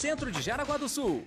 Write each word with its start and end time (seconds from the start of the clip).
centro 0.00 0.32
de 0.32 0.40
Jaraguá 0.40 0.78
do 0.78 0.88
Sul. 0.88 1.22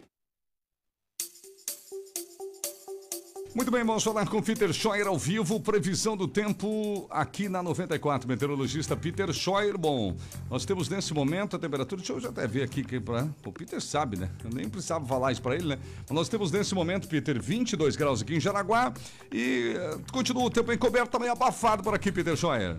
Muito 3.53 3.69
bem, 3.69 3.83
vamos 3.83 4.03
falar 4.03 4.27
com 4.27 4.42
Peter 4.42 4.73
Scheuer 4.73 5.05
ao 5.05 5.15
vivo. 5.15 5.59
Previsão 5.59 6.17
do 6.17 6.27
tempo 6.27 7.05
aqui 7.12 7.47
na 7.47 7.62
94. 7.62 8.28
Meteorologista 8.28 8.97
Peter 8.97 9.31
Scheuer. 9.31 9.78
Bom, 9.78 10.17
nós 10.49 10.65
temos 10.65 10.89
nesse 10.89 11.13
momento 11.13 11.55
a 11.55 11.59
temperatura. 11.59 12.01
Deixa 12.01 12.13
eu 12.13 12.20
já 12.20 12.29
até 12.29 12.47
ver 12.47 12.63
aqui. 12.63 12.83
Que 12.83 12.99
pra, 12.99 13.28
o 13.46 13.51
Peter 13.51 13.79
sabe, 13.79 14.17
né? 14.17 14.28
Eu 14.44 14.49
nem 14.49 14.68
precisava 14.68 15.05
falar 15.05 15.32
isso 15.32 15.42
para 15.44 15.54
ele, 15.54 15.68
né? 15.68 15.80
Mas 16.00 16.10
nós 16.10 16.28
temos 16.28 16.52
nesse 16.52 16.74
momento, 16.74 17.08
Peter, 17.08 17.40
22 17.40 17.96
graus 17.96 18.24
aqui 18.24 18.38
em 18.38 18.40
Jaraguá. 18.40 18.92
E 19.32 19.76
uh, 19.78 20.12
continua 20.12 20.46
o 20.46 20.50
tempo 20.50 20.74
encoberto, 20.74 21.12
também 21.12 21.30
abafado 21.30 21.84
por 21.84 21.94
aqui, 21.94 22.12
Peter 22.12 22.36
Scheuer. 22.36 22.76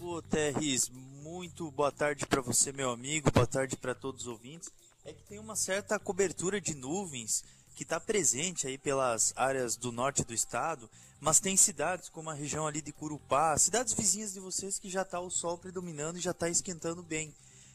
Ô, 0.00 0.22
Terris, 0.22 0.90
muito 1.38 1.70
boa 1.70 1.92
tarde 1.92 2.26
para 2.26 2.40
você, 2.40 2.72
meu 2.72 2.90
amigo. 2.90 3.30
Boa 3.30 3.46
tarde 3.46 3.76
para 3.76 3.94
todos 3.94 4.22
os 4.22 4.26
ouvintes. 4.26 4.72
É 5.04 5.12
que 5.12 5.22
tem 5.22 5.38
uma 5.38 5.54
certa 5.54 5.96
cobertura 5.96 6.60
de 6.60 6.74
nuvens 6.74 7.44
que 7.76 7.84
está 7.84 8.00
presente 8.00 8.66
aí 8.66 8.76
pelas 8.76 9.32
áreas 9.36 9.76
do 9.76 9.92
norte 9.92 10.24
do 10.24 10.34
estado, 10.34 10.90
mas 11.20 11.38
tem 11.38 11.56
cidades 11.56 12.08
como 12.08 12.28
a 12.28 12.34
região 12.34 12.66
ali 12.66 12.82
de 12.82 12.90
Curupá, 12.90 13.56
cidades 13.56 13.94
vizinhas 13.94 14.32
de 14.32 14.40
vocês 14.40 14.80
que 14.80 14.90
já 14.90 15.02
está 15.02 15.20
o 15.20 15.30
sol 15.30 15.56
predominando 15.56 16.18
e 16.18 16.20
já 16.20 16.32
está 16.32 16.48
esquentando 16.48 17.04
bem. 17.04 17.32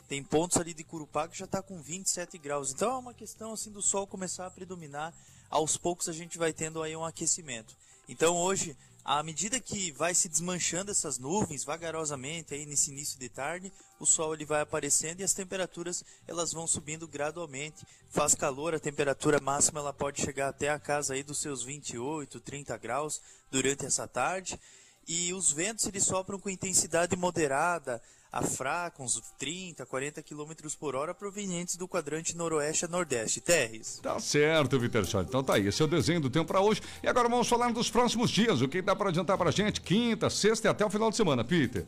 Tem 0.09 0.21
pontos 0.21 0.57
ali 0.57 0.73
de 0.73 0.83
Curupá 0.83 1.29
que 1.29 1.37
já 1.37 1.45
está 1.45 1.61
com 1.61 1.81
27 1.81 2.37
graus. 2.37 2.73
Então 2.73 2.91
é 2.91 2.97
uma 2.97 3.13
questão 3.13 3.53
assim 3.53 3.71
do 3.71 3.81
sol 3.81 4.05
começar 4.05 4.45
a 4.45 4.51
predominar. 4.51 5.13
Aos 5.49 5.77
poucos 5.77 6.09
a 6.09 6.13
gente 6.13 6.37
vai 6.37 6.51
tendo 6.51 6.83
aí 6.83 6.97
um 6.97 7.05
aquecimento. 7.05 7.77
Então 8.09 8.35
hoje 8.35 8.75
à 9.05 9.21
medida 9.21 9.59
que 9.59 9.91
vai 9.91 10.15
se 10.15 10.29
desmanchando 10.29 10.89
essas 10.89 11.17
nuvens 11.17 11.65
vagarosamente 11.65 12.53
aí 12.53 12.65
nesse 12.65 12.89
início 12.89 13.19
de 13.19 13.27
tarde, 13.27 13.71
o 13.99 14.05
sol 14.05 14.33
ele 14.33 14.45
vai 14.45 14.61
aparecendo 14.61 15.19
e 15.19 15.23
as 15.23 15.33
temperaturas 15.33 16.05
elas 16.25 16.53
vão 16.53 16.65
subindo 16.65 17.05
gradualmente. 17.07 17.85
Faz 18.09 18.33
calor, 18.33 18.73
a 18.73 18.79
temperatura 18.79 19.41
máxima 19.41 19.81
ela 19.81 19.91
pode 19.91 20.21
chegar 20.21 20.47
até 20.47 20.69
a 20.69 20.79
casa 20.79 21.13
aí 21.13 21.23
dos 21.23 21.39
seus 21.39 21.63
28, 21.63 22.39
30 22.39 22.77
graus 22.77 23.21
durante 23.51 23.85
essa 23.85 24.07
tarde. 24.07 24.57
E 25.05 25.33
os 25.33 25.51
ventos 25.51 25.85
eles 25.85 26.05
sopram 26.05 26.39
com 26.39 26.49
intensidade 26.49 27.15
moderada, 27.17 28.01
a 28.33 28.41
fraca, 28.41 29.03
uns 29.03 29.21
30, 29.37 29.85
40 29.85 30.23
km 30.23 30.53
por 30.79 30.95
hora, 30.95 31.13
provenientes 31.13 31.75
do 31.75 31.87
quadrante 31.87 32.35
noroeste 32.35 32.85
a 32.85 32.87
nordeste. 32.87 33.39
Terres. 33.39 33.99
Tá 34.01 34.19
certo, 34.19 34.79
Vitor 34.79 35.05
Schott. 35.05 35.29
Então 35.29 35.43
tá 35.43 35.53
aí, 35.53 35.67
esse 35.67 35.79
é 35.79 35.85
o 35.85 35.87
desenho 35.87 36.19
do 36.19 36.31
tempo 36.31 36.47
para 36.47 36.59
hoje. 36.59 36.81
E 37.03 37.07
agora 37.07 37.29
vamos 37.29 37.47
falar 37.47 37.71
dos 37.71 37.91
próximos 37.91 38.31
dias. 38.31 38.59
O 38.63 38.67
que 38.67 38.81
dá 38.81 38.95
para 38.95 39.09
adiantar 39.09 39.37
pra 39.37 39.51
gente? 39.51 39.79
Quinta, 39.79 40.31
sexta 40.31 40.67
e 40.67 40.71
até 40.71 40.83
o 40.83 40.89
final 40.89 41.11
de 41.11 41.15
semana, 41.15 41.43
Peter. 41.43 41.85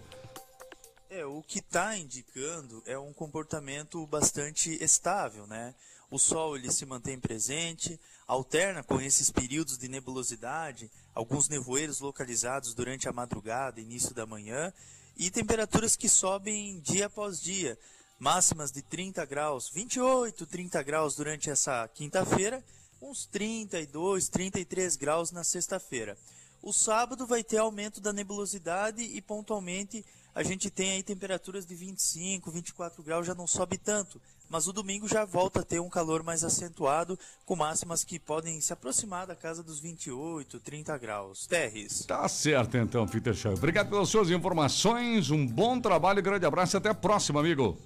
É, 1.09 1.25
o 1.25 1.41
que 1.41 1.57
está 1.59 1.97
indicando 1.97 2.83
é 2.85 2.97
um 2.99 3.11
comportamento 3.11 4.05
bastante 4.05 4.77
estável, 4.83 5.47
né? 5.47 5.73
O 6.11 6.19
Sol 6.19 6.55
ele 6.55 6.71
se 6.71 6.85
mantém 6.85 7.19
presente, 7.19 7.99
alterna 8.27 8.83
com 8.83 9.01
esses 9.01 9.31
períodos 9.31 9.79
de 9.79 9.87
nebulosidade, 9.87 10.91
alguns 11.15 11.49
nevoeiros 11.49 11.99
localizados 12.01 12.75
durante 12.75 13.09
a 13.09 13.13
madrugada, 13.13 13.81
início 13.81 14.13
da 14.13 14.27
manhã, 14.27 14.71
e 15.17 15.29
temperaturas 15.31 15.95
que 15.95 16.09
sobem 16.09 16.79
dia 16.79 17.05
após 17.05 17.41
dia, 17.41 17.77
máximas 18.19 18.71
de 18.71 18.81
30 18.81 19.25
graus, 19.25 19.69
28, 19.69 20.45
30 20.45 20.83
graus 20.83 21.15
durante 21.15 21.49
essa 21.49 21.87
quinta-feira, 21.87 22.63
uns 23.01 23.25
32, 23.25 24.29
33 24.29 24.95
graus 24.95 25.31
na 25.31 25.43
sexta-feira. 25.43 26.17
O 26.61 26.73
sábado 26.73 27.27
vai 27.27 27.43
ter 27.43 27.57
aumento 27.57 28.01
da 28.01 28.11
nebulosidade 28.11 29.03
e 29.03 29.21
pontualmente 29.21 30.03
a 30.35 30.43
gente 30.43 30.69
tem 30.69 30.91
aí 30.91 31.01
temperaturas 31.01 31.65
de 31.65 31.73
25, 31.73 32.51
24 32.51 33.01
graus, 33.01 33.25
já 33.25 33.33
não 33.33 33.47
sobe 33.47 33.77
tanto, 33.77 34.21
mas 34.49 34.67
o 34.67 34.73
domingo 34.73 35.07
já 35.07 35.23
volta 35.23 35.61
a 35.61 35.63
ter 35.63 35.79
um 35.79 35.89
calor 35.89 36.21
mais 36.23 36.43
acentuado, 36.43 37.17
com 37.45 37.55
máximas 37.55 38.03
que 38.03 38.19
podem 38.19 38.59
se 38.59 38.73
aproximar 38.73 39.25
da 39.25 39.35
casa 39.35 39.63
dos 39.63 39.79
28, 39.79 40.59
30 40.59 40.97
graus. 40.97 41.47
Terres. 41.47 42.05
Tá 42.05 42.27
certo 42.27 42.75
então, 42.75 43.07
Peter 43.07 43.33
Shaw. 43.33 43.53
Obrigado 43.53 43.89
pelas 43.89 44.09
suas 44.09 44.29
informações, 44.29 45.31
um 45.31 45.47
bom 45.47 45.79
trabalho, 45.79 46.21
grande 46.21 46.45
abraço 46.45 46.75
e 46.75 46.79
até 46.79 46.89
a 46.89 46.93
próxima, 46.93 47.39
amigo. 47.39 47.77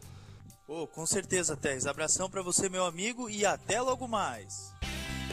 Oh, 0.67 0.87
com 0.87 1.05
certeza, 1.05 1.55
Terres. 1.55 1.85
Abração 1.85 2.29
para 2.29 2.41
você, 2.41 2.67
meu 2.67 2.85
amigo, 2.85 3.29
e 3.29 3.45
até 3.45 3.79
logo 3.79 4.07
mais. 4.07 4.73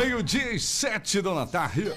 Meio-dia 0.00 0.52
e 0.54 0.58
sete, 0.58 1.20
dona 1.20 1.46
Tarri. 1.46 1.92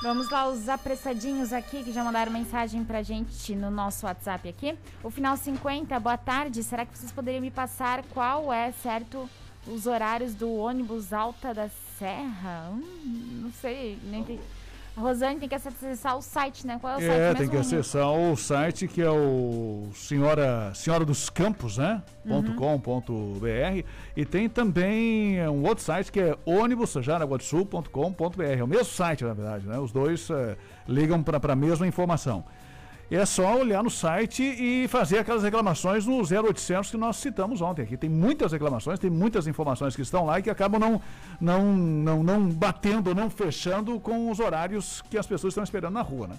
Vamos 0.00 0.30
lá, 0.30 0.46
os 0.48 0.68
apressadinhos 0.68 1.52
aqui 1.52 1.82
que 1.82 1.90
já 1.90 2.04
mandaram 2.04 2.30
mensagem 2.30 2.84
pra 2.84 3.02
gente 3.02 3.52
no 3.56 3.68
nosso 3.68 4.06
WhatsApp 4.06 4.48
aqui. 4.48 4.78
O 5.02 5.10
final 5.10 5.36
50, 5.36 5.98
boa 5.98 6.16
tarde. 6.16 6.62
Será 6.62 6.86
que 6.86 6.96
vocês 6.96 7.10
poderiam 7.10 7.40
me 7.40 7.50
passar 7.50 8.04
qual 8.10 8.52
é, 8.52 8.70
certo, 8.80 9.28
os 9.66 9.88
horários 9.88 10.34
do 10.36 10.54
ônibus 10.54 11.12
Alta 11.12 11.52
da 11.52 11.68
Serra? 11.98 12.70
Hum, 12.70 13.40
não 13.42 13.52
sei, 13.60 13.98
nem 14.04 14.20
entendi. 14.20 14.40
A 14.96 15.00
Rosane 15.00 15.40
tem 15.40 15.48
que 15.48 15.54
acessar 15.56 16.16
o 16.16 16.22
site, 16.22 16.64
né? 16.64 16.78
Qual 16.80 16.92
é 16.92 16.96
o 16.96 17.00
é, 17.00 17.06
site? 17.06 17.20
É, 17.20 17.34
tem 17.34 17.48
que 17.48 17.56
acessar 17.56 18.12
o 18.12 18.36
site 18.36 18.86
que 18.86 19.02
é 19.02 19.10
o 19.10 19.88
Senhora, 19.92 20.72
Senhora 20.72 21.04
dos 21.04 21.28
Campos, 21.28 21.78
né? 21.78 22.00
Uhum. 22.24 22.54
.com.br 22.54 23.84
e 24.16 24.24
tem 24.24 24.48
também 24.48 25.46
um 25.48 25.64
outro 25.64 25.82
site 25.84 26.12
que 26.12 26.20
é 26.20 26.38
ônibusjaraguasul.com.br. 26.46 28.42
É 28.42 28.62
o 28.62 28.68
mesmo 28.68 28.84
site, 28.84 29.24
na 29.24 29.34
verdade, 29.34 29.66
né? 29.66 29.78
Os 29.78 29.90
dois 29.90 30.30
é, 30.30 30.56
ligam 30.88 31.22
para 31.22 31.52
a 31.52 31.56
mesma 31.56 31.86
informação 31.86 32.44
é 33.10 33.26
só 33.26 33.58
olhar 33.58 33.82
no 33.82 33.90
site 33.90 34.42
e 34.42 34.88
fazer 34.88 35.18
aquelas 35.18 35.42
reclamações 35.42 36.06
no 36.06 36.16
0800 36.18 36.90
que 36.90 36.96
nós 36.96 37.16
citamos 37.16 37.60
ontem 37.60 37.82
aqui. 37.82 37.96
Tem 37.96 38.08
muitas 38.08 38.52
reclamações, 38.52 38.98
tem 38.98 39.10
muitas 39.10 39.46
informações 39.46 39.94
que 39.94 40.02
estão 40.02 40.24
lá 40.24 40.38
e 40.38 40.42
que 40.42 40.50
acabam 40.50 40.80
não, 40.80 41.00
não, 41.40 41.76
não, 41.76 42.22
não 42.22 42.48
batendo, 42.48 43.14
não 43.14 43.28
fechando 43.28 44.00
com 44.00 44.30
os 44.30 44.40
horários 44.40 45.02
que 45.10 45.18
as 45.18 45.26
pessoas 45.26 45.52
estão 45.52 45.64
esperando 45.64 45.94
na 45.94 46.02
rua, 46.02 46.28
né? 46.28 46.36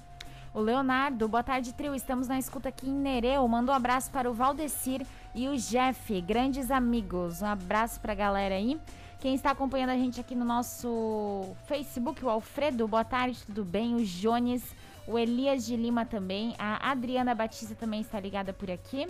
O 0.54 0.62
Leonardo, 0.62 1.28
boa 1.28 1.44
tarde, 1.44 1.74
trio. 1.74 1.94
Estamos 1.94 2.30
na 2.30 2.40
escuta 2.40 2.70
aqui 2.70 2.90
em 2.90 2.94
Nereu. 2.94 3.46
Manda 3.46 3.74
um 3.74 3.76
abraço 3.76 4.10
para 4.10 4.32
o 4.32 4.34
Valdecir 4.34 5.06
e 5.36 5.50
o 5.50 5.58
Jeff, 5.58 6.22
grandes 6.22 6.72
amigos. 6.72 7.42
Um 7.42 7.48
abraço 7.48 8.00
para 8.00 8.14
a 8.14 8.16
galera 8.16 8.56
aí. 8.56 8.80
Quem 9.20 9.36
está 9.36 9.52
acompanhando 9.52 9.90
a 9.90 9.98
gente 9.98 10.18
aqui 10.20 10.34
no 10.34 10.46
nosso 10.46 11.56
Facebook, 11.66 12.24
o 12.24 12.30
Alfredo, 12.30 12.88
boa 12.88 13.04
tarde, 13.04 13.38
tudo 13.46 13.66
bem? 13.66 13.96
O 13.96 14.06
Jones, 14.06 14.64
o 15.08 15.18
Elias 15.18 15.66
de 15.66 15.76
Lima 15.76 16.06
também, 16.06 16.56
a 16.58 16.92
Adriana 16.92 17.36
Batista 17.36 17.76
também 17.76 18.02
está 18.02 18.20
ligada 18.20 18.54
por 18.54 18.70
aqui. 18.72 19.08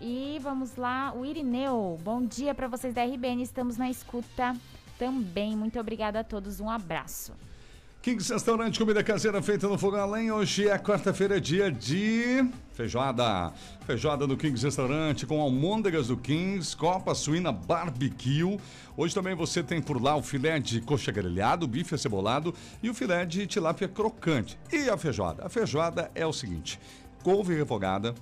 E 0.00 0.38
vamos 0.40 0.76
lá, 0.76 1.12
o 1.12 1.24
Irineu, 1.24 1.98
bom 2.02 2.24
dia 2.24 2.54
para 2.54 2.68
vocês 2.68 2.94
da 2.94 3.04
RBN, 3.04 3.42
estamos 3.42 3.76
na 3.76 3.90
escuta 3.90 4.54
também. 4.98 5.56
Muito 5.56 5.78
obrigada 5.80 6.20
a 6.20 6.24
todos, 6.24 6.60
um 6.60 6.70
abraço. 6.70 7.32
Kings 8.00 8.32
Restaurante, 8.32 8.78
comida 8.78 9.02
caseira 9.02 9.42
feita 9.42 9.66
no 9.66 9.76
fogão 9.76 10.00
além. 10.00 10.30
Hoje 10.30 10.68
é 10.68 10.78
quarta-feira, 10.78 11.40
dia 11.40 11.70
de 11.70 12.48
feijoada. 12.72 13.52
Feijoada 13.86 14.24
no 14.24 14.36
Kings 14.36 14.64
Restaurante 14.64 15.26
com 15.26 15.40
almôndegas 15.40 16.06
do 16.06 16.16
Kings, 16.16 16.76
copa 16.76 17.12
suína 17.12 17.50
barbecue. 17.50 18.56
Hoje 18.96 19.12
também 19.12 19.34
você 19.34 19.64
tem 19.64 19.82
por 19.82 20.00
lá 20.00 20.14
o 20.14 20.22
filé 20.22 20.60
de 20.60 20.80
coxa 20.80 21.10
grelhado, 21.10 21.66
bife 21.66 21.92
acebolado 21.92 22.54
e 22.80 22.88
o 22.88 22.94
filé 22.94 23.26
de 23.26 23.48
tilápia 23.48 23.88
crocante. 23.88 24.56
E 24.72 24.88
a 24.88 24.96
feijoada? 24.96 25.44
A 25.44 25.48
feijoada 25.48 26.08
é 26.14 26.24
o 26.24 26.32
seguinte: 26.32 26.78
couve 27.24 27.56
refogada 27.56 28.14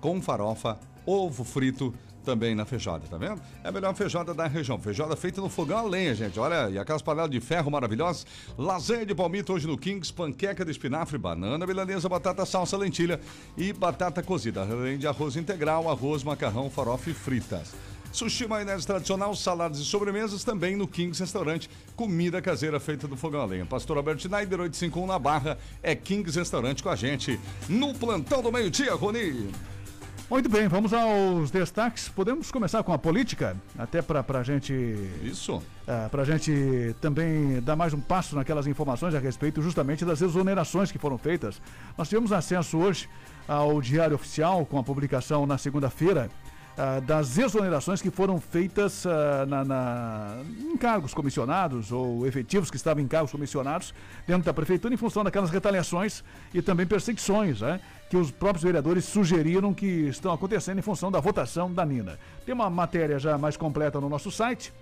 com 0.00 0.20
farofa, 0.22 0.80
ovo 1.04 1.44
frito, 1.44 1.92
também 2.24 2.54
na 2.54 2.64
feijoada, 2.64 3.04
tá 3.08 3.16
vendo? 3.16 3.40
É 3.62 3.68
a 3.68 3.72
melhor 3.72 3.94
feijoada 3.94 4.34
da 4.34 4.46
região. 4.46 4.78
Feijoada 4.78 5.14
feita 5.14 5.40
no 5.40 5.48
fogão 5.48 5.78
a 5.78 5.82
lenha, 5.82 6.14
gente. 6.14 6.40
Olha, 6.40 6.70
e 6.70 6.78
aquelas 6.78 7.02
panelas 7.02 7.30
de 7.30 7.40
ferro 7.40 7.70
maravilhosas. 7.70 8.26
Lasanha 8.58 9.06
de 9.06 9.14
palmito 9.14 9.52
hoje 9.52 9.66
no 9.66 9.78
Kings, 9.78 10.12
panqueca 10.12 10.64
de 10.64 10.70
espinafre, 10.70 11.18
banana, 11.18 11.66
milanesa, 11.66 12.08
batata, 12.08 12.44
salsa, 12.44 12.76
lentilha 12.76 13.20
e 13.56 13.72
batata 13.72 14.22
cozida. 14.22 14.62
Além 14.62 14.98
de 14.98 15.06
arroz 15.06 15.36
integral, 15.36 15.88
arroz, 15.88 16.24
macarrão, 16.24 16.70
farofa 16.70 17.10
e 17.10 17.14
fritas. 17.14 17.74
Sushi 18.14 18.46
maionese 18.46 18.86
tradicional, 18.86 19.34
saladas 19.34 19.80
e 19.80 19.84
sobremesas 19.84 20.44
também 20.44 20.76
no 20.76 20.86
Kings 20.86 21.20
Restaurante. 21.20 21.68
Comida 21.96 22.40
caseira 22.40 22.78
feita 22.78 23.08
do 23.08 23.16
fogão 23.16 23.40
a 23.40 23.44
lenha. 23.44 23.66
Pastor 23.66 23.96
Alberto 23.96 24.22
Schneider, 24.22 24.60
851 24.60 25.04
na 25.04 25.18
Barra, 25.18 25.58
é 25.82 25.96
Kings 25.96 26.38
Restaurante 26.38 26.80
com 26.80 26.90
a 26.90 26.94
gente. 26.94 27.40
No 27.68 27.92
plantão 27.92 28.40
do 28.40 28.52
meio-dia, 28.52 28.94
Rony. 28.94 29.50
Muito 30.30 30.48
bem, 30.48 30.66
vamos 30.68 30.94
aos 30.94 31.50
destaques. 31.50 32.08
Podemos 32.08 32.50
começar 32.50 32.82
com 32.82 32.94
a 32.94 32.98
política, 32.98 33.54
até 33.78 34.00
para 34.00 34.24
a 34.38 34.42
gente. 34.42 34.72
Isso. 35.22 35.62
É, 35.86 36.08
para 36.08 36.22
a 36.22 36.24
gente 36.24 36.96
também 36.98 37.60
dar 37.60 37.76
mais 37.76 37.92
um 37.92 38.00
passo 38.00 38.34
naquelas 38.34 38.66
informações 38.66 39.14
a 39.14 39.18
respeito 39.18 39.60
justamente 39.60 40.02
das 40.02 40.22
exonerações 40.22 40.90
que 40.90 40.98
foram 40.98 41.18
feitas. 41.18 41.60
Nós 41.96 42.08
tivemos 42.08 42.32
acesso 42.32 42.78
hoje 42.78 43.06
ao 43.46 43.82
Diário 43.82 44.14
Oficial 44.14 44.64
com 44.64 44.78
a 44.78 44.82
publicação 44.82 45.44
na 45.44 45.58
segunda-feira 45.58 46.30
uh, 46.74 47.00
das 47.02 47.36
exonerações 47.38 48.00
que 48.00 48.10
foram 48.10 48.40
feitas 48.40 49.04
uh, 49.04 49.46
na, 49.46 49.64
na, 49.64 50.36
em 50.58 50.76
cargos 50.76 51.14
comissionados 51.14 51.92
ou 51.92 52.26
efetivos 52.26 52.70
que 52.70 52.76
estavam 52.76 53.02
em 53.02 53.06
cargos 53.06 53.32
comissionados 53.32 53.94
dentro 54.26 54.44
da 54.44 54.52
prefeitura 54.52 54.92
em 54.94 54.96
função 54.96 55.24
daquelas 55.24 55.50
retaliações 55.50 56.24
e 56.52 56.62
também 56.62 56.86
perseguições 56.86 57.60
né, 57.60 57.80
que 58.08 58.16
os 58.16 58.30
próprios 58.30 58.62
vereadores 58.62 59.04
sugeriram 59.04 59.74
que 59.74 59.86
estão 59.86 60.32
acontecendo 60.32 60.78
em 60.78 60.82
função 60.82 61.10
da 61.10 61.20
votação 61.20 61.72
da 61.72 61.84
Nina. 61.84 62.18
Tem 62.44 62.54
uma 62.54 62.70
matéria 62.70 63.18
já 63.18 63.36
mais 63.38 63.56
completa 63.56 64.00
no 64.00 64.08
nosso 64.08 64.30
site 64.30 64.72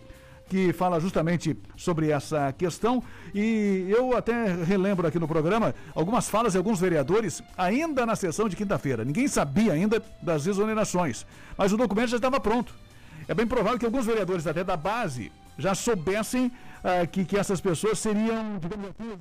que 0.49 0.71
fala 0.73 1.01
justamente 1.01 1.57
sobre 1.77 2.11
essa 2.11 2.53
questão. 2.53 3.03
E 3.35 3.87
eu 3.89 4.15
até 4.15 4.53
relembro 4.65 5.07
aqui 5.07 5.19
no 5.19 5.27
programa 5.27 5.75
algumas 5.95 6.29
falas 6.29 6.53
de 6.53 6.59
alguns 6.59 6.79
vereadores, 6.79 7.43
ainda 7.57 8.05
na 8.05 8.15
sessão 8.15 8.51
de 8.51 8.57
quinta-feira. 8.57 9.03
Ninguém 9.03 9.27
sabia 9.29 9.73
ainda 9.73 10.03
das 10.21 10.47
exonerações, 10.47 11.25
mas 11.57 11.73
o 11.73 11.77
documento 11.79 12.09
já 12.09 12.17
estava 12.17 12.39
pronto. 12.39 12.75
É 13.27 13.33
bem 13.33 13.47
provável 13.47 13.79
que 13.79 13.87
alguns 13.87 14.05
vereadores, 14.05 14.47
até 14.47 14.63
da 14.63 14.77
base, 14.77 15.33
já 15.57 15.75
soubessem 15.75 16.53
ah, 16.85 17.07
que, 17.07 17.25
que 17.25 17.39
essas 17.39 17.61
pessoas 17.61 17.99
seriam, 17.99 18.59
digamos 18.59 18.91
assim, 18.91 19.19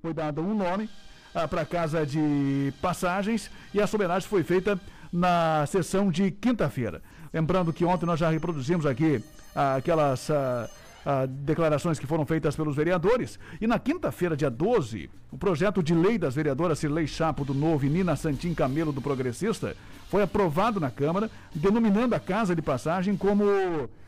foi 0.00 0.14
dado 0.14 0.40
um 0.40 0.54
nome 0.54 0.88
ah, 1.34 1.46
para 1.46 1.62
a 1.62 1.66
casa 1.66 2.06
de 2.06 2.72
passagens 2.80 3.50
e 3.72 3.80
essa 3.80 3.96
homenagem 3.96 4.28
foi 4.28 4.42
feita 4.42 4.78
na 5.12 5.64
sessão 5.66 6.10
de 6.10 6.30
quinta-feira. 6.30 7.02
Lembrando 7.32 7.72
que 7.72 7.84
ontem 7.84 8.06
nós 8.06 8.18
já 8.18 8.30
reproduzimos 8.30 8.86
aqui 8.86 9.22
ah, 9.54 9.76
aquelas 9.76 10.30
ah, 10.30 10.68
ah 11.04 11.26
declarações 11.26 11.98
que 11.98 12.06
foram 12.06 12.24
feitas 12.24 12.56
pelos 12.56 12.76
vereadores. 12.76 13.38
E 13.60 13.66
na 13.66 13.78
quinta-feira, 13.78 14.36
dia 14.36 14.50
12, 14.50 15.10
o 15.30 15.38
projeto 15.38 15.82
de 15.82 15.94
lei 15.94 16.18
das 16.18 16.34
vereadoras 16.34 16.78
Cirlei 16.78 17.06
Chapo 17.06 17.44
do 17.44 17.54
Novo 17.54 17.84
e 17.84 17.90
Nina 17.90 18.16
Santim 18.16 18.54
Camelo 18.54 18.92
do 18.92 19.02
Progressista 19.02 19.76
foi 20.08 20.22
aprovado 20.22 20.80
na 20.80 20.90
Câmara, 20.90 21.30
denominando 21.54 22.14
a 22.14 22.20
casa 22.20 22.54
de 22.54 22.62
passagem 22.62 23.16
como 23.16 23.44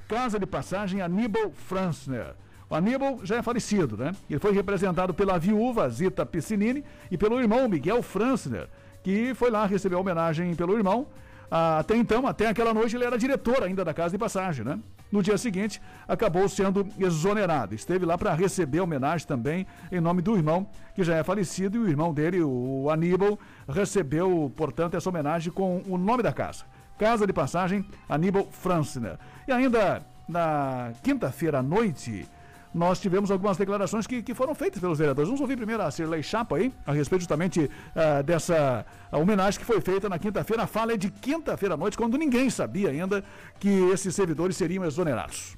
Casa 0.08 0.38
de 0.38 0.46
Passagem 0.46 1.02
Aníbal 1.02 1.52
Franzner. 1.52 2.34
O 2.70 2.74
Aníbal 2.76 3.18
já 3.24 3.36
é 3.36 3.42
falecido, 3.42 3.96
né? 3.96 4.12
Ele 4.30 4.38
foi 4.38 4.52
representado 4.52 5.12
pela 5.12 5.36
viúva 5.38 5.88
Zita 5.88 6.24
Piscinini 6.24 6.84
e 7.10 7.18
pelo 7.18 7.40
irmão 7.40 7.68
Miguel 7.68 8.00
Franzner, 8.00 8.68
que 9.02 9.34
foi 9.34 9.50
lá 9.50 9.66
receber 9.66 9.96
a 9.96 9.98
homenagem 9.98 10.54
pelo 10.54 10.76
irmão. 10.76 11.08
Até 11.50 11.96
então, 11.96 12.28
até 12.28 12.46
aquela 12.46 12.72
noite, 12.72 12.94
ele 12.94 13.04
era 13.04 13.18
diretor 13.18 13.64
ainda 13.64 13.84
da 13.84 13.92
Casa 13.92 14.12
de 14.12 14.18
Passagem, 14.18 14.64
né? 14.64 14.78
No 15.10 15.20
dia 15.20 15.36
seguinte, 15.36 15.82
acabou 16.06 16.48
sendo 16.48 16.86
exonerado. 16.96 17.74
Esteve 17.74 18.06
lá 18.06 18.16
para 18.16 18.32
receber 18.34 18.78
homenagem 18.78 19.26
também 19.26 19.66
em 19.90 20.00
nome 20.00 20.22
do 20.22 20.36
irmão, 20.36 20.68
que 20.94 21.02
já 21.02 21.16
é 21.16 21.24
falecido, 21.24 21.76
e 21.76 21.80
o 21.80 21.88
irmão 21.88 22.14
dele, 22.14 22.40
o 22.40 22.88
Aníbal, 22.88 23.36
recebeu, 23.68 24.52
portanto, 24.54 24.96
essa 24.96 25.08
homenagem 25.08 25.52
com 25.52 25.82
o 25.88 25.98
nome 25.98 26.22
da 26.22 26.32
casa. 26.32 26.64
Casa 26.96 27.26
de 27.26 27.32
Passagem 27.32 27.84
Aníbal 28.08 28.46
Franzner. 28.52 29.18
E 29.48 29.50
ainda 29.50 30.06
na 30.28 30.92
quinta-feira 31.02 31.58
à 31.58 31.62
noite, 31.64 32.28
nós 32.72 33.00
tivemos 33.00 33.30
algumas 33.30 33.56
declarações 33.56 34.06
que, 34.06 34.22
que 34.22 34.34
foram 34.34 34.54
feitas 34.54 34.80
pelos 34.80 34.98
vereadores. 34.98 35.28
Vamos 35.28 35.40
ouvir 35.40 35.56
primeiro 35.56 35.82
a 35.82 35.90
Cirlei 35.90 36.22
Chapa 36.22 36.56
aí, 36.56 36.72
a 36.86 36.92
respeito 36.92 37.22
justamente 37.22 37.60
uh, 37.60 38.22
dessa 38.22 38.86
homenagem 39.12 39.58
que 39.58 39.66
foi 39.66 39.80
feita 39.80 40.08
na 40.08 40.18
quinta-feira. 40.18 40.62
A 40.62 40.66
fala 40.66 40.92
é 40.92 40.96
de 40.96 41.10
quinta-feira 41.10 41.74
à 41.74 41.76
noite, 41.76 41.96
quando 41.96 42.16
ninguém 42.16 42.48
sabia 42.48 42.90
ainda 42.90 43.24
que 43.58 43.68
esses 43.92 44.14
servidores 44.14 44.56
seriam 44.56 44.84
exonerados. 44.84 45.56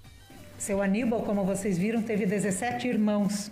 Seu 0.59 0.81
Aníbal, 0.81 1.23
como 1.23 1.45
vocês 1.45 1.77
viram, 1.77 2.03
teve 2.03 2.25
17 2.25 2.89
irmãos. 2.89 3.51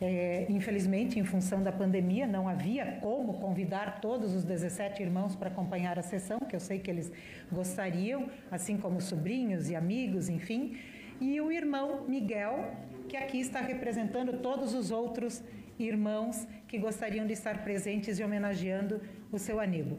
É, 0.00 0.44
infelizmente, 0.48 1.18
em 1.18 1.24
função 1.24 1.62
da 1.62 1.72
pandemia, 1.72 2.26
não 2.26 2.48
havia 2.48 2.98
como 3.00 3.34
convidar 3.34 4.00
todos 4.00 4.34
os 4.34 4.44
17 4.44 5.02
irmãos 5.02 5.34
para 5.34 5.48
acompanhar 5.48 5.98
a 5.98 6.02
sessão, 6.02 6.38
que 6.40 6.54
eu 6.54 6.60
sei 6.60 6.78
que 6.78 6.90
eles 6.90 7.10
gostariam, 7.50 8.28
assim 8.50 8.76
como 8.76 9.00
sobrinhos 9.00 9.70
e 9.70 9.74
amigos, 9.74 10.28
enfim 10.28 10.76
e 11.20 11.40
o 11.40 11.50
irmão 11.50 12.04
Miguel, 12.08 12.72
que 13.08 13.16
aqui 13.16 13.40
está 13.40 13.60
representando 13.60 14.40
todos 14.40 14.74
os 14.74 14.90
outros 14.90 15.42
irmãos 15.78 16.46
que 16.68 16.78
gostariam 16.78 17.26
de 17.26 17.32
estar 17.32 17.62
presentes 17.62 18.18
e 18.18 18.24
homenageando 18.24 19.00
o 19.30 19.38
seu 19.38 19.60
Aníbal. 19.60 19.98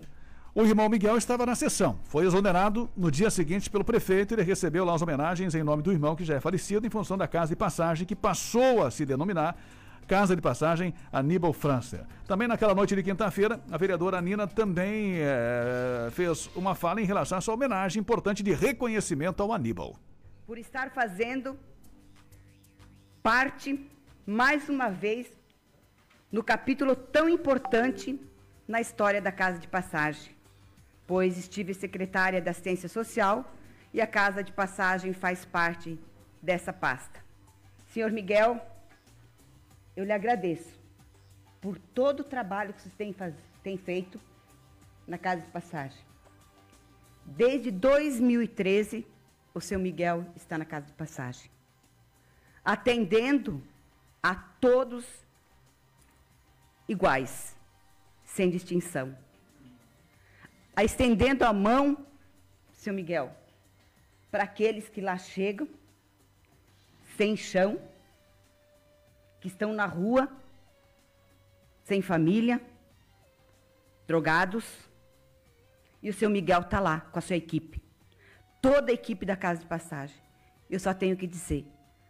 O 0.54 0.64
irmão 0.64 0.88
Miguel 0.88 1.18
estava 1.18 1.46
na 1.46 1.54
sessão. 1.54 2.00
Foi 2.06 2.26
exonerado 2.26 2.90
no 2.96 3.12
dia 3.12 3.30
seguinte 3.30 3.70
pelo 3.70 3.84
prefeito 3.84 4.34
e 4.34 4.36
ele 4.36 4.44
recebeu 4.44 4.86
lá 4.86 4.96
as 4.96 5.02
homenagens 5.02 5.54
em 5.54 5.64
nome 5.64 5.84
do 5.84 5.92
irmão 5.92 6.16
que 6.16 6.24
já 6.24 6.36
é 6.36 6.40
falecido 6.40 6.88
em 6.88 6.90
função 6.90 7.18
da 7.18 7.28
casa 7.28 7.50
de 7.50 7.58
passagem 7.58 8.08
que 8.08 8.16
passou 8.16 8.86
a 8.86 8.90
se 8.90 9.06
denominar 9.06 9.58
Casa 10.08 10.36
de 10.36 10.42
Passagem 10.42 10.94
Aníbal 11.12 11.52
França. 11.52 12.08
Também 12.28 12.48
naquela 12.48 12.76
noite 12.76 12.96
de 12.96 13.04
quinta-feira, 13.04 13.60
a 13.72 13.78
vereadora 13.78 14.22
Nina 14.22 14.48
também 14.48 15.16
é, 15.18 16.10
fez 16.12 16.50
uma 16.56 16.76
fala 16.76 17.02
em 17.02 17.06
relação 17.06 17.38
a 17.38 17.40
essa 17.40 17.52
homenagem 17.52 18.00
importante 18.00 18.44
de 18.44 18.54
reconhecimento 18.54 19.42
ao 19.42 19.52
Aníbal 19.52 19.96
por 20.46 20.58
estar 20.58 20.92
fazendo 20.92 21.58
parte, 23.24 23.90
mais 24.26 24.70
uma 24.70 24.90
vez, 24.90 25.28
no 26.32 26.44
capítulo 26.44 26.96
tão 26.96 27.28
importante 27.28 28.20
na 28.68 28.80
história 28.80 29.22
da 29.22 29.32
Casa 29.32 29.58
de 29.58 29.68
Passagem, 29.68 30.36
pois 31.08 31.38
estive 31.38 31.74
secretária 31.74 32.42
da 32.42 32.52
Assistência 32.52 32.88
Social 32.88 33.56
e 33.94 34.00
a 34.02 34.08
Casa 34.08 34.44
de 34.44 34.52
Passagem 34.52 35.14
faz 35.14 35.46
parte 35.46 36.00
dessa 36.42 36.72
pasta. 36.72 37.24
Senhor 37.88 38.12
Miguel, 38.12 38.64
eu 39.96 40.04
lhe 40.04 40.12
agradeço 40.12 40.80
por 41.60 41.80
todo 41.80 42.20
o 42.20 42.24
trabalho 42.24 42.74
que 42.74 42.82
vocês 42.82 42.94
têm, 42.94 43.14
faz, 43.14 43.34
feito 43.84 44.22
na 45.08 45.18
Casa 45.18 45.42
de 45.42 45.50
Passagem. 45.50 45.98
Desde 47.26 47.72
2013, 47.72 49.08
o 49.56 49.62
seu 49.62 49.80
Miguel 49.80 50.26
está 50.36 50.58
na 50.58 50.66
casa 50.66 50.88
de 50.88 50.92
passagem, 50.92 51.50
atendendo 52.64 53.64
a 54.22 54.36
todos 54.36 55.06
iguais, 56.90 57.56
sem 58.26 58.50
distinção. 58.50 59.18
Estendendo 60.78 61.46
a 61.46 61.54
mão, 61.54 62.06
seu 62.74 62.94
Miguel, 62.94 63.34
para 64.30 64.44
aqueles 64.44 64.90
que 64.90 65.00
lá 65.00 65.18
chegam, 65.18 65.70
sem 67.16 67.38
chão, 67.38 67.80
que 69.40 69.48
estão 69.48 69.72
na 69.72 69.86
rua, 69.86 70.30
sem 71.86 72.02
família, 72.02 72.60
drogados, 74.06 74.66
e 76.04 76.10
o 76.10 76.14
seu 76.14 76.30
Miguel 76.30 76.60
está 76.60 76.82
lá 76.82 77.00
com 77.00 77.20
a 77.20 77.22
sua 77.22 77.38
equipe 77.38 77.85
toda 78.66 78.92
a 78.92 78.94
equipe 78.94 79.26
da 79.26 79.36
Casa 79.36 79.60
de 79.60 79.66
Passagem. 79.68 80.16
Eu 80.70 80.80
só 80.80 80.94
tenho 80.94 81.16
que 81.16 81.28
dizer 81.28 81.68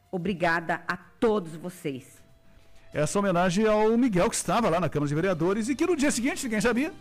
obrigada 0.10 0.82
a 0.88 0.96
todos 0.96 1.56
vocês. 1.56 2.24
Essa 2.94 3.20
homenagem 3.20 3.68
ao 3.68 3.98
Miguel, 3.98 4.30
que 4.30 4.36
estava 4.36 4.70
lá 4.70 4.80
na 4.80 4.88
Câmara 4.88 5.10
de 5.10 5.16
Vereadores 5.16 5.68
e 5.68 5.76
que 5.76 5.86
no 5.86 5.98
dia 5.98 6.10
seguinte, 6.10 6.46
ninguém 6.46 6.62
sabia, 6.62 6.94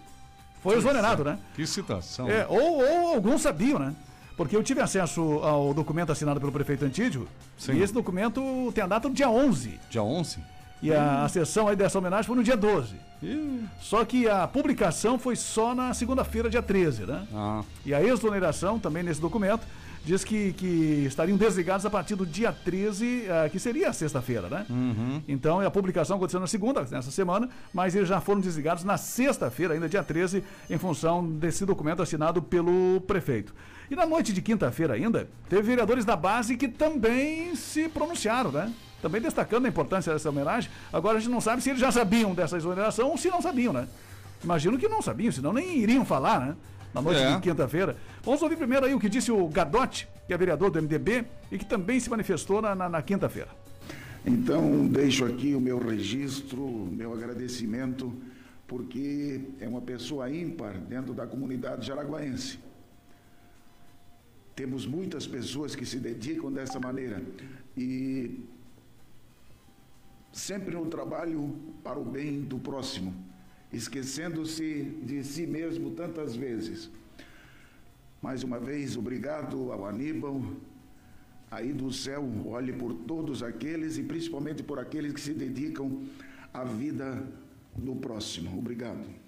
foi 0.60 0.76
exonerado, 0.76 1.22
né? 1.22 1.38
Que 1.54 1.64
citação. 1.64 2.28
É, 2.28 2.44
ou, 2.48 2.78
ou 2.78 3.14
alguns 3.14 3.42
sabiam, 3.42 3.78
né? 3.78 3.94
Porque 4.36 4.56
eu 4.56 4.62
tive 4.64 4.80
acesso 4.80 5.20
ao 5.20 5.72
documento 5.72 6.10
assinado 6.10 6.40
pelo 6.40 6.50
prefeito 6.50 6.84
Antídio. 6.84 7.28
Sim. 7.56 7.74
E 7.74 7.82
esse 7.82 7.92
documento 7.92 8.72
tem 8.74 8.82
a 8.82 8.88
data 8.88 9.08
do 9.08 9.14
dia 9.14 9.30
11. 9.30 9.78
Dia 9.88 10.02
11? 10.02 10.40
E 10.84 10.92
a, 10.92 11.24
a 11.24 11.28
sessão 11.28 11.66
aí 11.66 11.74
dessa 11.74 11.98
homenagem 11.98 12.26
foi 12.26 12.36
no 12.36 12.44
dia 12.44 12.56
12. 12.56 12.94
Só 13.80 14.04
que 14.04 14.28
a 14.28 14.46
publicação 14.46 15.18
foi 15.18 15.34
só 15.34 15.74
na 15.74 15.94
segunda-feira, 15.94 16.50
dia 16.50 16.62
13, 16.62 17.06
né? 17.06 17.26
Ah. 17.34 17.62
E 17.86 17.94
a 17.94 18.02
exoneração, 18.02 18.78
também 18.78 19.02
nesse 19.02 19.18
documento, 19.20 19.66
diz 20.04 20.22
que, 20.22 20.52
que 20.52 21.06
estariam 21.06 21.38
desligados 21.38 21.86
a 21.86 21.90
partir 21.90 22.14
do 22.14 22.26
dia 22.26 22.52
13, 22.52 23.24
ah, 23.30 23.48
que 23.48 23.58
seria 23.58 23.88
a 23.88 23.92
sexta-feira, 23.94 24.48
né? 24.48 24.66
Então, 25.26 25.60
a 25.60 25.70
publicação 25.70 26.18
aconteceu 26.18 26.38
na 26.38 26.46
segunda, 26.46 26.82
nessa 26.82 27.10
semana, 27.10 27.48
mas 27.72 27.94
eles 27.94 28.08
já 28.08 28.20
foram 28.20 28.42
desligados 28.42 28.84
na 28.84 28.98
sexta-feira, 28.98 29.72
ainda 29.72 29.88
dia 29.88 30.02
13, 30.02 30.44
em 30.68 30.76
função 30.76 31.26
desse 31.26 31.64
documento 31.64 32.02
assinado 32.02 32.42
pelo 32.42 33.00
prefeito. 33.06 33.54
E 33.90 33.96
na 33.96 34.04
noite 34.04 34.34
de 34.34 34.42
quinta-feira 34.42 34.94
ainda, 34.94 35.28
teve 35.48 35.62
vereadores 35.62 36.04
da 36.04 36.16
base 36.16 36.56
que 36.56 36.68
também 36.68 37.54
se 37.56 37.88
pronunciaram, 37.88 38.52
né? 38.52 38.70
Também 39.04 39.20
destacando 39.20 39.66
a 39.66 39.68
importância 39.68 40.10
dessa 40.14 40.30
homenagem. 40.30 40.70
Agora 40.90 41.18
a 41.18 41.20
gente 41.20 41.30
não 41.30 41.38
sabe 41.38 41.60
se 41.62 41.68
eles 41.68 41.78
já 41.80 41.92
sabiam 41.92 42.34
dessa 42.34 42.56
exoneração 42.56 43.10
ou 43.10 43.18
se 43.18 43.28
não 43.28 43.42
sabiam, 43.42 43.70
né? 43.70 43.86
Imagino 44.42 44.78
que 44.78 44.88
não 44.88 45.02
sabiam, 45.02 45.30
senão 45.30 45.52
nem 45.52 45.76
iriam 45.78 46.06
falar, 46.06 46.40
né? 46.40 46.56
Na 46.94 47.02
noite 47.02 47.20
É. 47.20 47.34
de 47.36 47.42
quinta-feira. 47.42 47.98
Vamos 48.22 48.40
ouvir 48.40 48.56
primeiro 48.56 48.86
aí 48.86 48.94
o 48.94 48.98
que 48.98 49.10
disse 49.10 49.30
o 49.30 49.46
Gadotti, 49.48 50.08
que 50.26 50.32
é 50.32 50.38
vereador 50.38 50.70
do 50.70 50.78
MDB 50.80 51.26
e 51.52 51.58
que 51.58 51.66
também 51.66 52.00
se 52.00 52.08
manifestou 52.08 52.62
na, 52.62 52.74
na- 52.74 52.88
na 52.88 53.02
quinta-feira. 53.02 53.50
Então, 54.24 54.86
deixo 54.86 55.26
aqui 55.26 55.54
o 55.54 55.60
meu 55.60 55.76
registro, 55.78 56.62
o 56.64 56.88
meu 56.90 57.12
agradecimento, 57.12 58.10
porque 58.66 59.38
é 59.60 59.68
uma 59.68 59.82
pessoa 59.82 60.30
ímpar 60.30 60.78
dentro 60.78 61.12
da 61.12 61.26
comunidade 61.26 61.86
jaraguaense. 61.86 62.58
Temos 64.56 64.86
muitas 64.86 65.26
pessoas 65.26 65.74
que 65.76 65.84
se 65.84 65.98
dedicam 65.98 66.50
dessa 66.50 66.80
maneira 66.80 67.20
e 67.76 68.40
sempre 70.34 70.74
no 70.74 70.86
trabalho 70.86 71.54
para 71.84 71.98
o 71.98 72.04
bem 72.04 72.42
do 72.42 72.58
próximo, 72.58 73.14
esquecendo-se 73.72 74.82
de 75.04 75.22
si 75.22 75.46
mesmo 75.46 75.92
tantas 75.92 76.34
vezes. 76.34 76.90
Mais 78.20 78.42
uma 78.42 78.58
vez, 78.58 78.96
obrigado 78.96 79.70
ao 79.70 79.86
Aníbal, 79.86 80.42
aí 81.50 81.72
do 81.72 81.92
céu 81.92 82.28
olhe 82.46 82.72
por 82.72 82.92
todos 82.92 83.44
aqueles 83.44 83.96
e 83.96 84.02
principalmente 84.02 84.60
por 84.60 84.80
aqueles 84.80 85.12
que 85.12 85.20
se 85.20 85.32
dedicam 85.32 86.02
à 86.52 86.64
vida 86.64 87.26
do 87.76 87.94
próximo. 87.94 88.58
Obrigado. 88.58 89.23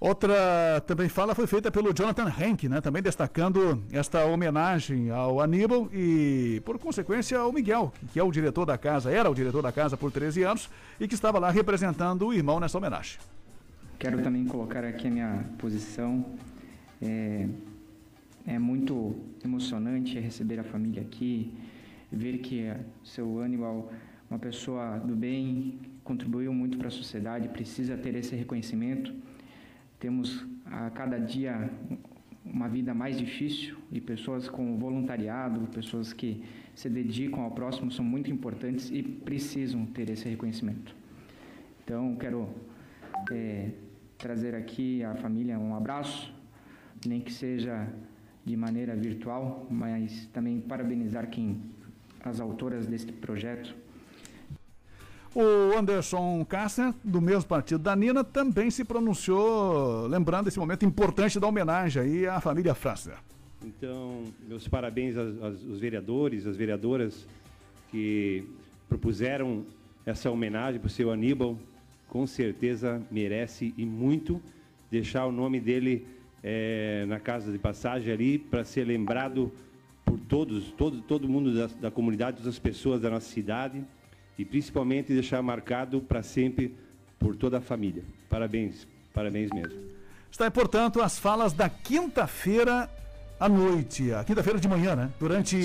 Outra 0.00 0.82
também 0.86 1.10
fala 1.10 1.34
foi 1.34 1.46
feita 1.46 1.70
pelo 1.70 1.92
Jonathan 1.92 2.32
Henke, 2.40 2.70
né? 2.70 2.80
Também 2.80 3.02
destacando 3.02 3.84
esta 3.92 4.24
homenagem 4.24 5.10
ao 5.10 5.42
Aníbal 5.42 5.90
e, 5.92 6.62
por 6.64 6.78
consequência, 6.78 7.38
ao 7.38 7.52
Miguel, 7.52 7.92
que 8.10 8.18
é 8.18 8.22
o 8.22 8.32
diretor 8.32 8.64
da 8.64 8.78
casa, 8.78 9.10
era 9.10 9.30
o 9.30 9.34
diretor 9.34 9.60
da 9.60 9.70
casa 9.70 9.98
por 9.98 10.10
13 10.10 10.42
anos 10.42 10.70
e 10.98 11.06
que 11.06 11.12
estava 11.12 11.38
lá 11.38 11.50
representando 11.50 12.26
o 12.26 12.32
irmão 12.32 12.58
nessa 12.58 12.78
homenagem. 12.78 13.18
Quero 13.98 14.22
também 14.22 14.46
colocar 14.46 14.82
aqui 14.84 15.06
a 15.06 15.10
minha 15.10 15.44
posição. 15.58 16.24
É, 17.02 17.46
é 18.46 18.58
muito 18.58 19.14
emocionante 19.44 20.18
receber 20.18 20.58
a 20.58 20.64
família 20.64 21.02
aqui, 21.02 21.52
ver 22.10 22.38
que 22.38 22.62
é, 22.62 22.80
seu 23.04 23.42
Aníbal, 23.42 23.92
uma 24.30 24.38
pessoa 24.38 24.98
do 24.98 25.14
bem, 25.14 25.78
contribuiu 26.02 26.54
muito 26.54 26.78
para 26.78 26.88
a 26.88 26.90
sociedade, 26.90 27.48
precisa 27.48 27.98
ter 27.98 28.14
esse 28.14 28.34
reconhecimento. 28.34 29.12
Temos 30.00 30.46
a 30.64 30.88
cada 30.90 31.18
dia 31.18 31.70
uma 32.42 32.68
vida 32.68 32.94
mais 32.94 33.18
difícil 33.18 33.76
e 33.92 34.00
pessoas 34.00 34.48
com 34.48 34.78
voluntariado, 34.78 35.60
pessoas 35.68 36.12
que 36.14 36.42
se 36.74 36.88
dedicam 36.88 37.42
ao 37.42 37.50
próximo 37.50 37.92
são 37.92 38.04
muito 38.04 38.30
importantes 38.30 38.90
e 38.90 39.02
precisam 39.02 39.84
ter 39.84 40.08
esse 40.08 40.26
reconhecimento. 40.26 40.96
Então, 41.84 42.16
quero 42.16 42.48
é, 43.30 43.72
trazer 44.16 44.54
aqui 44.54 45.04
à 45.04 45.14
família 45.16 45.58
um 45.58 45.74
abraço, 45.74 46.34
nem 47.06 47.20
que 47.20 47.32
seja 47.32 47.86
de 48.44 48.56
maneira 48.56 48.96
virtual, 48.96 49.66
mas 49.70 50.26
também 50.32 50.60
parabenizar 50.60 51.28
quem 51.28 51.60
as 52.24 52.40
autoras 52.40 52.86
deste 52.86 53.12
projeto. 53.12 53.76
O 55.34 55.78
Anderson 55.78 56.44
Kastner, 56.44 56.92
do 57.04 57.20
mesmo 57.20 57.44
partido 57.48 57.80
da 57.82 57.94
Nina, 57.94 58.24
também 58.24 58.68
se 58.70 58.84
pronunciou, 58.84 60.06
lembrando 60.08 60.48
esse 60.48 60.58
momento 60.58 60.84
importante 60.84 61.38
da 61.38 61.46
homenagem 61.46 62.02
aí 62.02 62.26
à 62.26 62.40
família 62.40 62.74
Frasser. 62.74 63.14
Então, 63.64 64.24
meus 64.48 64.66
parabéns 64.66 65.16
aos, 65.16 65.40
aos- 65.42 65.78
vereadores, 65.78 66.46
às 66.46 66.56
vereadoras 66.56 67.26
que 67.90 68.44
propuseram 68.88 69.64
essa 70.04 70.28
homenagem 70.30 70.80
para 70.80 70.88
o 70.88 70.90
seu 70.90 71.12
Aníbal. 71.12 71.56
Com 72.08 72.26
certeza 72.26 73.00
merece 73.08 73.72
e 73.76 73.86
muito 73.86 74.42
deixar 74.90 75.26
o 75.26 75.32
nome 75.32 75.60
dele 75.60 76.04
eh, 76.42 77.04
na 77.06 77.20
casa 77.20 77.52
de 77.52 77.58
passagem 77.58 78.12
ali 78.12 78.36
para 78.36 78.64
ser 78.64 78.82
lembrado 78.84 79.52
por 80.04 80.18
todos, 80.18 80.72
todo, 80.72 81.00
todo 81.02 81.28
mundo 81.28 81.54
da, 81.54 81.66
da 81.82 81.90
comunidade, 81.90 82.38
todas 82.38 82.52
as 82.54 82.58
pessoas 82.58 83.00
da 83.00 83.08
nossa 83.10 83.28
cidade 83.28 83.84
e 84.40 84.44
principalmente 84.44 85.12
deixar 85.12 85.42
marcado 85.42 86.00
para 86.00 86.22
sempre 86.22 86.74
por 87.18 87.36
toda 87.36 87.58
a 87.58 87.60
família. 87.60 88.02
Parabéns, 88.28 88.88
parabéns 89.12 89.50
mesmo. 89.52 89.78
Está 90.30 90.46
aí, 90.46 90.50
portanto, 90.50 91.02
as 91.02 91.18
falas 91.18 91.52
da 91.52 91.68
quinta-feira 91.68 92.88
à 93.38 93.48
noite, 93.48 94.12
a 94.14 94.24
quinta-feira 94.24 94.58
de 94.58 94.66
manhã, 94.66 94.96
né? 94.96 95.10
Durante 95.18 95.60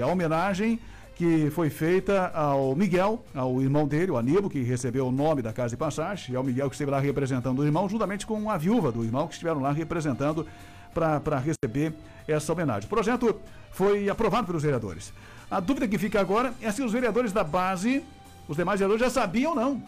a 0.00 0.06
homenagem 0.06 0.78
que 1.16 1.50
foi 1.50 1.68
feita 1.70 2.28
ao 2.28 2.74
Miguel, 2.76 3.22
ao 3.34 3.60
irmão 3.60 3.86
dele, 3.86 4.12
o 4.12 4.16
Aníbal, 4.16 4.48
que 4.48 4.62
recebeu 4.62 5.08
o 5.08 5.12
nome 5.12 5.42
da 5.42 5.52
Casa 5.52 5.70
de 5.70 5.76
Passagem, 5.76 6.32
e 6.32 6.36
ao 6.36 6.44
Miguel 6.44 6.68
que 6.68 6.74
esteve 6.74 6.90
lá 6.90 7.00
representando 7.00 7.58
o 7.58 7.64
irmão, 7.64 7.88
juntamente 7.88 8.24
com 8.24 8.48
a 8.48 8.56
viúva 8.56 8.92
do 8.92 9.04
irmão 9.04 9.26
que 9.26 9.34
estiveram 9.34 9.60
lá 9.60 9.72
representando 9.72 10.46
para 10.94 11.38
receber 11.38 11.92
essa 12.28 12.52
homenagem. 12.52 12.86
O 12.86 12.88
projeto 12.88 13.40
foi 13.72 14.08
aprovado 14.08 14.46
pelos 14.46 14.62
vereadores. 14.62 15.12
A 15.50 15.58
dúvida 15.58 15.88
que 15.88 15.98
fica 15.98 16.20
agora 16.20 16.54
é 16.62 16.70
se 16.70 16.80
os 16.80 16.92
vereadores 16.92 17.32
da 17.32 17.42
base, 17.42 18.04
os 18.50 18.56
demais 18.56 18.80
vereadores, 18.80 19.00
já 19.00 19.08
sabiam 19.10 19.54
não 19.54 19.80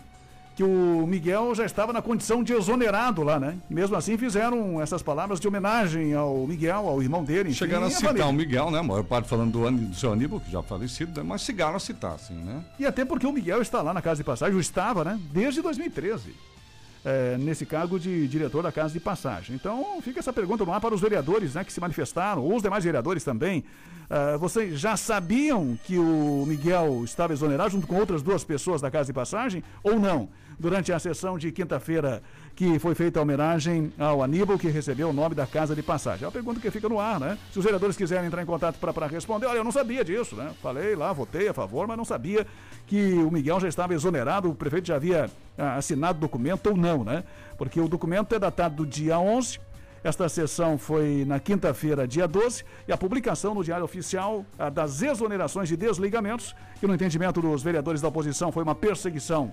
que 0.55 0.63
o 0.63 1.07
Miguel 1.07 1.55
já 1.55 1.65
estava 1.65 1.93
na 1.95 2.03
condição 2.03 2.45
de 2.45 2.53
exonerado 2.53 3.23
lá, 3.23 3.41
né? 3.41 3.57
Mesmo 3.71 3.97
assim 3.97 4.19
fizeram 4.19 4.81
essas 4.83 5.03
palavras 5.03 5.41
de 5.41 5.49
homenagem 5.49 6.13
ao 6.13 6.47
Miguel, 6.47 6.87
ao 6.89 7.03
irmão 7.03 7.25
dele. 7.25 7.49
Enfim, 7.49 7.59
Chegaram 7.59 7.85
a 7.85 7.87
à 7.87 7.91
citar 7.91 8.09
família. 8.09 8.27
o 8.29 8.33
Miguel, 8.33 8.71
né? 8.71 8.79
A 8.79 8.83
maior 8.83 9.03
parte 9.03 9.29
falando 9.29 9.51
do, 9.51 9.71
do 9.71 9.95
seu 9.95 10.13
Aníbal, 10.13 10.41
que 10.41 10.51
já 10.51 10.63
falecido, 10.63 11.19
né? 11.21 11.27
mas 11.27 11.41
chegaram 11.41 11.77
a 11.77 11.81
citar, 11.81 12.13
assim, 12.17 12.35
né? 12.35 12.63
E 12.79 12.85
até 12.85 13.03
porque 13.05 13.27
o 13.27 13.33
Miguel 13.33 13.63
está 13.63 13.81
lá 13.81 13.95
na 13.95 14.03
Casa 14.03 14.19
de 14.19 14.25
Passagem, 14.25 14.55
ou 14.55 14.61
estava, 14.61 15.03
né? 15.03 15.19
Desde 15.33 15.63
2013. 15.63 16.35
É, 17.05 17.37
nesse 17.39 17.67
cargo 17.67 17.99
de 17.99 18.27
diretor 18.29 18.63
da 18.63 18.73
Casa 18.73 18.93
de 18.93 19.01
Passagem. 19.01 19.55
Então, 19.57 20.01
fica 20.03 20.21
essa 20.21 20.33
pergunta 20.33 20.65
ar 20.73 20.81
para 20.81 20.95
os 20.95 21.01
vereadores 21.01 21.55
né, 21.55 21.65
que 21.65 21.73
se 21.73 21.81
manifestaram, 21.81 22.43
ou 22.43 22.57
os 22.57 22.63
demais 22.63 22.85
vereadores 22.85 23.25
também. 23.25 23.65
Ah, 24.15 24.37
vocês 24.37 24.79
já 24.79 24.95
sabiam 24.95 25.79
que 25.85 25.99
o 25.99 26.45
Miguel 26.47 27.03
estava 27.03 27.33
exonerado 27.33 27.71
junto 27.71 27.87
com 27.87 27.97
outras 27.97 28.21
duas 28.23 28.45
pessoas 28.45 28.79
da 28.79 28.91
Casa 28.91 29.07
de 29.07 29.15
Passagem, 29.15 29.65
ou 29.83 29.99
não? 29.99 30.29
Durante 30.59 30.93
a 30.93 30.99
sessão 30.99 31.39
de 31.39 31.51
quinta-feira 31.51 32.23
que 32.63 32.79
foi 32.79 32.95
feita 32.95 33.19
a 33.19 33.23
homenagem 33.23 33.93
ao 33.99 34.23
Aníbal, 34.23 34.57
que 34.57 34.69
recebeu 34.69 35.09
o 35.09 35.13
nome 35.13 35.35
da 35.35 35.45
Casa 35.45 35.75
de 35.75 35.83
Passagem. 35.83 36.23
É 36.23 36.27
uma 36.29 36.33
pergunta 36.33 36.61
que 36.61 36.71
fica 36.71 36.89
no 36.89 37.01
ar, 37.01 37.19
né? 37.19 37.37
Se 37.51 37.59
os 37.59 37.65
vereadores 37.65 37.97
quiserem 37.97 38.27
entrar 38.27 38.41
em 38.41 38.47
contato 38.47 38.77
para 38.79 39.09
responder, 39.09 39.47
olha, 39.47 39.57
eu 39.57 39.65
não 39.65 39.73
sabia 39.73 40.05
disso, 40.05 40.37
né? 40.37 40.53
Falei 40.63 40.95
lá, 40.95 41.13
votei 41.13 41.49
a 41.49 41.53
favor, 41.53 41.89
mas 41.89 41.97
não 41.97 42.05
sabia 42.05 42.47
que 42.87 43.15
o 43.15 43.33
Miguel 43.33 43.59
já 43.59 43.67
estava 43.67 43.95
exonerado, 43.95 44.49
o 44.49 44.55
prefeito 44.55 44.87
já 44.87 44.95
havia 44.95 45.29
ah, 45.59 45.75
assinado 45.75 46.19
o 46.19 46.21
documento 46.21 46.69
ou 46.69 46.77
não, 46.77 47.03
né? 47.03 47.25
Porque 47.59 47.81
o 47.81 47.89
documento 47.89 48.33
é 48.33 48.39
datado 48.39 48.77
do 48.77 48.87
dia 48.87 49.19
11, 49.19 49.59
esta 50.05 50.29
sessão 50.29 50.79
foi 50.79 51.25
na 51.27 51.41
quinta-feira, 51.41 52.07
dia 52.07 52.29
12, 52.29 52.65
e 52.87 52.93
a 52.93 52.97
publicação 52.97 53.57
no 53.57 53.65
Diário 53.65 53.85
Oficial 53.85 54.47
ah, 54.57 54.71
das 54.71 55.03
exonerações 55.03 55.69
e 55.69 55.77
desligamentos, 55.77 56.55
que 56.79 56.87
no 56.87 56.95
entendimento 56.95 57.43
dos 57.43 57.61
vereadores 57.61 58.01
da 58.01 58.07
oposição 58.07 58.53
foi 58.53 58.63
uma 58.63 58.77
perseguição 58.77 59.53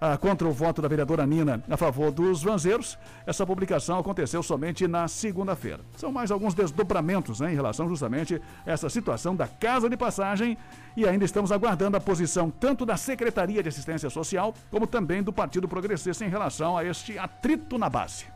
ah, 0.00 0.16
contra 0.16 0.46
o 0.46 0.52
voto 0.52 0.82
da 0.82 0.88
vereadora 0.88 1.26
Nina 1.26 1.62
a 1.68 1.76
favor 1.76 2.10
dos 2.10 2.42
vanzeiros. 2.42 2.98
Essa 3.26 3.46
publicação 3.46 3.98
aconteceu 3.98 4.42
somente 4.42 4.86
na 4.86 5.08
segunda-feira. 5.08 5.80
São 5.96 6.12
mais 6.12 6.30
alguns 6.30 6.54
desdobramentos 6.54 7.40
né, 7.40 7.52
em 7.52 7.54
relação 7.54 7.88
justamente 7.88 8.40
a 8.66 8.70
essa 8.70 8.88
situação 8.88 9.34
da 9.34 9.46
Casa 9.46 9.88
de 9.88 9.96
Passagem 9.96 10.56
e 10.96 11.06
ainda 11.06 11.24
estamos 11.24 11.52
aguardando 11.52 11.96
a 11.96 12.00
posição 12.00 12.50
tanto 12.50 12.84
da 12.84 12.96
Secretaria 12.96 13.62
de 13.62 13.68
Assistência 13.68 14.10
Social 14.10 14.54
como 14.70 14.86
também 14.86 15.22
do 15.22 15.32
Partido 15.32 15.68
Progressista 15.68 16.24
em 16.24 16.28
relação 16.28 16.76
a 16.76 16.84
este 16.84 17.18
atrito 17.18 17.78
na 17.78 17.88
base. 17.88 18.26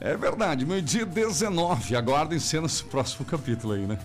É 0.00 0.16
verdade, 0.16 0.64
meio-dia 0.64 1.04
19. 1.04 1.96
Aguardem 1.96 2.38
cenas 2.38 2.80
do 2.80 2.88
próximo 2.88 3.24
capítulo 3.24 3.74
aí, 3.74 3.86
né? 3.86 3.98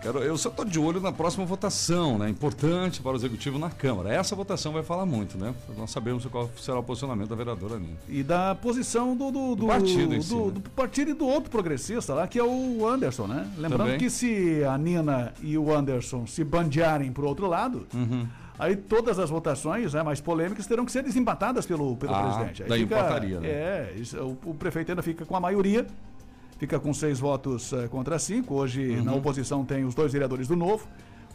Quero, 0.00 0.20
eu 0.20 0.38
só 0.38 0.48
tô 0.48 0.64
de 0.64 0.78
olho 0.78 1.00
na 1.00 1.10
próxima 1.10 1.44
votação, 1.44 2.18
né? 2.18 2.28
Importante 2.30 3.02
para 3.02 3.12
o 3.12 3.16
Executivo 3.16 3.58
na 3.58 3.68
Câmara. 3.68 4.12
Essa 4.14 4.36
votação 4.36 4.72
vai 4.72 4.82
falar 4.84 5.04
muito, 5.04 5.36
né? 5.36 5.52
Nós 5.76 5.90
sabemos 5.90 6.24
qual 6.26 6.48
será 6.56 6.78
o 6.78 6.82
posicionamento 6.84 7.28
da 7.28 7.34
vereadora 7.34 7.78
Nina. 7.78 7.96
E 8.08 8.22
da 8.22 8.54
posição 8.54 9.16
do, 9.16 9.30
do, 9.32 9.56
do, 9.56 9.66
partido 9.66 10.14
em 10.14 10.18
do, 10.18 10.22
si, 10.24 10.34
né? 10.36 10.50
do 10.52 10.60
partido 10.70 11.10
e 11.10 11.14
do 11.14 11.26
outro 11.26 11.50
progressista 11.50 12.14
lá, 12.14 12.28
que 12.28 12.38
é 12.38 12.44
o 12.44 12.86
Anderson, 12.86 13.26
né? 13.26 13.50
Lembrando 13.56 13.78
Também. 13.84 13.98
que 13.98 14.08
se 14.08 14.62
a 14.64 14.78
Nina 14.78 15.32
e 15.42 15.58
o 15.58 15.74
Anderson 15.74 16.26
se 16.26 16.44
bandearem 16.44 17.10
pro 17.12 17.26
outro 17.26 17.48
lado, 17.48 17.86
Uhum. 17.92 18.26
aí 18.58 18.76
todas 18.76 19.18
as 19.18 19.28
votações 19.30 19.94
né, 19.94 20.02
mais 20.04 20.20
polêmicas 20.20 20.64
terão 20.66 20.84
que 20.84 20.92
ser 20.92 21.02
desempatadas 21.02 21.66
pelo, 21.66 21.96
pelo 21.96 22.14
Ah, 22.14 22.22
presidente. 22.22 22.62
Aí 22.62 22.68
daí 22.68 22.82
empataria, 22.82 23.40
né? 23.40 23.48
É, 23.48 23.94
isso, 23.96 24.16
o, 24.16 24.50
o 24.50 24.54
prefeito 24.54 24.92
ainda 24.92 25.02
fica 25.02 25.24
com 25.24 25.34
a 25.34 25.40
maioria, 25.40 25.84
fica 26.58 26.78
com 26.78 26.92
seis 26.92 27.18
votos 27.20 27.72
eh, 27.72 27.88
contra 27.88 28.18
cinco. 28.18 28.54
Hoje, 28.54 28.90
Uhum. 28.96 29.04
na 29.04 29.14
oposição, 29.14 29.64
tem 29.64 29.84
os 29.84 29.94
dois 29.94 30.12
vereadores 30.12 30.48
do 30.48 30.56
Novo, 30.56 30.86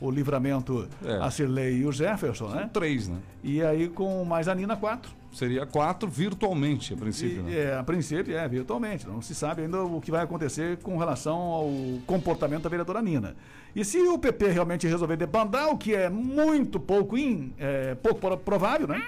o 0.01 0.11
Livramento, 0.11 0.87
É. 1.05 1.15
a 1.15 1.31
Cirlei 1.31 1.77
e 1.77 1.85
o 1.85 1.91
Jefferson, 1.91 2.49
né? 2.49 2.69
Três, 2.73 3.07
né? 3.07 3.17
E 3.43 3.61
aí, 3.61 3.87
com 3.89 4.23
mais 4.25 4.47
a 4.47 4.55
Nina, 4.55 4.75
quatro. 4.75 5.11
Seria 5.31 5.65
quatro 5.65 6.07
virtualmente, 6.07 6.93
a 6.93 6.97
princípio, 6.97 7.39
E, 7.39 7.41
né? 7.43 7.57
é, 7.57 7.75
a 7.77 7.83
princípio, 7.83 8.37
é, 8.37 8.47
virtualmente. 8.47 9.07
Não 9.07 9.19
se 9.19 9.33
sabe 9.33 9.63
ainda 9.63 9.81
o 9.83 9.99
que 9.99 10.11
vai 10.11 10.21
acontecer 10.21 10.77
com 10.77 10.95
relação 10.97 11.35
ao 11.37 11.71
comportamento 12.05 12.61
da 12.63 12.69
vereadora 12.69 13.01
Nina. 13.01 13.35
E 13.75 13.83
se 13.83 13.97
o 13.99 14.19
PP 14.19 14.49
realmente 14.49 14.85
resolver 14.87 15.15
debandar, 15.17 15.69
o 15.69 15.77
que 15.77 15.95
é 15.95 16.07
muito 16.07 16.79
pouco, 16.79 17.17
in, 17.17 17.51
é, 17.57 17.95
pouco 17.95 18.19
pro- 18.19 18.37
provável, 18.37 18.87
né? 18.87 19.01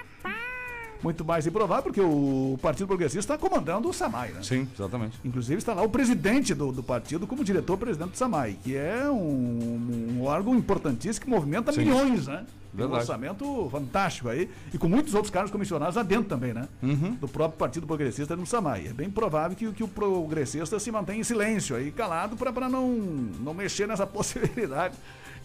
Muito 1.02 1.24
mais 1.24 1.46
improvável, 1.46 1.84
porque 1.84 2.00
o 2.00 2.58
Partido 2.60 2.86
Progressista 2.86 3.34
está 3.34 3.38
comandando 3.38 3.88
o 3.88 3.92
SAMAI, 3.92 4.30
né? 4.30 4.42
Sim, 4.42 4.68
exatamente. 4.74 5.18
Inclusive 5.24 5.58
está 5.58 5.74
lá 5.74 5.82
o 5.82 5.88
presidente 5.88 6.54
do, 6.54 6.72
do 6.72 6.82
partido 6.82 7.26
como 7.26 7.44
diretor-presidente 7.44 8.10
do 8.10 8.16
SAMAI, 8.16 8.58
que 8.62 8.76
é 8.76 9.08
um, 9.10 10.16
um 10.18 10.24
órgão 10.24 10.54
importantíssimo 10.54 11.24
que 11.24 11.30
movimenta 11.30 11.72
Sim. 11.72 11.80
milhões, 11.80 12.26
né? 12.26 12.44
Tem 12.76 12.84
um 12.84 12.92
orçamento 12.92 13.68
fantástico 13.70 14.28
aí, 14.28 14.50
e 14.72 14.76
com 14.76 14.86
muitos 14.86 15.14
outros 15.14 15.30
cargos 15.30 15.50
comissionados 15.50 15.96
lá 15.96 16.02
dentro 16.02 16.26
também, 16.26 16.52
né? 16.52 16.68
Uhum. 16.82 17.14
Do 17.14 17.26
próprio 17.26 17.58
Partido 17.58 17.86
Progressista 17.86 18.36
no 18.36 18.46
SAMAI. 18.46 18.88
É 18.88 18.92
bem 18.92 19.10
provável 19.10 19.56
que, 19.56 19.72
que 19.72 19.82
o 19.82 19.88
progressista 19.88 20.78
se 20.78 20.90
mantenha 20.92 21.20
em 21.20 21.24
silêncio 21.24 21.74
aí, 21.74 21.90
calado, 21.90 22.36
para 22.36 22.68
não, 22.68 22.88
não 23.40 23.54
mexer 23.54 23.88
nessa 23.88 24.04
possibilidade 24.06 24.94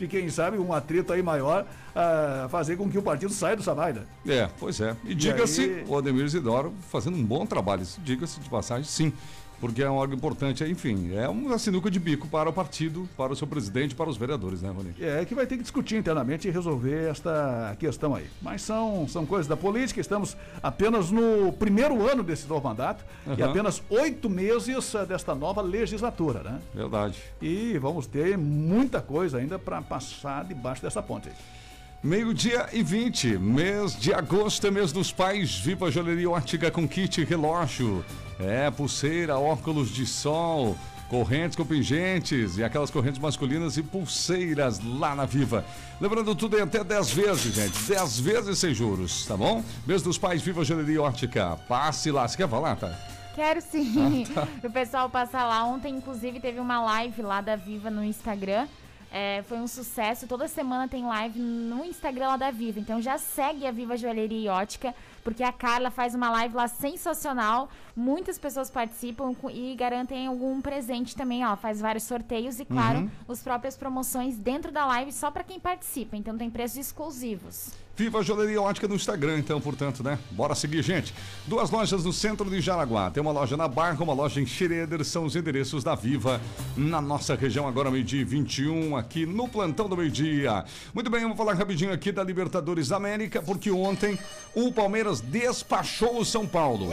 de, 0.01 0.07
quem 0.07 0.29
sabe, 0.29 0.57
um 0.57 0.73
atrito 0.73 1.13
aí 1.13 1.21
maior 1.21 1.65
ah, 1.95 2.47
fazer 2.49 2.75
com 2.75 2.89
que 2.89 2.97
o 2.97 3.01
partido 3.03 3.31
saia 3.31 3.55
do 3.55 3.61
SAMAI, 3.61 3.93
né? 3.93 4.01
É, 4.27 4.49
pois 4.59 4.81
é. 4.81 4.95
E 5.05 5.13
diga-se, 5.13 5.61
aí- 5.61 5.85
o 5.87 5.95
Ademir 5.97 6.25
Isidoro 6.25 6.73
fazendo 6.89 7.17
um 7.17 7.23
bom 7.23 7.45
trabalho. 7.45 7.85
Diga-se 7.99 8.39
de 8.39 8.49
passagem, 8.49 8.83
sim. 8.83 9.13
Porque 9.61 9.83
é 9.83 9.89
um 9.89 9.93
órgão 9.93 10.17
importante, 10.17 10.63
enfim, 10.63 11.13
é 11.13 11.29
uma 11.29 11.59
sinuca 11.59 11.89
de 11.91 11.99
bico 11.99 12.27
para 12.27 12.49
o 12.49 12.53
partido, 12.53 13.07
para 13.15 13.31
o 13.31 13.35
seu 13.35 13.45
presidente, 13.45 13.93
para 13.93 14.09
os 14.09 14.17
vereadores, 14.17 14.63
né, 14.63 14.71
Rony? 14.71 14.95
É 14.99 15.23
que 15.23 15.35
vai 15.35 15.45
ter 15.45 15.55
que 15.55 15.61
discutir 15.61 15.97
internamente 15.97 16.47
e 16.47 16.51
resolver 16.51 17.09
esta 17.09 17.75
questão 17.79 18.15
aí. 18.15 18.25
Mas 18.41 18.63
são, 18.63 19.07
são 19.07 19.23
coisas 19.23 19.47
da 19.47 19.55
política, 19.55 20.01
estamos 20.01 20.35
apenas 20.63 21.11
no 21.11 21.53
primeiro 21.53 22.09
ano 22.09 22.23
desse 22.23 22.47
novo 22.47 22.67
mandato 22.67 23.05
e 23.27 23.39
Aham. 23.39 23.51
apenas 23.51 23.83
oito 23.89 24.27
meses 24.27 24.95
eh, 24.95 25.05
desta 25.05 25.35
nova 25.35 25.61
legislatura, 25.61 26.41
né? 26.41 26.59
Verdade. 26.73 27.21
E 27.39 27.77
vamos 27.77 28.07
ter 28.07 28.35
muita 28.39 28.99
coisa 28.99 29.37
ainda 29.37 29.59
para 29.59 29.79
passar 29.79 30.43
debaixo 30.43 30.81
dessa 30.81 31.03
ponte 31.03 31.29
aí. 31.29 31.60
Meio-dia 32.03 32.67
e 32.73 32.81
20, 32.81 33.37
mês 33.37 33.95
de 33.95 34.11
agosto 34.11 34.65
é 34.65 34.71
mês 34.71 34.91
dos 34.91 35.11
pais. 35.11 35.55
Viva 35.59 35.91
Joalheria 35.91 36.31
Ótica 36.31 36.71
com 36.71 36.87
kit 36.87 37.23
relógio. 37.23 38.03
É, 38.39 38.71
pulseira, 38.71 39.37
óculos 39.37 39.91
de 39.91 40.07
sol, 40.07 40.75
correntes 41.07 41.55
com 41.55 41.63
pingentes 41.63 42.57
e 42.57 42.63
aquelas 42.63 42.89
correntes 42.89 43.19
masculinas 43.19 43.77
e 43.77 43.83
pulseiras 43.83 44.79
lá 44.83 45.13
na 45.13 45.25
Viva. 45.25 45.63
Lembrando 45.99 46.33
tudo 46.33 46.57
em 46.57 46.61
até 46.63 46.83
10 46.83 47.11
vezes, 47.11 47.53
gente. 47.53 47.79
10 47.83 48.19
vezes 48.19 48.57
sem 48.57 48.73
juros, 48.73 49.27
tá 49.27 49.37
bom? 49.37 49.63
Mês 49.85 50.01
dos 50.01 50.17
pais, 50.17 50.41
Viva 50.41 50.63
Joalheria 50.63 51.03
Ótica. 51.03 51.55
Passe 51.67 52.09
lá. 52.09 52.27
Você 52.27 52.35
quer 52.35 52.49
falar, 52.49 52.77
tá? 52.77 52.97
Quero 53.35 53.61
sim. 53.61 54.25
Ah, 54.35 54.47
O 54.67 54.71
pessoal 54.71 55.07
passar 55.07 55.45
lá. 55.45 55.63
Ontem, 55.65 55.95
inclusive, 55.95 56.39
teve 56.39 56.59
uma 56.59 56.81
live 56.81 57.21
lá 57.21 57.41
da 57.41 57.55
Viva 57.55 57.91
no 57.91 58.03
Instagram. 58.03 58.67
É, 59.13 59.43
foi 59.43 59.57
um 59.57 59.67
sucesso. 59.67 60.25
Toda 60.25 60.47
semana 60.47 60.87
tem 60.87 61.03
live 61.05 61.37
no 61.37 61.83
Instagram 61.83 62.27
lá 62.29 62.37
da 62.37 62.49
Viva. 62.49 62.79
Então 62.79 63.01
já 63.01 63.17
segue 63.17 63.67
a 63.67 63.71
Viva 63.71 63.97
Joalheria 63.97 64.39
e 64.39 64.47
Ótica, 64.47 64.95
porque 65.21 65.43
a 65.43 65.51
Carla 65.51 65.91
faz 65.91 66.15
uma 66.15 66.29
live 66.29 66.55
lá 66.55 66.67
sensacional. 66.69 67.69
Muitas 67.93 68.39
pessoas 68.39 68.69
participam 68.71 69.35
e 69.53 69.75
garantem 69.75 70.27
algum 70.27 70.61
presente 70.61 71.13
também. 71.13 71.43
Ela 71.43 71.57
faz 71.57 71.81
vários 71.81 72.03
sorteios 72.05 72.59
e, 72.61 72.65
claro, 72.65 72.99
Uhum. 72.99 73.09
as 73.27 73.43
próprias 73.43 73.75
promoções 73.75 74.37
dentro 74.37 74.71
da 74.71 74.85
live 74.85 75.11
só 75.11 75.29
para 75.29 75.43
quem 75.43 75.59
participa. 75.59 76.15
Então 76.15 76.37
tem 76.37 76.49
preços 76.49 76.77
exclusivos. 76.77 77.71
Viva 77.95 78.23
Joalheria 78.23 78.61
Ótica 78.61 78.87
no 78.87 78.95
Instagram, 78.95 79.37
então, 79.37 79.61
portanto, 79.61 80.03
né? 80.03 80.17
Bora 80.31 80.55
seguir, 80.55 80.81
gente. 80.81 81.13
Duas 81.45 81.69
lojas 81.69 82.03
no 82.03 82.11
centro 82.11 82.49
de 82.49 82.59
Jaraguá. 82.59 83.11
Tem 83.11 83.21
uma 83.21 83.31
loja 83.31 83.55
na 83.55 83.67
Barra, 83.67 84.03
uma 84.03 84.13
loja 84.13 84.41
em 84.41 84.45
Xereder. 84.45 85.03
São 85.05 85.25
os 85.25 85.35
endereços 85.35 85.83
da 85.83 85.93
Viva 85.93 86.41
na 86.75 86.99
nossa 87.01 87.35
região, 87.35 87.67
agora 87.67 87.91
meio-dia 87.91 88.21
e 88.21 88.23
21, 88.23 88.95
aqui 88.95 89.25
no 89.25 89.47
Plantão 89.47 89.87
do 89.87 89.95
Meio-Dia. 89.95 90.65
Muito 90.93 91.11
bem, 91.11 91.25
vou 91.25 91.35
falar 91.35 91.53
rapidinho 91.53 91.93
aqui 91.93 92.11
da 92.11 92.23
Libertadores 92.23 92.87
da 92.87 92.95
América, 92.95 93.41
porque 93.41 93.69
ontem 93.69 94.17
o 94.55 94.71
Palmeiras 94.71 95.21
despachou 95.21 96.19
o 96.19 96.25
São 96.25 96.47
Paulo. 96.47 96.91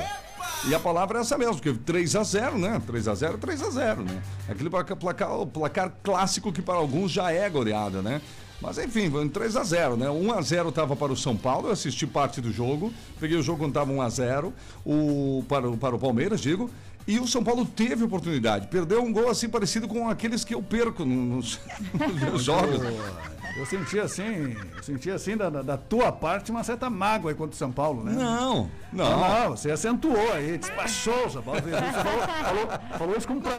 E 0.67 0.75
a 0.75 0.81
palavra 0.81 1.19
é 1.19 1.21
essa 1.21 1.39
mesmo, 1.39 1.55
porque 1.55 1.73
3 1.73 2.17
a 2.17 2.23
0 2.25 2.59
né? 2.59 2.83
3 2.87 3.09
a 3.09 3.15
0 3.15 3.39
3 3.39 3.63
a 3.63 3.71
0 3.71 4.03
né? 4.03 4.23
Aquele 4.49 4.69
placar, 4.69 4.97
placar 5.47 5.93
clássico 6.03 6.53
que 6.53 6.61
para 6.61 6.75
alguns 6.75 7.13
já 7.13 7.31
é 7.31 7.49
goleada, 7.49 8.03
né? 8.03 8.21
Mas 8.61 8.77
enfim, 8.79 9.09
foi 9.11 9.25
um 9.25 9.29
3 9.29 9.55
a 9.57 9.63
0 9.63 9.97
né? 9.97 10.11
1 10.11 10.33
a 10.33 10.43
0 10.43 10.69
estava 10.71 10.97
para 10.97 11.13
o 11.13 11.17
São 11.17 11.37
Paulo, 11.37 11.69
eu 11.69 11.73
assisti 11.73 12.07
parte 12.07 12.41
do 12.41 12.51
jogo, 12.53 12.93
peguei 13.21 13.37
o 13.39 13.43
jogo 13.43 13.59
quando 13.61 13.71
estava 13.71 13.93
1 13.93 14.03
a 14.03 14.09
0 14.09 14.53
o, 14.85 15.45
para, 15.49 15.71
o- 15.71 15.77
para 15.77 15.95
o 15.95 15.99
Palmeiras, 15.99 16.41
digo. 16.41 16.69
E 17.07 17.19
o 17.19 17.27
São 17.27 17.43
Paulo 17.43 17.65
teve 17.65 18.05
oportunidade, 18.05 18.67
perdeu 18.67 19.03
um 19.03 19.11
gol 19.13 19.31
assim 19.31 19.49
parecido 19.49 19.89
com 19.89 20.09
aqueles 20.11 20.45
que 20.45 20.55
eu 20.55 20.63
perco 20.63 21.05
nos, 21.05 21.59
nos 21.99 22.21
meus 22.21 22.45
jogos. 22.45 22.81
Eu 23.57 23.65
senti 23.65 23.99
assim, 23.99 24.55
eu 24.77 24.83
senti 24.83 25.11
assim 25.11 25.37
da, 25.37 25.49
da- 25.49 25.77
tua 25.79 26.13
parte 26.13 26.51
uma 26.51 26.63
certa 26.63 26.91
mágoa 26.91 27.31
aí 27.31 27.35
contra 27.37 27.55
o 27.55 27.59
São 27.59 27.73
Paulo, 27.73 28.05
né? 28.05 28.13
Não, 28.13 28.69
não. 28.93 29.21
Não, 29.21 29.51
você 29.57 29.71
acentuou 29.71 30.33
aí, 30.33 30.59
despachou 30.59 31.27
o 31.27 31.31
São 31.31 31.43
Paulo. 31.43 31.61
Falou, 31.63 32.23
falou, 32.45 32.99
falou 32.99 33.17
isso 33.17 33.27
com 33.27 33.41
pra... 33.41 33.59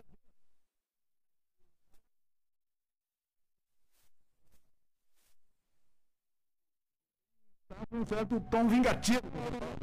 um 7.92 8.06
certo 8.06 8.40
tom 8.52 8.68
vingativo. 8.68 9.20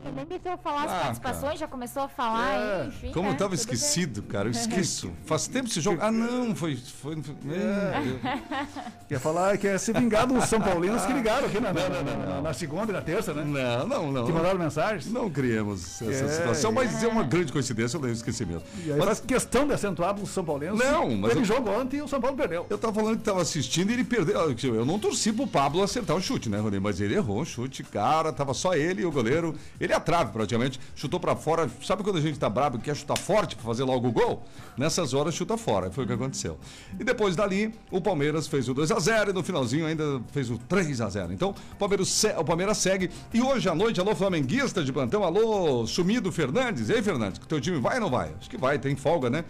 Ele 0.05 0.15
nem 0.15 0.25
deixou 0.27 0.53
eu 0.53 0.59
falar 0.59 0.85
as 0.85 0.93
Ah, 0.93 1.01
participações, 1.01 1.59
já 1.59 1.67
começou 1.67 2.03
a 2.05 2.09
falar, 2.09 2.55
É. 2.55 2.87
enfim. 2.87 3.11
Como 3.13 3.27
né, 3.29 3.35
eu 3.35 3.37
tava 3.37 3.57
tudo 3.57 3.67
bem. 3.67 3.75
esquecido, 3.75 4.23
cara, 4.23 4.47
eu 4.47 4.53
esqueço. 4.53 5.11
Faz 5.25 5.49
tempo 5.49 5.67
esse 5.69 5.81
jogo. 5.81 5.99
Ah, 6.01 6.13
não, 6.13 6.55
foi. 6.55 6.77
foi, 6.77 7.21
foi 7.21 7.35
é. 7.51 8.39
Quer 9.09 9.19
falar, 9.19 9.59
quer 9.59 9.77
se 9.79 9.93
vingar 9.93 10.25
dos 10.27 10.45
São 10.45 10.61
Paulinos 10.61 11.05
que 11.05 11.13
ligaram 11.13 11.47
aqui 11.49 11.59
na, 11.59 11.73
na, 11.73 11.89
na- 11.89 12.03
na- 12.03 12.41
na 12.43 12.53
segunda 12.55 12.93
e 12.93 12.95
na 12.95 13.03
terça, 13.03 13.33
né? 13.35 13.43
Não, 13.45 13.87
não, 13.89 14.13
não. 14.13 14.27
Que 14.27 14.33
mandaram 14.33 14.59
mensagens. 14.59 15.11
Não 15.11 15.29
criamos 15.31 16.01
essa 16.03 16.25
É, 16.25 16.29
situação, 16.29 16.71
mas 16.73 17.03
é. 17.03 17.07
é 17.07 17.09
uma 17.09 17.23
grande 17.25 17.53
coincidência, 17.53 17.97
eu 17.99 18.13
esqueci 18.13 18.45
mesmo. 18.47 18.63
E 18.85 18.93
aí 18.93 18.97
Mas 18.99 19.07
faz 19.07 19.21
questão 19.21 19.67
de 19.67 19.73
acentuar 19.73 20.15
para 20.15 20.23
os 20.23 20.31
São 20.31 20.45
Paulinos. 20.45 20.79
Não, 20.79 21.11
mas 21.17 21.31
Teve 21.31 21.41
eu- 21.41 21.45
jogo 21.45 21.71
ontem 21.71 21.97
e 21.99 22.03
o 22.03 22.09
São 22.09 22.21
Paulo 22.21 22.37
perdeu. 22.37 22.67
eu 22.71 22.79
tava 22.79 22.93
falando 22.95 23.17
que 23.19 23.25
tava 23.25 23.43
assistindo 23.43 23.91
e 23.91 23.95
ele 23.95 24.05
perdeu. 24.05 24.37
Eu 24.63 24.85
não 24.85 24.99
torci 24.99 25.33
pro 25.33 25.47
Pablo 25.47 25.83
acertar 25.83 26.17
o 26.17 26.21
chute, 26.21 26.49
né, 26.49 26.59
Rony? 26.61 26.79
Mas 26.79 27.01
ele 27.01 27.15
errou 27.15 27.41
o 27.41 27.45
chute, 27.45 27.83
cara, 27.85 27.96
tava 28.33 28.55
só 28.55 28.75
ele 28.75 29.03
e 29.03 29.07
o 29.07 29.13
goleiro. 29.13 29.55
Ele 29.81 29.93
é 29.93 29.97
a 29.97 30.01
trave, 30.01 30.33
praticamente, 30.33 30.81
chutou 30.95 31.19
pra 31.19 31.37
fora. 31.37 31.71
Sabe 31.83 32.03
quando 32.03 32.17
a 32.17 32.21
gente 32.21 32.39
tá 32.39 32.49
brabo 32.49 32.79
e 32.79 32.81
quer 32.81 32.97
chutar 32.97 33.19
forte 33.19 33.57
pra 33.57 33.65
fazer 33.65 33.85
logo 33.85 34.09
o 34.09 34.13
gol? 34.13 34.45
Nessas 34.77 35.15
horas 35.15 35.35
chuta 35.35 35.57
fora, 35.57 35.91
foi 35.91 36.05
o 36.05 36.07
que 36.07 36.13
aconteceu. 36.13 36.59
E 36.99 37.05
depois 37.05 37.37
dali, 37.37 37.75
o 37.91 38.01
Palmeiras 38.01 38.47
fez 38.47 38.69
o 38.69 38.75
2 38.75 38.93
a 38.93 38.99
0 38.99 39.31
e 39.31 39.33
no 39.33 39.43
finalzinho 39.43 39.87
ainda 39.87 40.21
fez 40.33 40.51
o 40.51 40.59
3 40.59 41.01
a 41.01 41.09
0 41.09 41.33
Então, 41.33 41.55
o 41.73 41.77
Palmeiras, 41.77 42.25
o 42.39 42.45
Palmeiras 42.45 42.79
segue. 42.79 43.11
E 43.33 43.41
hoje 43.41 43.69
à 43.69 43.75
noite, 43.75 44.01
alô, 44.01 44.15
flamenguista 44.15 44.83
de 44.83 44.93
plantão, 44.93 45.25
alô, 45.25 45.87
sumido 45.87 46.31
Fernandes. 46.33 46.89
E 46.89 46.95
aí, 46.95 47.03
Fernandes, 47.03 47.39
que 47.39 47.47
teu 47.47 47.61
time 47.61 47.79
vai 47.79 47.97
ou 47.97 48.03
não 48.03 48.11
vai? 48.11 48.33
Acho 48.39 48.51
que 48.51 48.57
vai, 48.57 48.79
tem 48.79 48.97
folga, 48.97 49.31
né? 49.31 49.45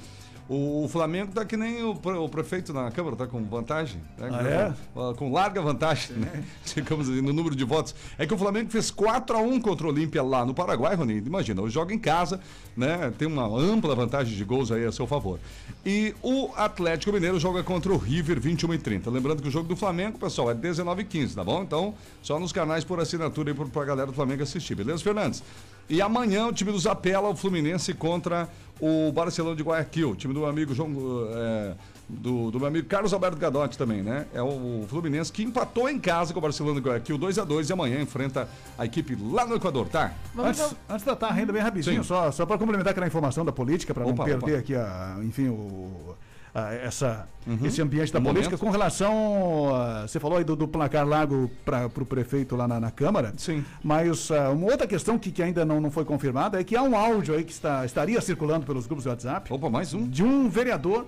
O 0.49 0.87
Flamengo 0.89 1.33
tá 1.33 1.45
que 1.45 1.57
nem 1.57 1.83
o, 1.83 1.93
pre- 1.97 2.13
o 2.13 2.29
prefeito 2.29 2.73
na 2.73 2.89
Câmara, 2.93 3.17
tá 3.17 3.27
com 3.27 3.43
vantagem. 3.45 4.01
Né? 4.17 4.29
Ah, 4.31 4.75
com, 4.95 5.15
com 5.15 5.33
larga 5.33 5.61
vantagem, 5.61 6.17
né? 6.17 6.45
Digamos 6.73 7.09
assim, 7.09 7.21
no 7.21 7.33
número 7.33 7.57
de 7.57 7.65
votos. 7.65 7.97
É 8.17 8.25
que 8.27 8.33
o 8.33 8.39
Flamengo 8.39 8.71
fez 8.71 8.89
4 8.93 9.37
a 9.37 9.41
1 9.41 9.61
contra 9.61 9.89
o 9.89 9.91
Olímpia 9.91 10.23
lá 10.23 10.45
no 10.45 10.55
Paraguai, 10.55 10.95
Rony. 10.95 11.19
Imagina, 11.19 11.61
o 11.63 11.69
joga 11.69 11.93
em 11.93 11.99
casa, 11.99 12.39
né? 12.77 13.13
Tem 13.19 13.27
uma 13.27 13.45
ampla 13.45 13.93
vantagem 13.97 14.37
de 14.37 14.45
gols 14.45 14.71
aí 14.71 14.85
a 14.85 14.93
seu 14.93 15.05
favor. 15.07 15.41
E 15.85 16.15
o 16.23 16.51
Atlético 16.57 17.13
Mineiro 17.13 17.41
joga 17.41 17.65
contra 17.65 17.93
o 17.93 17.97
River 17.97 18.39
21 18.39 18.75
e 18.75 18.79
30. 18.79 19.11
Lembrando 19.11 19.43
que 19.43 19.49
o 19.49 19.51
jogo 19.51 19.69
do 19.69 19.75
Flamengo, 19.75 20.17
pessoal, 20.17 20.49
é 20.53 20.55
19 20.55 21.03
e 21.03 21.05
15, 21.07 21.35
tá 21.35 21.43
bom? 21.43 21.63
Então, 21.65 21.93
só 22.23 22.39
nos 22.39 22.53
canais 22.53 22.85
por 22.85 23.01
assinatura 23.01 23.51
aí 23.51 23.69
pra 23.71 23.85
galera 23.85 24.07
do 24.07 24.13
Flamengo 24.13 24.45
assistir, 24.45 24.77
beleza, 24.77 25.03
Fernandes? 25.03 25.43
E 25.89 26.03
amanhã 26.03 26.49
o 26.49 26.53
time 26.53 26.73
do 26.73 26.79
Zapela, 26.81 27.29
o 27.29 27.37
Fluminense 27.37 27.95
contra 27.95 28.49
o 28.81 29.11
Barcelona 29.13 29.57
de 29.57 29.63
Guayaquil, 29.63 30.11
o 30.11 30.17
time 30.17 30.35
do 30.35 30.41
meu 30.41 30.49
amigo 30.49 30.75
João. 30.75 30.91
é, 31.35 31.75
do, 32.09 32.51
do 32.51 32.59
meu 32.59 32.69
amigo 32.69 32.87
Carlos 32.87 33.13
Alberto 33.13 33.37
Gadotti 33.37 33.77
também, 33.77 34.03
né? 34.03 34.27
É 34.33 34.41
o 34.41 34.85
Fluminense 34.89 35.33
que 35.33 35.43
empatou 35.43 35.89
em 35.89 35.99
casa 35.99 36.33
com 36.33 36.39
o 36.39 36.43
Barcelona 36.43 36.81
de 36.81 36.87
Guayaquil 36.87 37.19
2 37.19 37.39
a 37.39 37.45
2 37.45 37.69
e 37.69 37.73
amanhã 37.73 38.01
enfrenta 38.01 38.49
a 38.79 38.85
equipe 38.85 39.17
lá 39.21 39.45
no 39.45 39.57
Equador, 39.57 39.89
tá? 39.89 40.13
Vamos 40.35 40.61
Antes, 40.61 40.77
antes 40.89 40.99
de 40.99 41.05
tratar 41.05 41.29
a 41.29 41.33
renda 41.33 41.53
bem 41.53 41.63
rapidinho, 41.63 42.03
Sim. 42.03 42.09
só, 42.09 42.31
só 42.31 42.47
para 42.47 42.59
complementar 42.59 42.93
aquela 42.93 43.07
informação 43.07 43.45
da 43.45 43.53
política, 43.53 43.93
para 43.93 44.05
não 44.05 44.15
perder 44.15 44.37
opa. 44.37 44.59
aqui, 44.59 44.75
a, 44.75 45.17
enfim, 45.23 45.49
o, 45.49 46.15
ah, 46.59 46.73
essa, 46.75 47.29
Uhum. 47.47 47.59
esse 47.65 47.83
ambiente 47.83 48.11
da 48.13 48.19
Um 48.19 48.23
política. 48.23 48.57
momento. 48.57 48.65
Com 48.65 48.71
relação, 48.71 49.75
a- 49.75 50.09
você 50.09 50.19
falou 50.19 50.39
aí 50.39 50.45
do, 50.45 50.57
do 50.57 50.67
placar 50.67 51.07
largo 51.07 51.51
para 51.65 51.87
o 51.87 52.07
prefeito 52.07 52.57
lá 52.57 52.67
na, 52.67 52.81
na 52.81 52.91
Câmara. 52.91 53.35
Sim. 53.37 53.63
Mas 53.85 54.31
ah, 54.31 54.51
uma 54.51 54.67
outra 54.73 54.87
questão 54.87 55.19
que, 55.19 55.31
que 55.31 55.43
ainda 55.43 55.65
não, 55.65 55.81
não 55.81 55.91
foi 55.91 56.05
confirmada 56.05 56.59
é 56.61 56.65
que 56.65 56.75
há 56.75 56.83
um 56.83 56.97
áudio 56.97 57.35
aí 57.35 57.45
que 57.45 57.53
está, 57.53 57.85
estaria 57.85 58.21
circulando 58.21 58.65
pelos 58.65 58.87
grupos 58.87 59.05
de 59.05 59.11
WhatsApp. 59.11 59.53
Opa, 59.53 59.69
mais 59.69 59.93
um. 59.95 60.09
De 60.09 60.25
um 60.25 60.49
vereador, 60.49 61.07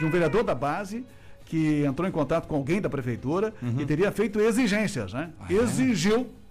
de 0.00 0.04
um 0.04 0.10
vereador 0.10 0.42
da 0.42 0.54
base 0.54 1.06
que 1.46 1.84
entrou 1.84 2.08
em 2.08 2.10
contato 2.10 2.46
com 2.48 2.56
alguém 2.56 2.80
da 2.80 2.88
prefeitura 2.90 3.52
e 3.78 3.84
teria 3.86 4.10
feito 4.10 4.40
exigências, 4.40 5.12
né? 5.12 5.30
Uhum. 5.38 5.46
Ah, 5.48 5.52
é? 5.52 5.54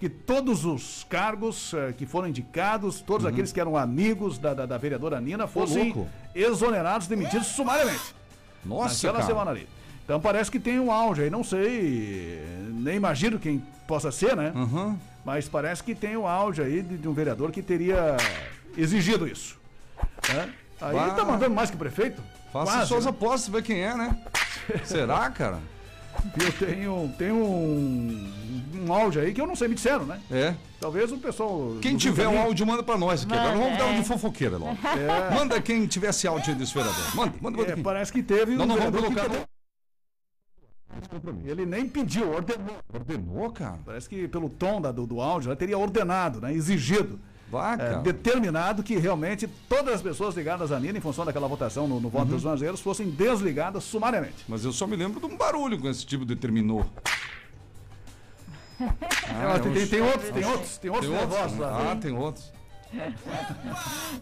Que 0.04 0.10
todos 0.10 0.66
os 0.66 1.06
cargos 1.10 1.74
eh, 1.74 1.94
que 1.98 2.06
foram 2.06 2.28
indicados, 2.28 3.00
todos 3.00 3.26
aqueles 3.26 3.54
que 3.54 3.60
eram 3.62 3.78
amigos 3.78 4.38
da, 4.38 4.54
da, 4.54 4.66
da 4.66 4.78
vereadora 4.78 5.22
Nina, 5.22 5.48
fossem 5.48 5.94
louco. 5.94 6.10
exonerados, 6.36 7.08
demitidos 7.08 7.48
sumariamente. 7.48 8.13
Nossa, 8.66 8.96
naquela 8.96 9.24
cara. 9.24 9.26
semana 9.26 9.52
ali. 9.52 9.66
Então 10.04 10.20
parece 10.20 10.52
que 10.52 10.60
tem 10.60 10.78
um 10.78 10.92
áudio 10.92 11.24
aí, 11.24 11.30
não 11.30 11.42
sei, 11.42 12.38
nem 12.82 12.98
imagino 12.98 13.39
quem 13.39 13.63
possa 13.88 14.12
ser, 14.12 14.36
né? 14.36 14.52
Aham. 14.54 15.00
Mas 15.24 15.48
parece 15.48 15.82
que 15.82 15.96
tem 15.96 16.18
um 16.18 16.28
áudio 16.28 16.66
aí 16.66 16.82
de, 16.82 16.98
de 16.98 17.08
um 17.08 17.13
vereador 17.13 17.50
que 17.50 17.62
teria 17.62 18.18
exigido 18.78 19.26
isso. 19.26 19.58
né? 20.28 20.50
Aí 20.82 20.94
Bah. 20.96 21.04
ele 21.08 21.16
tá 21.16 21.24
mandando 21.24 21.56
mais 21.56 21.70
que 21.70 21.78
o 21.78 21.80
prefeito. 21.80 22.22
Faça 22.52 22.72
Quase, 22.74 22.88
suas 22.89 23.06
né? 23.06 23.10
apostas, 23.12 23.48
ver 23.48 23.63
quem 23.63 23.80
é, 23.80 23.96
né? 23.96 24.18
Será, 24.84 25.30
cara? 25.30 25.60
Eu 26.39 26.52
tenho, 26.67 27.13
tenho 27.17 27.36
um, 27.36 28.32
um 28.88 28.93
áudio 28.93 29.21
aí 29.21 29.34
que 29.34 29.41
eu 29.41 29.47
não 29.47 29.56
sei, 29.56 29.67
me 29.67 29.76
disseram, 29.76 30.06
né? 30.06 30.19
É. 30.32 30.56
Talvez 30.80 31.12
o 31.12 31.17
pessoal. 31.17 31.78
Quem 31.82 31.93
do 31.93 31.99
tiver 31.99 32.28
um 32.28 32.39
áudio, 32.39 32.65
manda 32.65 32.84
pra 32.84 32.97
nós 32.97 33.23
aqui. 33.23 33.34
Agora 33.34 33.54
Manda, 33.56 33.63
vamos 33.63 33.78
dar 33.80 33.86
um 33.86 33.93
é. 33.95 33.99
de 34.02 34.08
fofoqueira 34.08 34.58
logo. 34.58 34.78
É. 34.97 35.36
Manda 35.36 35.62
quem 35.62 35.86
tiver 35.88 36.10
esse 36.10 36.28
áudio 36.28 36.54
aí 36.54 36.56
desse 36.60 36.73
vereador. 36.73 37.15
Manda, 37.15 37.34
manda, 37.41 37.58
manda 37.58 37.69
É, 37.69 37.73
aqui. 37.73 37.82
parece 37.84 38.12
que 38.13 38.21
teve 38.23 38.56
Não, 38.56 38.65
um 38.65 38.67
não 38.67 38.78
vamos 38.78 38.91
que 39.02 39.15
colocar. 39.15 39.47
Ele 41.45 41.65
nem 41.65 41.88
pediu, 41.88 42.32
ordenou. 42.32 42.78
Ordenou, 42.93 43.49
cara. 43.52 43.80
Parece 43.86 44.08
que 44.08 44.28
pelo 44.28 44.49
tom 44.49 44.80
da- 44.80 44.91
do, 44.91 45.06
do 45.08 45.19
áudio, 45.19 45.47
ela 45.49 45.56
teria 45.56 45.78
ordenado, 45.78 46.39
né? 46.39 46.54
Exigido. 46.54 47.19
Vá, 47.54 47.76
é, 47.76 48.00
determinado 48.00 48.82
que 48.82 48.98
realmente 48.98 49.48
todas 49.70 49.94
as 49.94 50.02
pessoas 50.02 50.34
ligadas 50.36 50.72
à 50.72 50.80
Nina, 50.80 50.98
em 50.98 51.02
função 51.02 51.24
daquela 51.24 51.48
votação 51.48 51.88
no, 51.88 52.00
no 52.00 52.10
voto 52.10 52.24
Uhum. 52.26 52.30
dos 52.32 52.38
estrangeiros, 52.38 52.82
fossem 52.82 53.12
desligadas 53.12 53.84
sumariamente. 53.84 54.44
Mas 54.48 54.66
eu 54.66 54.74
só 54.74 54.88
me 54.88 54.96
lembro 54.96 55.20
de 55.20 55.26
um 55.28 55.38
barulho 55.38 55.78
com 55.80 55.88
esse 55.88 56.04
tipo 56.06 56.26
de 56.26 56.36
terminou. 56.36 56.84
Ah, 58.80 59.60
tem, 59.60 59.72
tem- 59.74 59.88
tem 59.88 60.02
outros, 60.02 60.30
tem 60.32 60.44
outros, 60.46 60.78
tem 60.78 60.92
outros 60.92 61.10
Tem 61.10 61.20
outros? 61.22 61.32
nervosos 61.38 61.60
lá. 61.60 61.92
Ah, 61.92 61.96
tem 61.96 62.12
outros. 62.12 62.52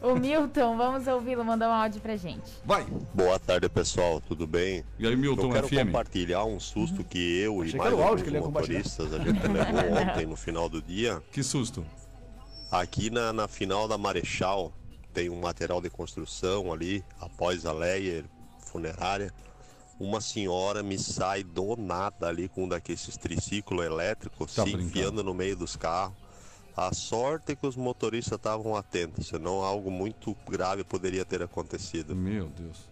O 0.03 0.15
Milton, 0.15 0.77
vamos 0.77 1.07
ouvi-lo, 1.07 1.43
mandar 1.43 1.67
um 1.69 1.73
áudio 1.73 1.99
pra 1.99 2.15
gente. 2.15 2.51
Vai. 2.63 2.85
Boa 3.13 3.39
tarde, 3.39 3.67
pessoal. 3.69 4.21
Tudo 4.21 4.45
bem? 4.45 4.83
E 4.99 5.07
aí, 5.07 5.15
Milton 5.15 5.47
Eu 5.47 5.51
quero 5.51 5.67
FM? 5.67 5.85
compartilhar 5.87 6.45
um 6.45 6.59
susto 6.59 7.03
que 7.03 7.39
eu 7.39 7.55
Achei 7.61 7.69
e 7.69 7.71
que 7.71 7.77
mais 7.77 7.91
era 7.91 7.95
o 7.95 8.03
áudio 8.03 8.25
alguns 8.25 8.41
que 8.45 8.51
motoristas 8.51 9.13
a 9.13 9.17
gente 9.19 9.47
levou 9.47 9.97
ontem 10.01 10.25
no 10.27 10.35
final 10.35 10.69
do 10.69 10.81
dia. 10.81 11.21
Que 11.31 11.41
susto. 11.41 11.83
Aqui 12.71 13.09
na, 13.09 13.33
na 13.33 13.47
final 13.47 13.87
da 13.87 13.97
Marechal 13.97 14.71
tem 15.13 15.29
um 15.29 15.41
material 15.41 15.81
de 15.81 15.89
construção 15.89 16.71
ali, 16.71 17.03
após 17.19 17.65
a 17.65 17.73
Leia 17.73 18.23
funerária. 18.61 19.33
Uma 19.99 20.21
senhora 20.21 20.81
me 20.81 20.97
sai 20.97 21.43
do 21.43 21.75
nada 21.75 22.27
ali 22.27 22.47
com 22.47 22.63
um 22.63 22.67
daqueles 22.67 23.05
triciclos 23.17 23.85
elétricos, 23.85 24.55
Tá 24.55 24.63
se 24.63 24.71
brincando. 24.71 24.87
enfiando 24.89 25.23
no 25.23 25.33
meio 25.33 25.55
dos 25.55 25.75
carros. 25.75 26.15
A 26.75 26.93
sorte 26.93 27.51
é 27.51 27.55
que 27.55 27.67
os 27.67 27.75
motoristas 27.75 28.37
estavam 28.37 28.75
atentos, 28.75 29.27
senão 29.27 29.61
algo 29.61 29.91
muito 29.91 30.35
grave 30.49 30.83
poderia 30.85 31.25
ter 31.25 31.43
acontecido. 31.43 32.15
Meu 32.15 32.47
Deus. 32.47 32.89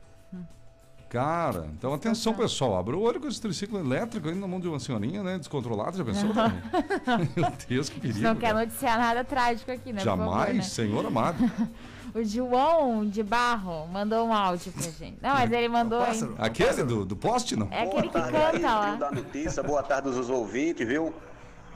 Cara, 1.09 1.67
então 1.75 1.91
atenção, 1.91 2.35
pessoal. 2.35 2.77
Abra 2.77 2.95
o 2.95 3.01
olho 3.01 3.19
com 3.19 3.27
esse 3.27 3.41
triciclo 3.41 3.79
elétrico 3.79 4.29
aí 4.29 4.35
na 4.35 4.47
mão 4.47 4.59
de 4.59 4.67
uma 4.67 4.79
senhorinha, 4.79 5.23
né? 5.23 5.39
Descontrolada, 5.39 5.97
já 5.97 6.05
pensou? 6.05 6.29
Meu 7.35 7.51
Deus, 7.67 7.89
que 7.89 7.99
perigo. 7.99 8.19
Não 8.21 8.35
quer 8.35 8.53
cara. 8.53 8.59
noticiar 8.59 8.99
nada 8.99 9.23
trágico 9.23 9.71
aqui, 9.71 9.91
né? 9.91 10.01
por 10.01 10.05
favor, 10.05 10.25
Jamais, 10.25 10.57
né? 10.57 10.63
senhor 10.63 11.05
amado. 11.05 11.37
O 12.11 12.23
João 12.23 13.05
de 13.05 13.21
Barro 13.21 13.85
mandou 13.87 14.25
um 14.25 14.33
áudio 14.33 14.71
pra 14.71 14.81
gente. 14.81 15.19
Não, 15.21 15.29
mas 15.29 15.51
ele 15.51 15.69
mandou. 15.69 15.99
Pássaro. 15.99 16.33
Aquele 16.39 16.83
do, 16.83 17.05
do 17.05 17.15
poste, 17.15 17.55
não? 17.55 17.67
É 17.69 17.83
aquele 17.83 18.07
que 18.07 18.17
Boa 18.17 18.31
tarde 18.31 18.37
aí, 18.37 18.51
canta 18.53 18.67
lá. 18.67 18.95
da 18.95 19.11
notícia, 19.11 19.61
boa 19.61 19.83
tarde 19.83 20.07
aos 20.07 20.27
ouvintes, 20.27 20.87
viu? 20.87 21.13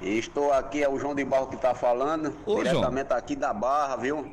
Estou 0.03 0.51
aqui, 0.51 0.83
é 0.83 0.89
o 0.89 0.99
João 0.99 1.15
de 1.15 1.23
Barro 1.23 1.47
que 1.47 1.55
está 1.55 1.73
falando, 1.73 2.35
Ô, 2.45 2.51
João. 2.55 2.63
diretamente 2.63 3.13
aqui 3.13 3.35
da 3.35 3.53
Barra, 3.53 3.95
viu? 3.95 4.29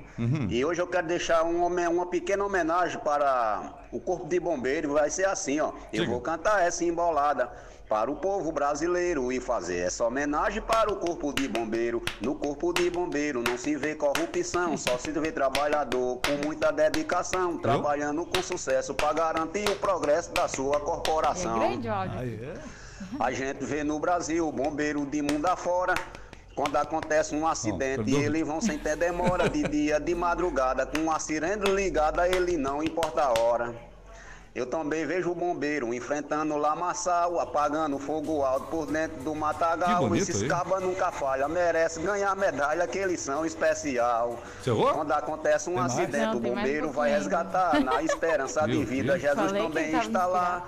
E 0.48 0.64
hoje 0.64 0.82
eu 0.82 0.86
quero 0.86 1.06
deixar 1.06 1.44
um 1.44 1.64
uma 1.64 2.06
pequena 2.06 2.44
homenagem 2.44 2.98
para 3.00 3.74
o 3.92 4.00
Corpo 4.00 4.26
de 4.26 4.40
Bombeiro, 4.40 4.92
vai 4.94 5.08
ser 5.10 5.26
assim, 5.26 5.60
ó. 5.60 5.72
Eu 5.92 6.06
vou 6.06 6.20
cantar 6.20 6.62
essa 6.66 6.84
embolada 6.84 7.50
para 7.88 8.10
o 8.10 8.16
povo 8.16 8.52
brasileiro 8.52 9.32
e 9.32 9.40
fazer 9.40 9.78
essa 9.78 10.04
homenagem 10.04 10.60
para 10.62 10.92
o 10.92 10.96
Corpo 10.96 11.32
de 11.32 11.46
Bombeiro. 11.48 12.02
No 12.20 12.34
Corpo 12.34 12.72
de 12.72 12.88
Bombeiro 12.90 13.42
não 13.42 13.56
se 13.56 13.76
vê 13.76 13.94
corrupção, 13.94 14.76
só 14.76 14.96
se 14.98 15.10
vê 15.12 15.30
trabalhador 15.32 16.20
com 16.24 16.46
muita 16.46 16.70
dedicação, 16.72 17.58
trabalhando 17.58 18.24
com 18.26 18.42
sucesso 18.42 18.92
para 18.94 19.12
garantir 19.12 19.68
o 19.68 19.76
progresso 19.76 20.32
da 20.32 20.46
sua 20.48 20.76
É 20.76 20.80
corporação. 20.80 21.58
grande 21.58 21.88
o 21.88 21.92
áudio. 21.92 22.18
Aí, 22.18 22.40
é. 22.42 22.54
A 23.18 23.30
gente 23.32 23.64
vê 23.64 23.82
no 23.82 23.98
Brasil 23.98 24.50
bombeiro 24.52 25.04
de 25.06 25.22
mundo 25.22 25.46
afora. 25.46 25.94
Quando 26.54 26.76
acontece 26.76 27.34
um 27.34 27.46
acidente, 27.46 28.04
perdão. 28.04 28.20
eles 28.20 28.46
vão 28.46 28.60
sem 28.60 28.78
ter 28.78 28.96
demora, 28.96 29.48
de 29.48 29.62
dia, 29.62 29.98
de 29.98 30.14
madrugada, 30.14 30.84
com 30.84 31.10
a 31.10 31.18
sirene 31.18 31.64
ligada, 31.70 32.28
ele 32.28 32.56
não 32.56 32.82
importa 32.82 33.22
a 33.22 33.38
hora. 33.38 33.74
Eu 34.52 34.66
também 34.66 35.06
vejo 35.06 35.30
o 35.30 35.34
bombeiro 35.34 35.94
enfrentando 35.94 36.54
o 36.54 36.56
lamaçal, 36.58 37.38
apagando 37.38 38.00
fogo 38.00 38.42
alto 38.42 38.66
por 38.66 38.84
dentro 38.86 39.22
do 39.22 39.32
matagal. 39.32 40.08
bonito 40.08 40.22
Esses 40.22 40.42
cabas 40.48 40.82
nunca 40.82 41.12
falham, 41.12 41.48
merece 41.48 42.00
ganhar 42.00 42.34
medalha 42.34 42.84
que 42.88 42.98
eles 42.98 43.20
são 43.20 43.46
especial. 43.46 44.40
Encerrou? 44.60 44.92
Quando 44.92 45.12
acontece 45.12 45.70
um 45.70 45.74
Tem 45.74 45.84
acidente, 45.84 46.18
Não, 46.18 46.36
o 46.38 46.40
mais 46.42 46.52
um 46.52 46.54
bombeiro 46.54 46.90
vai 46.90 47.10
resgatar 47.10 47.78
na 47.80 48.02
esperança 48.02 48.66
de 48.66 48.84
vida. 48.84 49.16
Jesus 49.16 49.46
Falei 49.46 49.62
também 49.62 49.96
está 49.96 50.26
lá. 50.26 50.66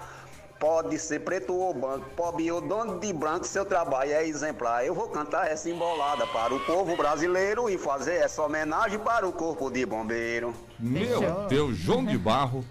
Pode 0.63 0.97
ser 0.97 1.19
preto 1.19 1.53
ou 1.53 1.75
branco, 1.75 2.09
pobre 2.15 2.49
ou 2.53 2.61
dono 2.61 3.01
de 3.01 3.13
branco, 3.13 3.45
seu 3.45 3.65
trabalho 3.65 4.13
é 4.13 4.25
exemplar. 4.25 4.87
Eu 4.87 4.95
vou 4.95 5.09
cantar 5.09 5.51
essa 5.51 5.69
embolada 5.69 6.25
para 6.29 6.55
o 6.55 6.61
povo 6.61 6.97
brasileiro 6.97 7.69
e 7.69 7.77
fazer 7.77 8.15
essa 8.15 8.41
homenagem 8.45 8.97
para 9.01 9.27
o 9.27 9.33
corpo 9.33 9.69
de 9.69 9.85
bombeiro. 9.85 10.55
Meu 10.79 11.49
Deus, 11.49 11.77
João 11.77 12.05
de 12.05 12.17
Barro. 12.17 12.65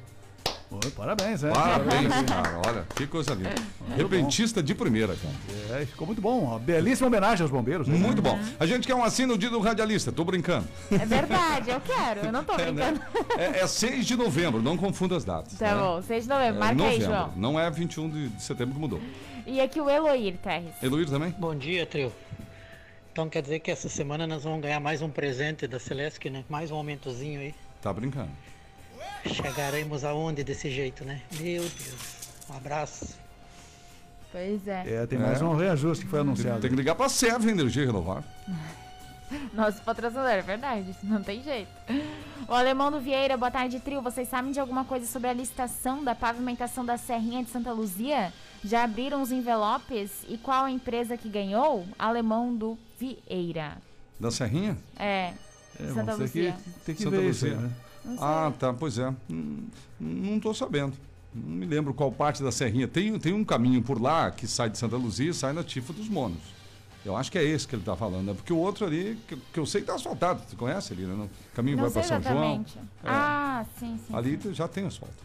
Pô, 0.72 0.80
parabéns, 0.96 1.44
é. 1.44 1.52
Parabéns, 1.52 2.08
cara. 2.26 2.62
Olha, 2.66 2.86
que 2.96 3.06
coisa 3.06 3.34
linda. 3.34 3.54
Repentista 3.98 4.64
de 4.64 4.74
primeira, 4.74 5.14
cara. 5.18 5.82
É, 5.82 5.86
ficou 5.86 6.08
muito 6.08 6.22
bom. 6.22 6.40
Uma 6.46 6.58
belíssima 6.58 7.08
homenagem 7.08 7.42
aos 7.42 7.52
bombeiros. 7.52 7.90
né? 7.90 7.98
Muito 7.98 8.22
bom. 8.22 8.40
A 8.58 8.66
gente 8.66 8.88
quer 8.88 8.96
um 8.96 9.04
assino 9.04 9.38
dia 9.38 9.50
do 9.50 9.60
radialista, 9.60 10.14
tô 10.14 10.24
brincando. 10.24 10.66
É 10.90 11.06
verdade, 11.06 11.72
eu 11.72 11.82
quero, 11.82 12.22
eu 12.22 12.32
não 12.32 12.46
tô 12.46 12.56
brincando. 12.56 13.02
É, 13.38 13.60
é 13.60 13.68
6 13.68 14.06
de 14.06 14.16
novembro, 14.16 14.62
não 14.62 14.78
confunda 14.78 15.18
as 15.18 15.26
datas. 15.26 15.58
Tá 15.60 15.76
né? 15.76 15.82
bom, 15.82 16.02
6 16.02 16.24
de 16.24 16.30
novembro, 16.30 16.56
É 16.56 16.60
marca 16.60 16.72
aí, 16.84 17.00
novembro, 17.00 17.06
João. 17.06 17.34
Não 17.36 17.60
é 17.60 17.70
21 17.70 18.10
de, 18.10 18.30
de 18.30 18.42
setembro 18.42 18.74
que 18.74 18.80
mudou. 18.80 19.02
E 19.46 19.60
aqui 19.60 19.82
o 19.82 19.90
Eloir, 19.90 20.38
Terres. 20.38 20.72
Eloir 20.82 21.06
também? 21.10 21.32
Bom 21.38 21.54
dia, 21.54 21.86
trio. 21.86 22.14
Então 23.12 23.28
quer 23.28 23.42
dizer 23.42 23.60
que 23.60 23.70
essa 23.70 23.90
semana 23.90 24.26
nós 24.26 24.46
vamos 24.46 24.62
ganhar 24.62 24.80
mais 24.80 25.02
um 25.02 25.10
presente 25.10 25.68
da 25.68 25.80
Celeste, 25.80 26.30
né? 26.30 26.46
Mais 26.48 26.72
um 26.72 26.78
aumentozinho 26.78 27.42
aí. 27.42 27.54
Tá 27.82 27.92
brincando. 27.92 28.30
Chegaremos 29.26 30.04
aonde 30.04 30.44
desse 30.44 30.70
jeito, 30.70 31.04
né? 31.06 31.22
Meu 31.40 31.62
Deus. 31.62 32.18
Um 32.50 32.58
abraço. 32.58 33.16
Pois 34.32 34.68
é. 34.68 34.84
É, 35.04 35.06
tem 35.06 35.20
mais 35.20 35.42
É. 35.42 35.46
um 35.46 35.56
reajuste 35.56 36.06
que 36.06 36.10
foi 36.12 36.20
anunciado. 36.22 36.62
Tem 36.62 36.70
que 36.70 36.76
ligar 36.76 36.96
pra 36.96 37.10
Serve 37.10 37.50
Energia 37.52 37.86
Renovar. 37.86 38.24
Nosso 39.54 39.82
patrocinador, 39.84 40.30
é 40.32 40.42
verdade, 40.42 40.94
não 41.04 41.24
tem 41.24 41.42
jeito. 41.42 41.70
O 42.50 42.54
Alemão 42.54 42.92
do 42.92 43.00
Vieira, 43.00 43.38
boa 43.38 43.50
tarde, 43.52 43.80
trio. 43.80 44.02
Vocês 44.02 44.28
sabem 44.28 44.52
de 44.52 44.60
alguma 44.60 44.84
coisa 44.84 45.06
sobre 45.06 45.30
a 45.30 45.34
licitação 45.34 46.04
da 46.04 46.14
pavimentação 46.14 46.84
da 46.86 46.98
Serrinha 46.98 47.42
de 47.42 47.50
Santa 47.50 47.72
Luzia? 47.72 48.34
Já 48.64 48.84
abriram 48.84 49.22
os 49.22 49.32
envelopes? 49.32 50.12
E 50.28 50.38
qual 50.38 50.66
a 50.66 50.72
empresa 50.72 51.16
que 51.16 51.30
ganhou? 51.30 51.86
Alemão 51.98 52.54
do 52.54 52.78
Vieira. 53.00 53.78
Da 54.20 54.30
Serrinha? 54.32 54.78
É, 55.00 55.34
É, 55.80 55.94
Santa 55.94 56.14
Luzia. 56.16 56.52
que, 56.52 56.70
tem 56.86 56.96
que 56.96 57.04
Santa 57.04 57.16
ver 57.18 57.30
isso 57.30 57.46
Luzia. 57.46 57.58
né? 57.62 57.72
Ah, 58.20 58.52
tá, 58.58 58.74
pois 58.74 58.98
é. 58.98 59.14
Hum, 59.30 59.66
Não 60.00 60.40
tô 60.40 60.54
sabendo. 60.54 60.94
Não 61.34 61.56
me 61.56 61.66
lembro 61.66 61.94
qual 61.94 62.12
parte 62.12 62.44
da 62.44 62.52
Serrinha. 62.52 62.88
Tem, 62.88 63.18
tem 63.20 63.34
um 63.34 63.44
caminho 63.44 63.82
por 63.82 64.02
lá 64.02 64.32
que 64.32 64.48
sai 64.48 64.70
de 64.70 64.78
Santa 64.78 64.98
Luzia 64.98 65.30
e 65.30 65.34
sai 65.34 65.54
na 65.54 65.64
Tifa 65.64 65.94
dos 65.94 66.10
Monos. 66.10 66.42
Eu 67.06 67.16
acho 67.16 67.32
que 67.32 67.38
é 67.38 67.44
esse 67.44 67.68
que 67.68 67.76
ele 67.76 67.84
tá 67.84 67.96
falando, 67.96 68.26
né? 68.28 68.34
Porque 68.34 68.52
o 68.54 68.58
outro 68.58 68.86
ali, 68.86 69.18
que, 69.28 69.36
que 69.36 69.60
eu 69.60 69.66
sei 69.66 69.82
que 69.82 69.88
tá 69.88 69.96
asfaltado. 69.96 70.42
Você 70.48 70.56
conhece 70.56 70.94
ali, 70.94 71.04
né? 71.04 71.16
No 71.16 71.30
caminho 71.56 71.78
Não 71.78 71.84
vai 71.86 71.92
pra 71.94 72.04
São 72.04 72.22
João. 72.22 72.36
exatamente. 72.36 72.78
Ah, 73.04 73.66
sim, 73.80 73.98
sim. 74.06 74.16
Ali 74.16 74.40
já 74.52 74.68
tem 74.68 74.86
asfalto. 74.86 75.16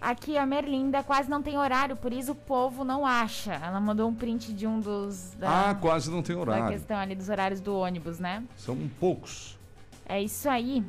Aqui 0.00 0.36
a 0.36 0.44
Merlinda 0.46 1.02
quase 1.02 1.30
não 1.30 1.42
tem 1.42 1.56
horário, 1.58 1.96
por 1.96 2.12
isso 2.12 2.32
o 2.32 2.34
povo 2.34 2.84
não 2.84 3.06
acha. 3.06 3.54
Ela 3.54 3.80
mandou 3.80 4.08
um 4.08 4.14
print 4.14 4.52
de 4.52 4.66
um 4.66 4.78
dos. 4.78 5.32
Da, 5.38 5.70
Ah, 5.70 5.74
quase 5.74 6.10
não 6.10 6.22
tem 6.22 6.36
da 6.36 6.42
horário. 6.42 6.68
questão 6.68 6.96
ali 6.98 7.14
dos 7.14 7.28
horários 7.28 7.58
do 7.60 7.74
ônibus, 7.74 8.18
né? 8.18 8.44
São 8.56 8.76
poucos. 9.00 9.58
É 10.06 10.22
isso 10.22 10.48
aí. 10.48 10.84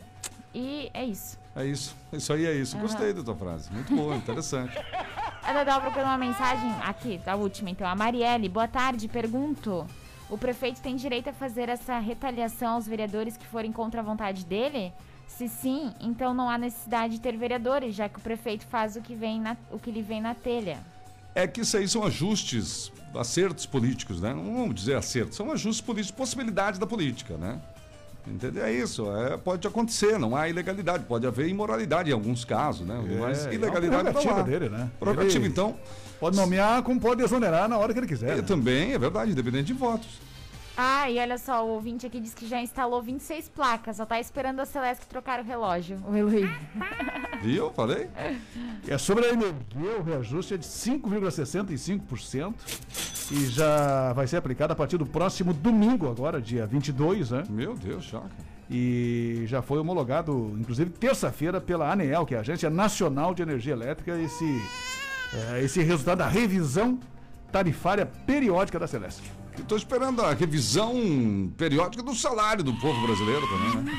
E 0.56 0.90
é 0.94 1.04
isso. 1.04 1.38
É 1.54 1.66
isso. 1.66 1.94
Isso 2.14 2.32
aí 2.32 2.46
é 2.46 2.54
isso. 2.54 2.78
Gostei 2.78 3.12
da 3.12 3.22
tua 3.22 3.36
frase. 3.36 3.70
Muito 3.74 3.94
boa, 3.94 4.16
interessante. 4.16 4.74
A 5.44 5.52
Dadal 5.52 5.82
procurando 5.82 6.08
uma 6.08 6.18
mensagem 6.18 6.72
aqui, 6.82 7.22
a 7.24 7.36
última 7.36 7.70
então. 7.70 7.86
A 7.86 7.94
Marielle, 7.94 8.50
boa 8.50 8.68
tarde, 8.68 9.08
pergunto. 9.08 9.86
O 10.28 10.40
prefeito 10.40 10.82
tem 10.82 10.96
direito 10.96 11.30
a 11.30 11.34
fazer 11.34 11.70
essa 11.70 12.00
retaliação 12.00 12.74
aos 12.74 12.88
vereadores 12.88 13.38
que 13.38 13.46
forem 13.46 13.72
contra 13.72 14.02
a 14.02 14.04
vontade 14.04 14.44
dele? 14.44 14.92
Se 15.28 15.48
sim, 15.48 15.94
então 16.00 16.34
não 16.34 16.50
há 16.50 16.58
necessidade 16.58 17.16
de 17.16 17.22
ter 17.22 17.38
vereadores, 17.38 17.94
já 17.94 18.10
que 18.10 18.18
o 18.18 18.22
prefeito 18.22 18.66
faz 18.66 18.96
o 18.96 19.02
que, 19.02 19.14
vem 19.14 19.40
na, 19.40 19.56
o 19.70 19.78
que 19.78 19.92
lhe 19.92 20.02
vem 20.02 20.20
na 20.20 20.34
telha. 20.34 20.80
É 21.36 21.46
que 21.46 21.62
isso 21.62 21.78
aí 21.78 21.88
são 21.88 22.04
ajustes, 22.04 22.92
acertos 23.14 23.68
políticos, 23.68 24.20
né? 24.20 24.34
Não 24.34 24.46
vamos 24.46 24.74
dizer 24.74 24.96
acertos, 24.96 25.36
são 25.36 25.52
ajustes 25.52 25.82
políticos, 25.82 26.18
possibilidade 26.18 26.80
da 26.80 26.88
política, 26.88 27.38
né? 27.38 27.62
Entendeu? 28.28 28.66
É 28.66 28.72
isso, 28.72 29.10
é, 29.16 29.38
pode 29.38 29.68
acontecer, 29.68 30.18
não 30.18 30.36
há 30.36 30.50
ilegalidade, 30.50 31.06
pode 31.06 31.28
haver 31.28 31.48
imoralidade 31.48 32.10
em 32.10 32.14
alguns 32.14 32.44
casos, 32.44 32.86
né? 32.86 33.00
É, 33.08 33.20
Mas 33.20 33.46
é 33.46 33.54
ilegalidade 33.54 34.10
uma 34.10 34.14
tá 34.14 34.42
dele, 34.42 34.70
né? 34.70 34.90
Prerrogativa, 35.00 35.46
então. 35.46 35.76
Pode 36.20 36.36
nomear 36.36 36.82
como 36.82 37.00
pode 37.00 37.22
exonerar 37.22 37.70
na 37.70 37.78
hora 37.78 37.94
que 37.94 38.00
ele 38.00 38.08
quiser. 38.08 38.32
É, 38.32 38.36
né? 38.38 38.42
Também, 38.42 38.94
é 38.94 38.98
verdade, 38.98 39.32
independente 39.32 39.68
de 39.68 39.74
votos. 39.74 40.20
Ah, 40.78 41.10
e 41.10 41.18
olha 41.20 41.38
só, 41.38 41.66
o 41.66 41.70
ouvinte 41.70 42.06
aqui 42.06 42.20
disse 42.20 42.36
que 42.36 42.46
já 42.48 42.62
instalou 42.62 43.02
26 43.02 43.48
placas, 43.48 43.96
só 43.96 44.06
tá 44.06 44.20
esperando 44.20 44.60
a 44.60 44.66
Celeste 44.66 45.08
trocar 45.08 45.40
o 45.40 45.44
relógio, 45.44 45.98
o 46.06 46.14
Eloy. 46.14 46.50
Viu? 47.42 47.72
Falei? 47.72 48.10
É 48.86 48.98
sobre 48.98 49.26
a 49.26 49.30
energia, 49.30 49.98
o 50.00 50.04
reajuste 50.04 50.56
é 50.56 50.58
de 50.58 50.66
5,65% 50.66 52.54
e 53.32 53.48
já 53.48 54.14
vai 54.14 54.28
ser 54.28 54.38
aplicado 54.38 54.74
a 54.74 54.76
partir 54.76 54.98
do 54.98 55.06
próximo 55.06 55.54
domingo, 55.54 56.10
agora, 56.10 56.42
dia 56.42 56.66
22, 56.66 57.32
né? 57.32 57.44
Meu 57.50 57.76
Deus, 57.76 58.04
choca. 58.04 58.30
E 58.70 59.44
já 59.46 59.62
foi 59.62 59.80
homologado, 59.80 60.56
inclusive, 60.60 60.90
terça-feira 60.90 61.62
pela 61.62 61.92
ANEEL, 61.92 62.26
que 62.26 62.34
é 62.34 62.38
a 62.38 62.42
Agência 62.42 62.70
Nacional 62.70 63.34
de 63.34 63.42
Energia 63.42 63.74
Elétrica, 63.74 64.18
esse, 64.20 64.62
é, 65.34 65.64
esse 65.64 65.82
resultado 65.82 66.20
da 66.20 66.28
revisão 66.28 67.00
tarifária 67.52 68.06
periódica 68.06 68.80
da 68.80 68.88
Celeste. 68.88 69.32
Estou 69.58 69.78
esperando 69.78 70.22
a 70.22 70.34
revisão 70.34 71.52
periódica 71.58 72.04
do 72.04 72.14
salário 72.14 72.64
do 72.64 72.74
povo 72.74 73.06
brasileiro 73.06 73.48
também, 73.48 73.84
né? 73.84 73.92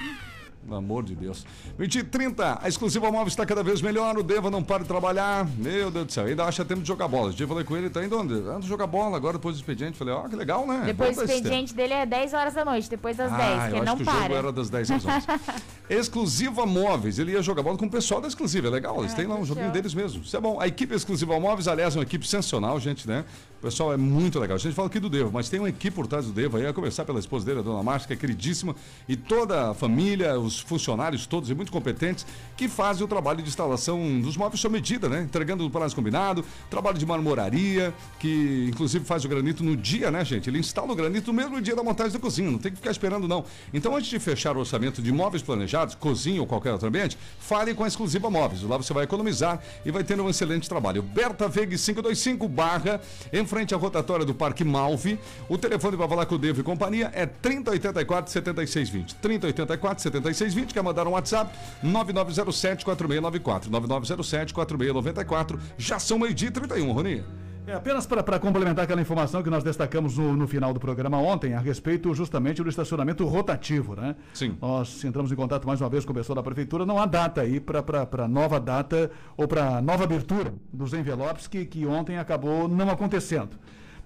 Pelo 0.66 0.78
amor 0.78 1.04
de 1.04 1.14
Deus. 1.14 1.46
20 1.78 1.94
e 1.98 2.02
30, 2.02 2.58
a 2.60 2.68
exclusiva 2.68 3.08
móvel 3.10 3.28
está 3.28 3.46
cada 3.46 3.62
vez 3.62 3.80
melhor. 3.80 4.18
O 4.18 4.22
Deva 4.24 4.50
não 4.50 4.64
para 4.64 4.82
de 4.82 4.88
trabalhar. 4.88 5.46
Meu 5.56 5.92
Deus 5.92 6.06
do 6.06 6.12
céu, 6.12 6.24
ainda 6.26 6.44
acha 6.44 6.64
tempo 6.64 6.80
de 6.82 6.88
jogar 6.88 7.06
bola. 7.06 7.32
Eu 7.38 7.46
falei 7.48 7.62
com 7.62 7.76
ele, 7.76 7.88
tá 7.88 8.04
indo 8.04 8.18
onde? 8.18 8.34
Anda 8.34 8.62
jogar 8.62 8.88
bola 8.88 9.16
agora 9.16 9.34
depois 9.34 9.54
do 9.54 9.60
expediente. 9.60 9.96
Falei, 9.96 10.12
ó, 10.12 10.28
que 10.28 10.34
legal, 10.34 10.66
né? 10.66 10.82
Depois 10.84 11.16
o 11.16 11.20
tempo. 11.20 11.32
expediente 11.32 11.72
dele 11.72 11.92
é 11.94 12.04
10 12.04 12.34
horas 12.34 12.54
da 12.54 12.64
noite, 12.64 12.90
depois 12.90 13.16
das 13.16 13.30
10, 13.30 13.40
Ah, 13.40 13.46
que 13.46 13.52
eu 13.52 13.68
ele 13.68 13.76
acho 13.76 13.84
não 13.84 13.96
que 13.96 14.02
o 14.02 14.06
para. 14.06 14.22
jogo 14.22 14.34
era 14.34 14.52
das 14.52 14.68
10 14.68 14.90
às 14.90 15.04
11. 15.06 15.26
Exclusiva 15.88 16.66
Móveis, 16.66 17.18
ele 17.20 17.30
ia 17.32 17.42
jogar 17.42 17.62
bola 17.62 17.78
com 17.78 17.86
o 17.86 17.90
pessoal 17.90 18.20
da 18.20 18.26
Exclusiva, 18.26 18.66
é 18.66 18.70
legal, 18.70 18.98
eles 18.98 19.12
Ah, 19.12 19.16
têm 19.16 19.26
lá 19.26 19.36
um 19.36 19.44
joguinho 19.44 19.66
show. 19.66 19.72
deles 19.74 19.94
mesmo. 19.94 20.22
Isso 20.22 20.36
é 20.36 20.40
bom. 20.40 20.60
A 20.60 20.66
equipe 20.66 20.92
Exclusiva 20.94 21.38
Móveis, 21.38 21.68
aliás, 21.68 21.94
é 21.94 21.98
uma 22.00 22.02
equipe 22.04 22.26
sensacional, 22.26 22.80
gente, 22.80 23.06
né? 23.06 23.24
O 23.58 23.62
pessoal 23.62 23.92
é 23.92 23.96
muito 23.96 24.38
legal. 24.38 24.56
A 24.56 24.58
gente 24.58 24.74
fala 24.74 24.86
aqui 24.88 25.00
do 25.00 25.08
Devo, 25.08 25.30
mas 25.32 25.48
tem 25.48 25.58
uma 25.58 25.68
equipe 25.68 25.94
por 25.94 26.06
trás 26.06 26.26
do 26.26 26.32
Devo 26.32 26.58
aí, 26.58 26.66
a 26.66 26.74
começar 26.74 27.06
pela 27.06 27.18
esposa 27.18 27.46
dele, 27.46 27.60
a 27.60 27.62
dona 27.62 27.82
Márcia, 27.82 28.06
que 28.06 28.12
é 28.12 28.16
queridíssima, 28.16 28.76
e 29.08 29.16
toda 29.16 29.70
a 29.70 29.74
família, 29.74 30.38
os 30.38 30.60
funcionários 30.60 31.26
todos 31.26 31.48
e 31.48 31.54
muito 31.54 31.72
competentes, 31.72 32.26
que 32.54 32.68
fazem 32.68 33.02
o 33.02 33.08
trabalho 33.08 33.42
de 33.42 33.48
instalação 33.48 34.20
dos 34.20 34.36
móveis 34.36 34.60
sob 34.60 34.74
medida, 34.74 35.08
né? 35.08 35.22
Entregando 35.22 35.64
o 35.64 35.70
prazo 35.70 35.96
combinado, 35.96 36.44
trabalho 36.68 36.98
de 36.98 37.06
marmoraria, 37.06 37.94
que 38.20 38.66
inclusive 38.68 39.06
faz 39.06 39.24
o 39.24 39.28
granito 39.28 39.64
no 39.64 39.74
dia, 39.74 40.10
né, 40.10 40.22
gente? 40.22 40.50
Ele 40.50 40.58
instala 40.58 40.92
o 40.92 40.94
granito 40.94 41.32
no 41.32 41.36
mesmo 41.36 41.58
dia 41.60 41.74
da 41.74 41.82
montagem 41.82 42.12
da 42.12 42.18
cozinha, 42.18 42.50
não 42.50 42.58
tem 42.58 42.70
que 42.70 42.76
ficar 42.76 42.90
esperando, 42.90 43.26
não. 43.26 43.42
Então, 43.72 43.96
antes 43.96 44.10
de 44.10 44.18
fechar 44.18 44.54
o 44.54 44.60
orçamento 44.60 45.00
de 45.00 45.10
móveis 45.10 45.42
planejados, 45.42 45.94
cozinha 45.94 46.42
ou 46.42 46.46
qualquer 46.46 46.72
outro 46.72 46.88
ambiente, 46.88 47.16
fale 47.38 47.72
com 47.72 47.84
a 47.84 47.88
Exclusiva 47.88 48.28
Móveis. 48.28 48.62
Lá 48.62 48.76
você 48.76 48.92
vai 48.92 49.04
economizar 49.04 49.62
e 49.84 49.90
vai 49.90 50.04
ter 50.04 50.20
um 50.20 50.28
excelente 50.28 50.68
trabalho. 50.68 51.02
Berta 51.02 51.48
Veg 51.48 51.70
525 51.70 52.46
barra, 52.48 53.00
em 53.32 53.45
frente 53.46 53.74
à 53.74 53.78
rotatória 53.78 54.24
do 54.24 54.34
Parque 54.34 54.64
Malve. 54.64 55.18
O 55.48 55.56
telefone 55.56 55.96
para 55.96 56.08
falar 56.08 56.26
com 56.26 56.34
o 56.34 56.38
Devo 56.38 56.60
e 56.60 56.62
companhia 56.62 57.10
é 57.14 57.26
3084 57.26 58.30
7620. 58.30 59.14
3084 59.16 60.02
7620, 60.02 60.74
quer 60.74 60.82
mandar 60.82 61.06
um 61.06 61.12
WhatsApp? 61.12 61.56
9907 61.82 62.84
4694. 62.84 63.70
9907 63.70 64.54
4694. 64.54 65.60
Já 65.78 65.98
são 65.98 66.18
meio-dia 66.18 66.48
e 66.48 66.52
31, 66.52 66.92
Rony. 66.92 67.24
É 67.66 67.74
apenas 67.74 68.06
para 68.06 68.38
complementar 68.38 68.84
aquela 68.84 69.00
informação 69.00 69.42
que 69.42 69.50
nós 69.50 69.64
destacamos 69.64 70.16
no, 70.16 70.36
no 70.36 70.46
final 70.46 70.72
do 70.72 70.78
programa 70.78 71.18
ontem, 71.18 71.52
a 71.54 71.58
respeito 71.58 72.14
justamente 72.14 72.62
do 72.62 72.68
estacionamento 72.68 73.24
rotativo, 73.26 73.96
né? 73.96 74.14
Sim. 74.32 74.56
Nós 74.62 75.04
entramos 75.04 75.32
em 75.32 75.34
contato 75.34 75.66
mais 75.66 75.80
uma 75.80 75.90
vez 75.90 76.04
com 76.04 76.12
o 76.12 76.14
pessoal 76.14 76.36
da 76.36 76.44
prefeitura, 76.44 76.86
não 76.86 76.96
há 76.98 77.06
data 77.06 77.40
aí 77.40 77.58
para 77.58 78.28
nova 78.28 78.60
data 78.60 79.10
ou 79.36 79.48
para 79.48 79.82
nova 79.82 80.04
abertura 80.04 80.54
dos 80.72 80.92
envelopes 80.92 81.48
que, 81.48 81.64
que 81.64 81.84
ontem 81.84 82.18
acabou 82.18 82.68
não 82.68 82.88
acontecendo. 82.88 83.56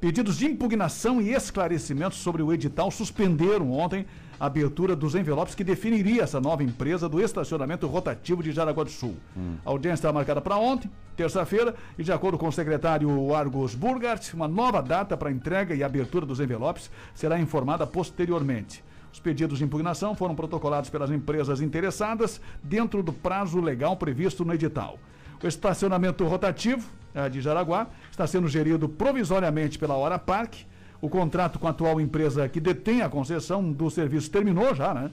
Pedidos 0.00 0.38
de 0.38 0.46
impugnação 0.46 1.20
e 1.20 1.34
esclarecimentos 1.34 2.16
sobre 2.16 2.42
o 2.42 2.50
edital 2.54 2.90
suspenderam 2.90 3.70
ontem 3.70 4.06
a 4.38 4.46
abertura 4.46 4.96
dos 4.96 5.14
envelopes 5.14 5.54
que 5.54 5.62
definiria 5.62 6.22
essa 6.22 6.40
nova 6.40 6.62
empresa 6.62 7.06
do 7.06 7.20
estacionamento 7.20 7.86
rotativo 7.86 8.42
de 8.42 8.50
Jaraguá 8.50 8.82
do 8.82 8.90
Sul. 8.90 9.14
A 9.62 9.68
audiência 9.68 10.00
está 10.00 10.12
marcada 10.12 10.40
para 10.40 10.56
ontem, 10.56 10.90
terça-feira, 11.14 11.74
e 11.98 12.02
de 12.02 12.10
acordo 12.10 12.38
com 12.38 12.48
o 12.48 12.52
secretário 12.52 13.34
Argos 13.34 13.74
Burgart, 13.74 14.32
uma 14.32 14.48
nova 14.48 14.80
data 14.80 15.18
para 15.18 15.30
entrega 15.30 15.74
e 15.74 15.84
abertura 15.84 16.24
dos 16.24 16.40
envelopes 16.40 16.90
será 17.14 17.38
informada 17.38 17.86
posteriormente. 17.86 18.82
Os 19.12 19.20
pedidos 19.20 19.58
de 19.58 19.64
impugnação 19.64 20.14
foram 20.14 20.34
protocolados 20.34 20.88
pelas 20.88 21.10
empresas 21.10 21.60
interessadas 21.60 22.40
dentro 22.62 23.02
do 23.02 23.12
prazo 23.12 23.60
legal 23.60 23.98
previsto 23.98 24.46
no 24.46 24.54
edital. 24.54 24.98
O 25.42 25.46
estacionamento 25.46 26.24
rotativo 26.24 26.88
eh, 27.14 27.28
de 27.28 27.40
Jaraguá 27.40 27.86
está 28.10 28.26
sendo 28.26 28.48
gerido 28.48 28.88
provisoriamente 28.88 29.78
pela 29.78 29.94
Hora 29.94 30.18
Parque. 30.18 30.66
O 31.00 31.08
contrato 31.08 31.58
com 31.58 31.66
a 31.66 31.70
atual 31.70 32.00
empresa 32.00 32.46
que 32.48 32.60
detém 32.60 33.00
a 33.00 33.08
concessão 33.08 33.72
do 33.72 33.88
serviço 33.90 34.30
terminou 34.30 34.74
já, 34.74 34.92
né? 34.92 35.10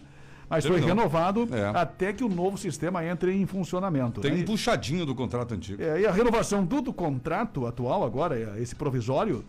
Mas 0.49 0.65
foi 0.65 0.75
Terminou. 0.77 0.97
renovado 0.97 1.47
É. 1.51 1.77
até 1.77 2.13
que 2.13 2.23
o 2.23 2.29
novo 2.29 2.57
sistema 2.57 3.03
entre 3.05 3.33
em 3.33 3.45
funcionamento. 3.45 4.21
Tem 4.21 4.31
né? 4.31 4.41
um 4.41 4.45
puxadinho 4.45 5.05
do 5.05 5.13
contrato 5.13 5.53
antigo. 5.53 5.81
É, 5.81 6.01
e 6.01 6.05
a 6.05 6.11
renovação 6.11 6.63
do, 6.63 6.81
do 6.81 6.93
contrato 6.93 7.65
atual, 7.65 8.03
agora, 8.05 8.37
é, 8.37 8.61
esse 8.61 8.73
provisório, 8.75 9.43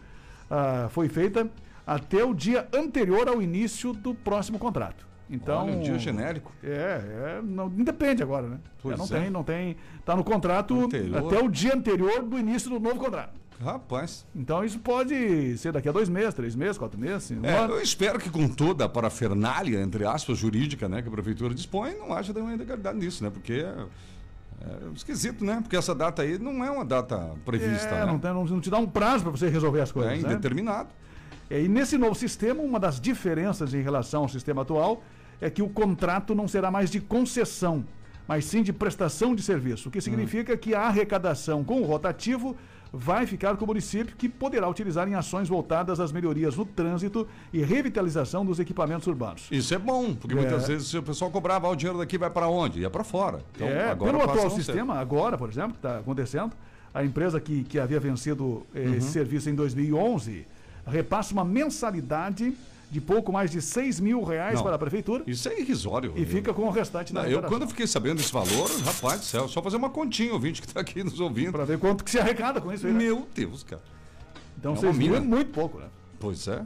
ah, 0.50 0.88
foi 0.90 1.08
feita 1.08 1.48
até 1.86 2.24
o 2.24 2.34
dia 2.34 2.66
anterior 2.74 3.28
ao 3.28 3.40
início 3.40 3.92
do 3.92 4.14
próximo 4.14 4.58
contrato. 4.58 5.06
Então, 5.30 5.64
Olha, 5.64 5.72
um 5.76 5.80
dia 5.80 5.98
genérico. 5.98 6.50
É, 6.62 7.38
é 7.38 7.42
não, 7.42 7.66
independe 7.66 8.22
agora, 8.22 8.46
né? 8.48 8.58
É, 8.84 8.96
não 8.96 9.04
é. 9.04 9.08
tem, 9.08 9.30
não 9.30 9.44
tem. 9.44 9.76
Tá 10.04 10.16
no 10.16 10.24
contrato 10.24 10.84
Anterior. 10.84 11.26
até 11.26 11.42
o 11.42 11.48
dia 11.48 11.74
anterior 11.74 12.22
do 12.22 12.38
início 12.38 12.70
do 12.70 12.80
novo 12.80 12.98
contrato. 12.98 13.38
Rapaz. 13.62 14.24
Então 14.34 14.64
isso 14.64 14.78
pode 14.78 15.58
ser 15.58 15.72
daqui 15.72 15.88
a 15.88 15.92
dois 15.92 16.08
meses, 16.08 16.32
três 16.32 16.54
meses, 16.54 16.78
quatro 16.78 16.98
meses. 16.98 17.30
um 17.32 17.44
É, 17.44 17.58
ano. 17.58 17.74
eu 17.74 17.82
espero 17.82 18.18
que 18.18 18.30
com 18.30 18.48
toda 18.48 18.84
a 18.84 18.88
parafernália, 18.88 19.80
entre 19.82 20.06
aspas, 20.06 20.38
jurídica, 20.38 20.88
né, 20.88 21.02
que 21.02 21.08
a 21.08 21.10
prefeitura 21.10 21.52
dispõe, 21.52 21.94
não 21.98 22.14
haja 22.14 22.32
nenhuma 22.32 22.54
ilegalidade 22.54 22.96
nisso, 22.98 23.22
né? 23.24 23.30
Porque 23.30 23.54
é, 23.54 23.84
é 24.62 24.92
esquisito, 24.94 25.44
né? 25.44 25.58
Porque 25.60 25.76
essa 25.76 25.92
data 25.94 26.22
aí 26.22 26.38
não 26.38 26.64
é 26.64 26.70
uma 26.70 26.84
data 26.84 27.32
prevista, 27.44 27.88
É, 27.88 28.00
né? 28.00 28.06
não, 28.06 28.18
tem- 28.18 28.32
não- 28.32 28.44
não 28.44 28.60
te 28.60 28.70
dá 28.70 28.78
um 28.78 28.86
prazo 28.86 29.24
para 29.24 29.32
você 29.32 29.48
resolver 29.48 29.80
as 29.80 29.90
coisas. 29.92 30.12
É 30.12 30.16
né? 30.16 30.22
indeterminado. 30.22 30.88
É, 31.50 31.60
e 31.60 31.68
nesse 31.68 31.98
novo 31.98 32.14
sistema, 32.14 32.62
uma 32.62 32.78
das 32.78 33.00
diferenças 33.00 33.74
em 33.74 33.82
relação 33.82 34.22
ao 34.22 34.28
sistema 34.28 34.62
atual 34.62 35.02
é 35.40 35.48
que 35.50 35.62
o 35.62 35.68
contrato 35.68 36.34
não 36.34 36.48
será 36.48 36.70
mais 36.70 36.90
de 36.90 37.00
concessão, 37.00 37.84
mas 38.26 38.44
sim 38.44 38.62
de 38.62 38.72
prestação 38.72 39.34
de 39.34 39.42
serviço, 39.42 39.88
o 39.88 39.92
que 39.92 40.00
significa 40.00 40.56
que 40.56 40.74
a 40.74 40.82
arrecadação 40.82 41.62
com 41.64 41.80
o 41.80 41.84
rotativo 41.84 42.56
vai 42.90 43.26
ficar 43.26 43.54
com 43.58 43.64
o 43.64 43.68
município, 43.68 44.16
que 44.16 44.28
poderá 44.30 44.66
utilizar 44.66 45.06
em 45.06 45.14
ações 45.14 45.46
voltadas 45.46 46.00
às 46.00 46.10
melhorias 46.10 46.56
no 46.56 46.64
trânsito 46.64 47.28
e 47.52 47.62
revitalização 47.62 48.46
dos 48.46 48.58
equipamentos 48.58 49.06
urbanos. 49.06 49.46
Isso 49.50 49.74
é 49.74 49.78
bom, 49.78 50.14
porque 50.14 50.34
É. 50.34 50.40
muitas 50.40 50.66
vezes 50.66 50.92
o 50.94 51.02
pessoal 51.02 51.30
cobrava, 51.30 51.66
ah, 51.66 51.70
o 51.70 51.76
dinheiro 51.76 51.98
daqui 51.98 52.16
vai 52.16 52.30
para 52.30 52.48
onde? 52.48 52.80
Ia 52.80 52.88
para 52.88 53.04
fora. 53.04 53.40
Então, 53.54 53.68
é, 53.68 53.90
agora 53.90 54.10
pelo 54.18 54.24
atual 54.30 54.48
ser. 54.50 54.56
sistema, 54.56 54.94
agora, 54.98 55.36
por 55.36 55.50
exemplo, 55.50 55.72
que 55.72 55.78
está 55.78 55.98
acontecendo, 55.98 56.52
a 56.94 57.04
empresa 57.04 57.38
que, 57.38 57.62
que 57.64 57.78
havia 57.78 58.00
vencido 58.00 58.66
eh, 58.74 58.80
Uhum. 58.80 58.94
esse 58.94 59.10
serviço 59.10 59.50
em 59.50 59.54
2011 59.54 60.46
repassa 60.86 61.34
uma 61.34 61.44
mensalidade 61.44 62.54
de 62.90 63.00
pouco 63.00 63.32
mais 63.32 63.50
de 63.50 63.60
6 63.60 64.00
mil 64.00 64.22
reais 64.22 64.54
Não, 64.54 64.62
para 64.62 64.74
a 64.76 64.78
prefeitura 64.78 65.22
Isso 65.26 65.48
é 65.48 65.60
irrisório. 65.60 66.14
e 66.16 66.24
fica 66.24 66.54
com 66.54 66.62
o 66.62 66.70
restante 66.70 67.12
da 67.12 67.22
Não, 67.22 67.28
eu, 67.28 67.42
quando 67.42 67.62
eu 67.62 67.68
fiquei 67.68 67.86
sabendo 67.86 68.16
desse 68.16 68.32
valor, 68.32 68.70
rapaz 68.84 69.20
do 69.20 69.26
céu, 69.26 69.48
só 69.48 69.60
fazer 69.62 69.76
uma 69.76 69.90
continha, 69.90 70.32
ouvinte 70.32 70.60
que 70.62 70.66
está 70.66 70.80
aqui 70.80 71.04
nos 71.04 71.20
ouvindo. 71.20 71.52
Para 71.52 71.64
ver 71.64 71.78
quanto 71.78 72.02
que 72.02 72.10
se 72.10 72.18
arrecada 72.18 72.60
com 72.60 72.72
isso 72.72 72.86
aí. 72.86 72.92
né? 72.92 72.98
Meu 72.98 73.28
Deus, 73.34 73.62
cara. 73.62 73.82
Então 74.58 74.72
é 74.72 74.76
6 74.76 74.84
uma 74.92 74.98
mil 74.98 75.14
é 75.16 75.20
muito 75.20 75.50
pouco, 75.52 75.78
né? 75.78 75.86
Pois 76.18 76.48
é. 76.48 76.64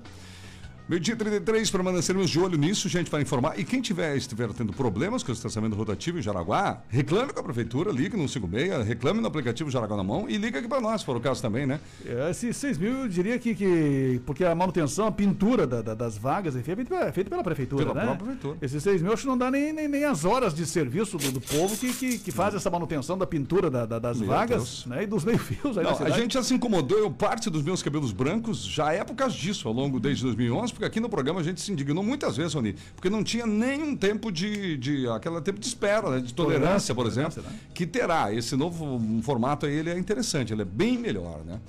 Meio-dia 0.88 1.14
33, 1.14 1.70
permanecermos 1.70 2.28
de 2.28 2.40
olho 2.40 2.58
nisso, 2.58 2.88
a 2.88 2.90
gente 2.90 3.08
vai 3.10 3.22
informar. 3.22 3.58
E 3.58 3.64
quem 3.64 3.80
tiver, 3.80 4.16
estiver 4.16 4.52
tendo 4.52 4.72
problemas 4.72 5.22
com 5.22 5.30
o 5.30 5.32
estacionamento 5.34 5.76
rotativo 5.78 6.18
em 6.18 6.22
Jaraguá, 6.22 6.82
reclame 6.88 7.32
com 7.32 7.38
a 7.38 7.42
prefeitura, 7.42 7.92
ligue 7.92 8.16
no 8.16 8.28
56, 8.28 8.84
reclame 8.86 9.20
no 9.20 9.28
aplicativo 9.28 9.70
Jaraguá 9.70 9.96
na 9.96 10.02
mão 10.02 10.28
e 10.28 10.36
liga 10.36 10.58
aqui 10.58 10.66
para 10.68 10.80
nós, 10.80 11.00
se 11.00 11.06
for 11.06 11.16
o 11.16 11.20
caso 11.20 11.40
também, 11.40 11.66
né? 11.66 11.78
É, 12.04 12.28
Esses 12.30 12.56
6 12.56 12.78
mil, 12.78 12.92
eu 13.02 13.08
diria 13.08 13.38
que, 13.38 13.54
que. 13.54 14.20
Porque 14.26 14.44
a 14.44 14.54
manutenção, 14.56 15.06
a 15.06 15.12
pintura 15.12 15.66
da- 15.68 15.80
da- 15.82 15.94
das 15.94 16.18
vagas, 16.18 16.56
enfim, 16.56 16.72
é 16.72 16.76
feita, 16.76 16.94
é 16.96 17.12
feita 17.12 17.30
pela 17.30 17.44
prefeitura, 17.44 17.84
Pela 17.86 17.94
né? 17.94 18.00
própria 18.04 18.24
prefeitura. 18.26 18.58
Esses 18.60 18.82
6 18.82 19.00
mil, 19.02 19.12
acho 19.12 19.22
que 19.22 19.28
não 19.28 19.38
dá 19.38 19.50
nem, 19.52 19.72
nem, 19.72 19.86
nem 19.88 20.04
as 20.04 20.24
horas 20.24 20.52
de 20.52 20.66
serviço 20.66 21.16
do, 21.16 21.30
do 21.30 21.40
povo 21.40 21.76
que, 21.76 21.92
que, 21.94 22.18
que 22.18 22.32
faz 22.32 22.54
essa 22.56 22.68
manutenção 22.68 23.16
da 23.16 23.26
pintura 23.26 23.70
da- 23.70 23.86
da- 23.86 24.00
das 24.00 24.18
Meu 24.18 24.26
vagas 24.28 24.56
Deus. 24.58 24.86
né, 24.86 25.04
e 25.04 25.06
dos 25.06 25.24
meio-fios 25.24 25.78
a 25.78 26.10
gente 26.10 26.34
já 26.34 26.42
se 26.42 26.52
incomodou, 26.52 26.98
eu 26.98 27.10
parte 27.10 27.48
dos 27.48 27.62
meus 27.62 27.82
cabelos 27.82 28.10
brancos 28.12 28.64
já 28.64 28.92
é 28.92 29.04
por 29.04 29.14
causa 29.14 29.34
disso, 29.36 29.68
ao 29.68 29.72
longo 29.74 30.00
desde 30.00 30.24
2011, 30.24 30.71
porque 30.72 30.84
aqui 30.84 31.00
no 31.00 31.08
programa 31.08 31.40
a 31.40 31.42
gente 31.42 31.60
se 31.60 31.72
indignou 31.72 32.02
muitas 32.02 32.36
vezes, 32.36 32.54
Rony, 32.54 32.74
porque 32.94 33.08
não 33.10 33.22
tinha 33.22 33.46
nenhum 33.46 33.96
tempo 33.96 34.30
de, 34.30 34.76
de 34.76 35.08
aquele 35.08 35.40
tempo 35.40 35.58
de 35.58 35.66
espera, 35.66 36.10
né, 36.10 36.20
de 36.20 36.34
tolerância, 36.34 36.62
Tolerância, 36.62 36.94
por 36.94 37.06
exemplo, 37.06 37.32
tolerância, 37.32 37.56
né? 37.64 37.70
que 37.74 37.86
terá. 37.86 38.32
Esse 38.32 38.56
novo 38.56 39.00
formato 39.22 39.66
aí, 39.66 39.74
ele 39.74 39.90
é 39.90 39.98
interessante, 39.98 40.52
ele 40.52 40.62
é 40.62 40.66
bem 40.66 40.98
melhor, 40.98 41.44
né? 41.44 41.60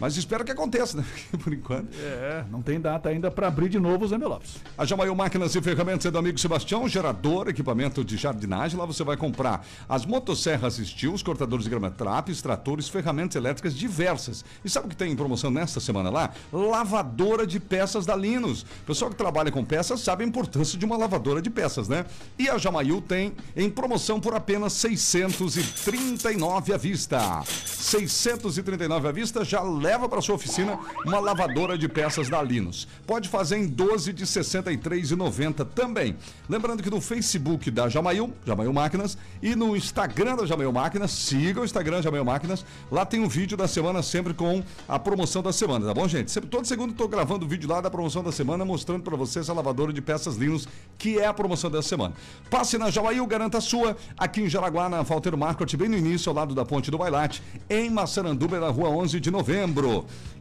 Mas 0.00 0.16
espero 0.16 0.44
que 0.44 0.50
aconteça, 0.52 0.96
né? 0.96 1.04
Porque, 1.30 1.36
por 1.36 1.52
enquanto. 1.52 1.94
É, 1.98 2.44
não 2.50 2.62
tem 2.62 2.80
data 2.80 3.08
ainda 3.08 3.30
para 3.30 3.48
abrir 3.48 3.68
de 3.68 3.78
novo 3.78 4.04
os 4.04 4.12
envelopes. 4.12 4.56
A 4.76 4.84
Jamaiu 4.84 5.14
Máquinas 5.14 5.54
e 5.54 5.62
Ferramentas 5.62 6.06
é 6.06 6.10
do 6.10 6.18
amigo 6.18 6.38
Sebastião, 6.38 6.88
gerador, 6.88 7.48
equipamento 7.48 8.04
de 8.04 8.16
jardinagem. 8.16 8.78
Lá 8.78 8.86
você 8.86 9.04
vai 9.04 9.16
comprar 9.16 9.66
as 9.88 10.04
motosserras 10.04 10.74
Steel, 10.76 11.12
os 11.12 11.22
cortadores 11.22 11.64
de 11.64 11.70
grama 11.70 11.90
traps, 11.90 12.42
tratores, 12.42 12.88
ferramentas 12.88 13.36
elétricas 13.36 13.74
diversas. 13.74 14.44
E 14.64 14.70
sabe 14.70 14.86
o 14.86 14.90
que 14.90 14.96
tem 14.96 15.12
em 15.12 15.16
promoção 15.16 15.50
nesta 15.50 15.80
semana 15.80 16.10
lá? 16.10 16.30
Lavadora 16.52 17.46
de 17.46 17.60
peças 17.60 18.04
da 18.04 18.16
Linus. 18.16 18.62
O 18.62 18.86
pessoal 18.86 19.10
que 19.10 19.16
trabalha 19.16 19.50
com 19.50 19.64
peças 19.64 20.00
sabe 20.00 20.24
a 20.24 20.26
importância 20.26 20.78
de 20.78 20.84
uma 20.84 20.96
lavadora 20.96 21.40
de 21.40 21.50
peças, 21.50 21.88
né? 21.88 22.04
E 22.38 22.48
a 22.48 22.58
Jamaiu 22.58 23.00
tem 23.00 23.32
em 23.56 23.70
promoção 23.70 24.20
por 24.20 24.34
apenas 24.34 24.72
639 24.74 26.72
à 26.72 26.76
vista. 26.76 27.42
639 27.44 29.08
à 29.08 29.12
vista 29.12 29.44
já 29.44 29.60
leva 29.84 30.08
para 30.08 30.22
sua 30.22 30.36
oficina 30.36 30.78
uma 31.04 31.20
lavadora 31.20 31.76
de 31.76 31.86
peças 31.86 32.30
da 32.30 32.42
Linus. 32.42 32.88
Pode 33.06 33.28
fazer 33.28 33.58
em 33.58 33.66
12 33.66 34.14
de 34.14 34.24
R$ 34.24 34.30
63,90 34.30 35.66
também. 35.74 36.16
Lembrando 36.48 36.82
que 36.82 36.88
no 36.88 37.02
Facebook 37.02 37.70
da 37.70 37.86
Jamail, 37.86 38.32
Jamail 38.46 38.72
Máquinas, 38.72 39.18
e 39.42 39.54
no 39.54 39.76
Instagram 39.76 40.36
da 40.36 40.46
Jamail 40.46 40.72
Máquinas, 40.72 41.10
siga 41.10 41.60
o 41.60 41.66
Instagram 41.66 42.00
Jamail 42.00 42.24
Máquinas. 42.24 42.64
Lá 42.90 43.04
tem 43.04 43.20
um 43.20 43.28
vídeo 43.28 43.58
da 43.58 43.68
semana 43.68 44.02
sempre 44.02 44.32
com 44.32 44.62
a 44.88 44.98
promoção 44.98 45.42
da 45.42 45.52
semana, 45.52 45.84
tá 45.84 45.92
bom, 45.92 46.08
gente? 46.08 46.30
Sempre, 46.30 46.48
todo 46.48 46.66
segundo 46.66 46.94
tô 46.94 47.06
gravando 47.06 47.44
o 47.44 47.48
vídeo 47.48 47.68
lá 47.68 47.82
da 47.82 47.90
promoção 47.90 48.24
da 48.24 48.32
semana, 48.32 48.64
mostrando 48.64 49.02
para 49.02 49.16
vocês 49.18 49.50
a 49.50 49.52
lavadora 49.52 49.92
de 49.92 50.00
peças 50.00 50.36
Linus, 50.36 50.66
que 50.96 51.18
é 51.18 51.26
a 51.26 51.34
promoção 51.34 51.70
dessa 51.70 51.90
semana. 51.90 52.14
Passe 52.48 52.78
na 52.78 52.90
Jamail, 52.90 53.26
garanta 53.26 53.58
a 53.58 53.60
sua, 53.60 53.94
aqui 54.16 54.40
em 54.40 54.48
Jaraguá, 54.48 54.88
na 54.88 55.04
Falteiro 55.04 55.36
Market, 55.36 55.76
bem 55.76 55.90
no 55.90 55.98
início, 55.98 56.30
ao 56.30 56.36
lado 56.36 56.54
da 56.54 56.64
Ponte 56.64 56.90
do 56.90 56.96
Bailate, 56.96 57.42
em 57.68 57.90
Massaranduba, 57.90 58.58
na 58.58 58.70
rua 58.70 58.88
11 58.88 59.20
de 59.20 59.30
novembro. 59.30 59.73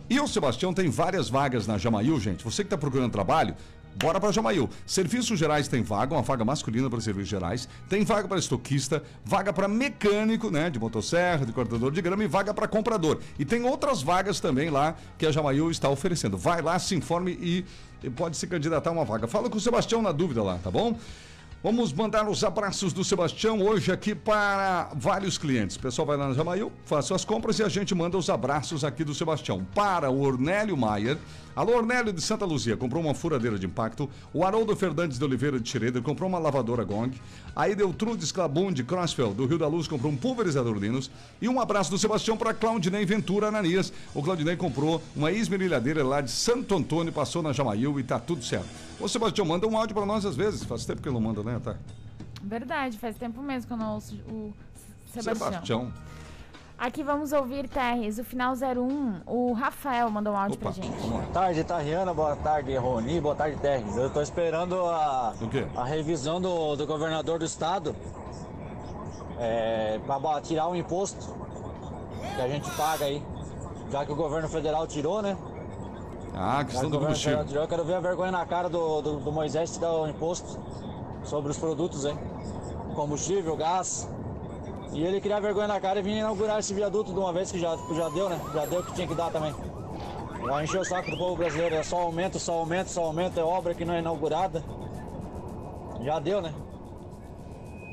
E 0.10 0.20
o 0.20 0.28
Sebastião 0.28 0.74
tem 0.74 0.90
várias 0.90 1.30
vagas 1.30 1.66
na 1.66 1.78
Jamail, 1.78 2.20
gente. 2.20 2.44
Você 2.44 2.64
que 2.64 2.68
está 2.68 2.78
procurando 2.78 3.12
trabalho, 3.12 3.56
Bora 3.96 4.20
para 4.20 4.32
Jamail. 4.32 4.70
Serviços 4.86 5.38
gerais 5.38 5.68
tem 5.68 5.84
vaga, 5.84 6.16
uma 6.16 6.22
vaga 6.22 6.44
masculina 6.44 6.90
para 6.90 7.00
serviços 7.00 7.30
gerais. 7.30 7.70
Tem 7.88 8.04
vaga 8.04 8.28
para 8.28 8.40
estoquista, 8.40 9.04
vaga 9.24 9.54
para 9.54 9.68
mecânico, 9.68 10.50
né, 10.50 10.70
de 10.70 10.80
motosserra, 10.80 11.46
de 11.46 11.52
cortador 11.52 11.92
de 11.92 12.02
grama 12.02 12.24
e 12.24 12.28
vaga 12.28 12.54
para 12.54 12.68
comprador. 12.68 13.20
E 13.38 13.46
tem 13.46 13.64
outras 13.64 14.02
vagas 14.02 14.40
também 14.40 14.70
lá 14.70 14.96
que 15.18 15.26
a 15.26 15.32
Jamail 15.32 15.70
está 15.70 15.90
oferecendo. 15.90 16.38
Vai 16.38 16.62
lá, 16.62 16.80
se 16.80 16.96
informe 16.96 17.38
e 17.40 17.66
pode 18.16 18.36
se 18.36 18.48
candidatar 18.48 18.90
a 18.90 18.94
uma 18.94 19.06
vaga. 19.06 19.28
Fala 19.28 19.50
com 19.50 19.58
o 19.58 19.62
Sebastião 19.62 20.02
na 20.02 20.12
dúvida 20.12 20.42
lá, 20.42 20.58
tá 20.58 20.72
bom? 20.72 20.98
Vamos 21.64 21.94
mandar 21.94 22.28
os 22.28 22.44
abraços 22.44 22.92
do 22.92 23.06
Sebastião 23.06 23.62
hoje 23.62 23.90
aqui 23.90 24.14
para 24.14 24.92
vários 24.98 25.38
clientes. 25.38 25.78
O 25.78 25.80
pessoal 25.80 26.06
vai 26.06 26.18
lá 26.18 26.28
na 26.28 26.34
Jamail, 26.34 26.70
faz 26.84 27.06
suas 27.06 27.24
compras 27.24 27.58
e 27.58 27.64
a 27.64 27.70
gente 27.70 27.96
manda 27.96 28.18
os 28.18 28.30
abraços 28.30 28.84
aqui 28.84 29.02
do 29.02 29.16
Sebastião. 29.16 29.66
Para 29.74 30.10
o 30.10 30.20
Ornélio 30.20 30.76
Maier. 30.76 31.18
Alô, 31.56 31.78
Ornélio 31.78 32.12
de 32.12 32.20
Santa 32.20 32.46
Luzia, 32.46 32.76
comprou 32.76 33.04
uma 33.04 33.14
furadeira 33.14 33.60
de 33.60 33.68
impacto. 33.68 34.10
O 34.34 34.44
Haroldo 34.44 34.76
Fernandes 34.76 35.20
de 35.20 35.24
Oliveira 35.24 35.60
de 35.60 35.70
Xereda 35.70 36.02
comprou 36.02 36.28
uma 36.28 36.40
lavadora 36.40 36.84
Gong. 36.84 37.16
A 37.56 37.70
Edeltrudes 37.70 38.32
Clabun 38.32 38.72
de 38.72 38.84
Crossfield, 38.84 39.36
do 39.36 39.46
Rio 39.46 39.60
da 39.60 39.68
Luz, 39.68 39.88
comprou 39.88 40.12
um 40.12 40.18
pulverizador 40.18 40.76
Linus. 40.76 41.12
E 41.40 41.48
um 41.48 41.62
abraço 41.62 41.92
do 41.92 41.98
Sebastião 42.00 42.36
para 42.36 42.56
Claudinei 42.56 43.06
Ventura 43.06 43.50
Ananias. 43.50 43.94
O 44.16 44.24
Claudinei 44.24 44.56
comprou 44.56 45.00
uma 45.16 45.32
esmerilhadeira 45.32 46.04
lá 46.04 46.22
de 46.22 46.32
Santo 46.32 46.76
Antônio, 46.76 47.14
passou 47.14 47.44
na 47.44 47.54
Jamail 47.54 48.00
e 48.00 48.04
tá 48.04 48.20
tudo 48.20 48.44
certo. 48.44 48.68
Ô, 49.00 49.08
Sebastião, 49.08 49.46
manda 49.46 49.68
um 49.68 49.78
áudio 49.78 49.96
para 49.96 50.08
nós 50.08 50.26
às 50.26 50.36
vezes. 50.36 50.64
Faz 50.64 50.86
tempo 50.86 51.04
que 51.04 51.08
ele 51.08 51.14
não 51.14 51.22
manda, 51.22 51.44
né, 51.44 51.62
tá? 51.64 51.76
Verdade, 52.42 52.98
faz 52.98 53.16
tempo 53.16 53.44
mesmo 53.44 53.68
que 53.68 53.74
eu 53.74 53.78
não 53.78 53.94
ouço 53.94 54.16
o 54.28 54.52
Sebastião. 55.12 55.52
Sebastião. 55.52 55.94
Aqui 56.84 57.02
vamos 57.02 57.32
ouvir, 57.32 57.70
Terres, 57.70 58.20
o 58.20 58.26
final 58.26 58.54
01. 58.56 59.22
O 59.26 59.54
Rafael 59.54 60.10
mandou 60.10 60.34
um 60.34 60.38
áudio 60.38 60.60
pra 60.60 60.72
gente. 60.72 60.90
Boa 61.08 61.24
tarde, 61.32 61.64
Tariana. 61.64 62.14
Boa 62.14 62.36
tarde, 62.36 62.76
Roni. 62.76 63.22
Boa 63.22 63.34
tarde, 63.34 63.56
Terres. 63.56 63.96
Eu 63.96 64.10
tô 64.10 64.22
esperando 64.22 64.76
a, 64.76 65.34
O 65.40 65.48
quê? 65.48 65.66
a 65.78 65.86
revisão 65.86 66.42
do, 66.42 66.76
do 66.76 66.86
governador 66.86 67.40
do 67.40 67.46
estado 67.46 67.96
é, 69.40 69.98
para 70.06 70.42
tirar 70.42 70.68
o 70.68 70.76
imposto 70.76 71.34
que 72.36 72.42
a 72.42 72.50
gente 72.50 72.70
paga 72.72 73.06
aí. 73.06 73.24
Já 73.90 74.06
que 74.06 74.12
o 74.12 74.16
governo 74.18 74.50
federal 74.50 74.86
tirou, 74.86 75.22
né? 75.22 75.38
Ah, 76.36 76.66
questão 76.66 76.82
que 76.82 76.88
o 76.88 76.90
do 76.90 76.98
governo 77.00 77.16
federal 77.16 77.44
combustível. 77.44 77.46
tirou, 77.46 77.64
eu 77.64 77.68
quero 77.70 77.86
ver 77.86 77.94
a 77.94 78.00
vergonha 78.02 78.32
na 78.34 78.46
cara 78.46 78.68
do, 78.68 79.02
do, 79.02 79.20
do 79.22 79.32
Moisés 79.32 79.72
tirar 79.72 79.94
o 79.94 80.06
imposto 80.06 80.60
sobre 81.24 81.50
os 81.50 81.58
produtos, 81.58 82.04
hein? 82.04 82.20
Combustível, 82.94 83.56
gás. 83.56 84.06
E 84.94 85.04
ele 85.04 85.20
criar 85.20 85.40
vergonha 85.40 85.68
na 85.68 85.80
cara 85.80 86.00
e 86.00 86.04
vir 86.04 86.18
inaugurar 86.18 86.60
esse 86.60 86.74
viaduto 86.74 87.12
de 87.12 87.20
uma 87.20 87.34
vez 87.34 87.52
que 87.52 87.60
já, 87.60 87.76
já 87.96 88.10
deu, 88.10 88.30
né? 88.30 88.40
Já 88.54 88.66
deu 88.66 88.80
o 88.80 88.84
que 88.84 88.94
tinha 88.94 89.08
que 89.08 89.16
dar 89.16 89.32
também. 89.32 89.54
Vai 90.42 90.66
encher 90.66 90.82
o 90.82 90.86
saco 90.86 91.10
do 91.10 91.18
povo 91.18 91.38
brasileiro, 91.38 91.76
é 91.76 91.84
só 91.84 92.02
aumento, 92.02 92.38
só 92.40 92.54
aumento, 92.54 92.90
só 92.90 93.04
aumento, 93.06 93.40
é 93.40 93.44
obra 93.44 93.74
que 93.74 93.86
não 93.86 93.94
é 93.94 94.00
inaugurada. 94.00 94.64
Já 96.04 96.20
deu, 96.20 96.42
né? 96.42 96.54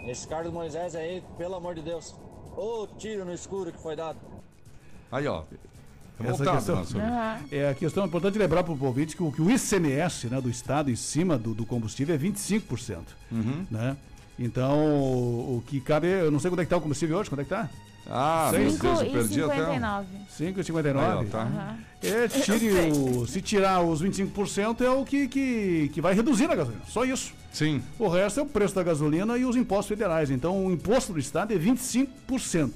Esse 0.07 0.27
Carlos 0.27 0.53
Moisés 0.53 0.95
aí, 0.95 1.23
pelo 1.39 1.55
amor 1.55 1.75
de 1.75 1.83
Deus. 1.83 2.15
Ô 2.57 2.87
tiro 2.99 3.25
no 3.25 3.33
escuro 3.33 3.73
que 3.73 3.81
foi 3.81 3.95
dado. 3.95 4.19
Aí, 5.11 5.27
ó. 5.27 5.45
Essa 6.23 6.45
Voltado, 6.45 6.57
questão, 6.59 7.01
é 7.51 7.71
a 7.71 7.75
questão 7.75 8.05
importante 8.05 8.39
lembrar 8.39 8.63
para 8.63 8.75
o 8.75 8.85
ouvinte 8.85 9.17
que 9.17 9.23
o, 9.23 9.33
que 9.33 9.41
o 9.41 9.51
ICMS 9.51 10.29
né, 10.29 10.39
do 10.39 10.51
Estado 10.51 10.91
em 10.91 10.97
cima 10.97 11.39
do, 11.39 11.55
do 11.55 11.65
combustível 11.65 12.15
é 12.15 12.19
25%. 12.19 12.99
Uhum. 13.33 13.67
Né? 13.71 13.97
Então, 14.41 14.75
o, 14.75 15.63
que 15.67 15.83
cabe, 15.83 16.07
eu 16.07 16.31
não 16.31 16.41
sei 16.41 16.51
quanto 16.51 16.61
é 16.61 16.65
que 16.65 16.67
está 16.67 16.79
o 16.79 16.81
combustível 16.81 17.19
hoje, 17.19 17.29
quanto 17.29 17.41
é 17.41 17.45
que 17.45 17.53
está? 17.53 17.69
Ah, 18.09 18.51
meu 18.53 18.73
Deus, 18.73 19.01
eu 19.03 19.11
perdi 19.11 19.43
até. 19.43 19.57
5,59. 19.57 20.05
5,59? 20.39 20.87
Aí, 20.87 20.95
ó, 20.97 21.25
tá. 21.25 21.43
Aham. 21.43 21.79
É, 22.03 22.27
tire 22.27 22.71
o, 22.91 23.27
se 23.27 23.43
tirar 23.43 23.83
os 23.83 24.03
25% 24.03 24.81
é 24.81 24.91
o 24.91 25.05
que, 25.05 25.29
que, 25.29 25.91
que 25.93 26.01
vai 26.01 26.15
reduzir 26.15 26.49
na 26.49 26.55
gasolina. 26.55 26.83
Só 26.89 27.05
isso. 27.05 27.35
Sim. 27.53 27.83
O 27.99 28.09
resto 28.09 28.41
é 28.41 28.43
o 28.43 28.47
preço 28.47 28.75
da 28.75 28.83
gasolina 28.83 29.37
e 29.37 29.45
os 29.45 29.55
impostos 29.55 29.89
federais. 29.89 30.31
Então, 30.31 30.65
o 30.65 30.73
imposto 30.73 31.13
do 31.13 31.19
Estado 31.19 31.53
é 31.53 31.59
25% 31.59 32.71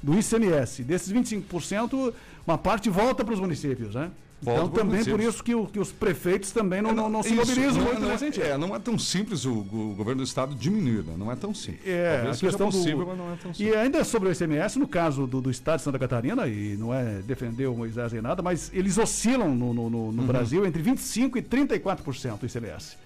do 0.00 0.16
ICMS. 0.16 0.84
Desses 0.84 1.12
25%, 1.12 2.14
uma 2.46 2.56
parte 2.56 2.88
volta 2.88 3.24
para 3.24 3.34
os 3.34 3.40
municípios, 3.40 3.96
né? 3.96 4.10
Então, 4.42 4.68
também 4.70 5.04
por 5.04 5.20
isso 5.20 5.44
que, 5.44 5.54
o- 5.54 5.66
que 5.66 5.78
os 5.78 5.92
prefeitos 5.92 6.50
também 6.50 6.80
não, 6.80 6.92
não, 6.94 7.10
não 7.10 7.22
se 7.22 7.28
Isso, 7.28 7.36
mobilizam 7.38 7.74
não, 7.74 7.84
muito 7.84 8.00
não, 8.00 8.08
nesse 8.08 8.24
sentido. 8.24 8.44
é, 8.46 8.56
não 8.56 8.74
é 8.74 8.78
tão 8.78 8.98
simples 8.98 9.44
o, 9.44 9.52
o 9.52 9.94
governo 9.94 10.22
do 10.22 10.24
estado 10.24 10.54
diminuir, 10.54 11.04
né? 11.04 11.14
Não 11.18 11.30
é 11.30 11.36
tão 11.36 11.52
simples. 11.54 11.86
É, 11.86 12.14
Talvez 12.16 12.36
a 12.36 12.40
questão 12.40 12.70
possível, 12.70 12.98
do... 13.00 13.06
mas 13.06 13.18
não 13.18 13.32
é 13.32 13.36
tão 13.36 13.50
E 13.50 13.54
simples. 13.54 13.76
ainda 13.76 14.02
sobre 14.04 14.28
o 14.30 14.32
ICMS, 14.32 14.78
no 14.78 14.88
caso 14.88 15.26
do, 15.26 15.42
do 15.42 15.50
estado 15.50 15.76
de 15.78 15.84
Santa 15.84 15.98
Catarina, 15.98 16.46
e 16.48 16.74
não 16.78 16.94
é 16.94 17.20
defender 17.20 17.66
o 17.66 17.74
Moisés 17.76 18.12
nem 18.14 18.22
nada, 18.22 18.40
mas 18.42 18.70
eles 18.72 18.96
oscilam 18.96 19.54
no, 19.54 19.74
no, 19.74 19.90
no- 19.90 20.12
no 20.12 20.22
Uhum. 20.22 20.26
Brasil 20.26 20.64
entre 20.64 20.82
25% 20.82 21.36
e 21.36 21.42
34% 21.42 22.38
do 22.38 22.46
ICMS. 22.46 22.96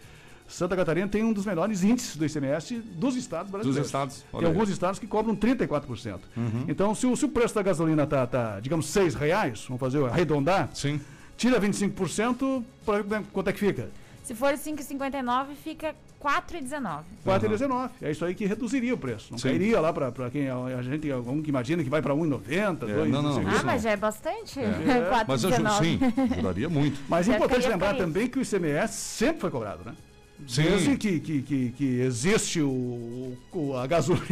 Santa 0.47 0.77
Catarina 0.77 1.09
tem 1.09 1.25
um 1.25 1.33
dos 1.33 1.47
menores 1.47 1.83
índices 1.83 2.17
do 2.17 2.25
ICMS 2.27 2.77
dos 2.95 3.17
estados 3.17 3.51
brasileiros. 3.51 3.87
estados, 3.87 4.25
Tem 4.31 4.41
aí. 4.41 4.47
alguns 4.47 4.69
estados 4.69 5.01
que 5.01 5.07
cobram 5.07 5.35
34%. 5.35 6.19
Uhum. 6.37 6.65
Então, 6.69 6.95
se 6.95 7.07
o, 7.07 7.17
se 7.17 7.25
o 7.25 7.29
preço 7.31 7.55
da 7.55 7.63
gasolina 7.63 8.05
está, 8.05 8.27
tá, 8.27 8.61
digamos, 8.61 8.87
6 8.87 9.15
reais, 9.15 9.65
vamos 9.67 9.81
fazer, 9.81 10.05
arredondar, 10.05 10.69
Sim. 10.75 11.01
Tira 11.37 11.61
25%, 11.61 12.63
pra 12.85 13.03
ver 13.03 13.23
quanto 13.33 13.49
é 13.49 13.53
que 13.53 13.59
fica? 13.61 13.89
Se 14.25 14.35
for 14.35 14.55
5,59, 14.55 15.49
fica 15.63 15.95
4,19. 16.23 17.01
4,19. 17.27 17.91
É 18.01 18.11
isso 18.11 18.25
aí 18.25 18.35
que 18.35 18.47
reduziria 18.47 18.95
o 18.95 18.97
preço. 18.97 19.29
Não 19.31 19.37
Sim. 19.39 19.49
cairia 19.49 19.79
lá 19.81 19.93
para 19.93 20.31
quem 20.31 20.49
a, 20.49 20.57
a 20.57 20.83
gente, 20.83 21.11
algum 21.13 21.43
que 21.43 21.51
imagina 21.51 21.85
que 21.85 21.91
vai 21.91 22.01
para 22.01 22.15
1,90, 22.15 22.49
É, 22.89 22.95
2, 22.95 23.11
não, 23.11 23.21
não, 23.21 23.35
sei 23.35 23.45
o 23.45 23.49
isso 23.49 23.57
quê. 23.57 23.61
Ah, 23.61 23.65
mas 23.67 23.83
já 23.83 23.91
é 23.91 23.97
bastante. 23.97 24.59
É. 24.61 24.65
4,19. 25.13 25.25
Mas 25.29 25.45
ajuda, 25.45 25.71
sim, 25.73 25.99
ajudaria 26.33 26.69
muito. 26.71 26.99
Mas 27.09 27.29
é 27.29 27.35
importante 27.37 27.69
lembrar 27.69 27.89
feliz. 27.95 28.03
também 28.05 28.27
que 28.29 28.39
o 28.39 28.43
ICMS 28.43 28.95
sempre 28.95 29.41
foi 29.43 29.51
cobrado, 29.51 29.85
né? 29.85 29.93
Sim. 30.49 30.63
Desde 30.63 30.97
que, 30.97 31.21
que, 31.21 31.43
que, 31.43 31.71
que 31.77 32.01
existe 32.01 32.61
o, 32.63 33.37
o- 33.53 33.77
a 33.77 33.87
gasolina, 33.87 34.25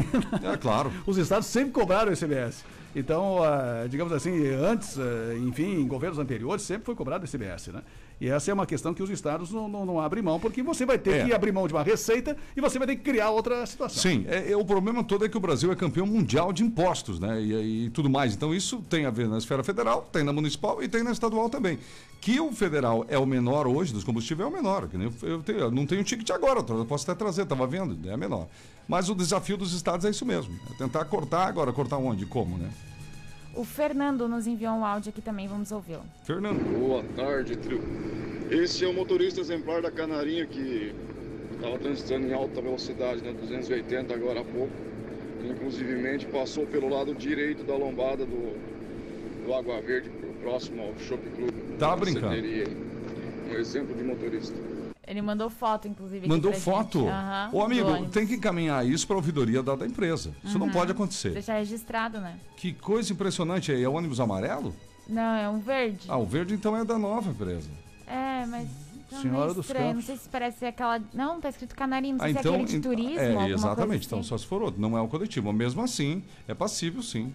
É 0.43 0.57
claro. 0.57 0.91
os 1.07 1.17
estados 1.19 1.47
sempre 1.47 1.71
cobraram 1.73 2.11
o 2.11 2.15
ICMS. 2.15 2.65
Então, 2.95 3.43
ah, 3.43 3.87
digamos 3.89 4.13
assim, 4.13 4.49
antes, 4.49 4.99
ah, 4.99 5.35
enfim, 5.37 5.81
em 5.81 5.87
governos 5.89 6.19
anteriores, 6.19 6.63
sempre 6.63 6.85
foi 6.85 6.95
cobrado 6.95 7.25
ICMS, 7.25 7.73
né? 7.73 7.83
E 8.23 8.29
essa 8.29 8.53
é 8.53 8.55
uma 8.55 8.65
questão 8.67 8.95
que 8.95 9.03
os 9.03 9.11
estados 9.11 9.51
não, 9.51 9.69
não, 9.69 9.85
não 9.85 9.99
abrem 10.01 10.23
mão, 10.23 10.39
porque 10.39 10.63
você 10.63 10.87
vai 10.87 10.97
ter 10.97 11.11
É. 11.17 11.25
que 11.25 11.33
abrir 11.35 11.51
mão 11.51 11.67
de 11.67 11.75
uma 11.75 11.83
receita 11.83 12.37
e 12.57 12.61
você 12.61 12.79
vai 12.79 12.87
ter 12.87 12.95
que 12.95 13.03
criar 13.03 13.31
outra 13.31 13.67
situação. 13.67 14.01
Sim, 14.01 14.25
é, 14.29 14.53
é, 14.53 14.57
o 14.57 14.65
problema 14.65 15.03
todo 15.03 15.25
é 15.25 15.29
que 15.29 15.37
o 15.37 15.41
Brasil 15.41 15.73
é 15.73 15.75
campeão 15.75 16.07
mundial 16.07 16.53
de 16.53 16.63
impostos, 16.63 17.19
né? 17.19 17.43
E, 17.43 17.87
e 17.87 17.91
tudo 17.91 18.09
mais. 18.09 18.33
Então 18.33 18.55
isso 18.55 18.77
tem 18.89 19.07
a 19.07 19.11
ver 19.11 19.27
na 19.29 19.39
esfera 19.39 19.65
federal, 19.65 20.09
tem 20.13 20.23
na 20.23 20.33
municipal 20.33 20.81
e 20.81 20.87
tem 20.87 21.03
na 21.03 21.11
estadual 21.11 21.51
também. 21.51 21.81
Que 22.21 22.39
o 22.39 22.53
federal 22.53 23.05
é 23.09 23.19
o 23.19 23.27
menor 23.27 23.67
hoje 23.67 23.93
dos 23.93 24.05
combustíveis 24.05 24.47
é 24.49 24.49
o 24.49 24.55
menor. 24.55 24.87
Que 24.87 24.97
nem 24.97 25.13
eu, 25.21 25.29
eu 25.29 25.43
tenho- 25.43 25.59
eu 25.59 25.71
não 25.73 25.85
tenho 25.85 26.05
ticket 26.05 26.31
agora, 26.31 26.61
eu 26.69 26.87
posso 26.87 27.11
até 27.11 27.19
trazer, 27.19 27.43
estava 27.43 27.67
vendo, 27.67 28.09
é 28.09 28.17
menor. 28.17 28.47
Mas 28.87 29.09
o 29.09 29.17
desafio 29.17 29.57
dos 29.57 29.73
estados 29.73 30.07
é 30.07 30.11
isso 30.11 30.25
mesmo. 30.25 30.55
É 30.71 30.75
tentar 30.79 31.05
cortar 31.07 31.49
agora, 31.49 31.73
cortar 31.73 31.97
onde? 31.97 32.25
Como, 32.25 32.57
né? 32.57 32.71
O 33.55 33.65
Fernando 33.65 34.27
nos 34.27 34.47
enviou 34.47 34.73
um 34.75 34.85
áudio 34.85 35.11
aqui 35.11 35.21
também, 35.21 35.47
vamos 35.47 35.71
ouvi-lo. 35.73 36.05
Fernando. 36.25 36.63
Boa 36.79 37.05
tarde, 37.15 37.57
trio. 37.57 37.83
Esse 38.51 38.85
é 38.85 38.89
o 38.89 38.95
motorista 38.95 39.41
exemplar 39.41 39.83
da 39.83 39.91
Canarinha 39.91 40.47
que 40.47 40.95
estava 41.55 41.79
transitando 41.79 42.27
em 42.27 42.33
alta 42.33 42.63
velocidade, 42.63 43.23
né? 43.23 43.33
280 43.33 44.15
agora 44.15 44.41
há 44.41 44.45
pouco. 44.45 44.73
Inclusivemente 45.45 46.27
passou 46.27 46.67
pelo 46.67 46.89
lado 46.89 47.15
direito 47.15 47.63
da 47.65 47.77
lombada 47.77 48.25
do, 48.25 48.57
do 49.45 49.53
Água 49.53 49.81
Verde, 49.83 50.11
próximo 50.41 50.83
ao 50.83 50.99
Shop 50.99 51.23
Club. 51.31 51.53
Tá 51.79 51.95
brincando. 51.95 52.35
Um 53.51 53.55
exemplo 53.55 53.95
de 53.95 54.03
motorista. 54.03 54.57
Ele 55.07 55.21
mandou 55.21 55.51
foto, 55.51 55.89
inclusive. 55.89 56.29
Mandou 56.29 56.53
foto? 56.53 57.09
Aham, 57.09 57.51
Ô 57.53 57.63
amigo, 57.63 58.07
tem 58.07 58.27
que 58.27 58.35
encaminhar 58.35 58.87
isso 58.87 59.07
para 59.07 59.17
a 59.17 59.19
ouvidoria 59.19 59.63
da, 59.63 59.75
da 59.75 59.85
empresa. 59.87 60.33
Isso 60.45 60.59
não 60.59 60.67
Uhum. 60.67 60.73
pode 60.73 60.93
acontecer. 60.93 61.31
Deixar 61.31 61.55
registrado, 61.59 62.21
né? 62.21 62.39
Que 62.57 62.73
coisa 62.73 63.13
impressionante 63.13 63.73
aí. 63.73 63.83
É 63.83 63.89
ônibus 63.89 64.21
amarelo? 64.21 64.75
Não, 65.09 65.35
é 65.35 65.49
um 65.49 65.59
verde. 65.59 66.07
Ah, 66.09 66.17
o 66.19 66.25
verde 66.25 66.55
então 66.55 66.77
é 66.77 66.85
da 66.85 66.97
nova 66.99 67.31
empresa. 67.31 67.69
É, 68.07 68.47
mas. 68.47 68.69
tá 69.11 69.21
Senhora 69.21 69.41
meio 69.43 69.55
dos 69.55 69.65
estranho. 69.67 69.85
Não 69.87 69.93
Campos. 69.95 70.07
sei 70.07 70.17
se 70.17 70.29
parece 70.29 70.65
aquela. 70.65 71.01
Não, 71.13 71.41
tá 71.41 71.49
escrito 71.49 71.75
canarinho. 71.75 72.17
Não 72.17 72.25
Ah, 72.25 72.29
sei 72.33 72.41
se 72.41 72.47
é 72.49 72.51
aquele 72.53 72.65
de 72.69 72.81
turismo. 72.81 73.19
É, 73.41 73.51
exatamente. 73.51 74.07
Então, 74.07 74.21
assim. 74.21 74.29
só 74.29 74.39
se 74.39 74.47
for 74.47 74.63
outro. 74.63 74.81
Não 74.81 74.97
é 74.97 75.01
o 75.01 75.09
coletivo. 75.09 75.49
Mas 75.49 75.57
mesmo 75.57 75.83
assim, 75.83 76.23
é 76.47 76.55
passível 76.55 77.03
sim. 77.03 77.35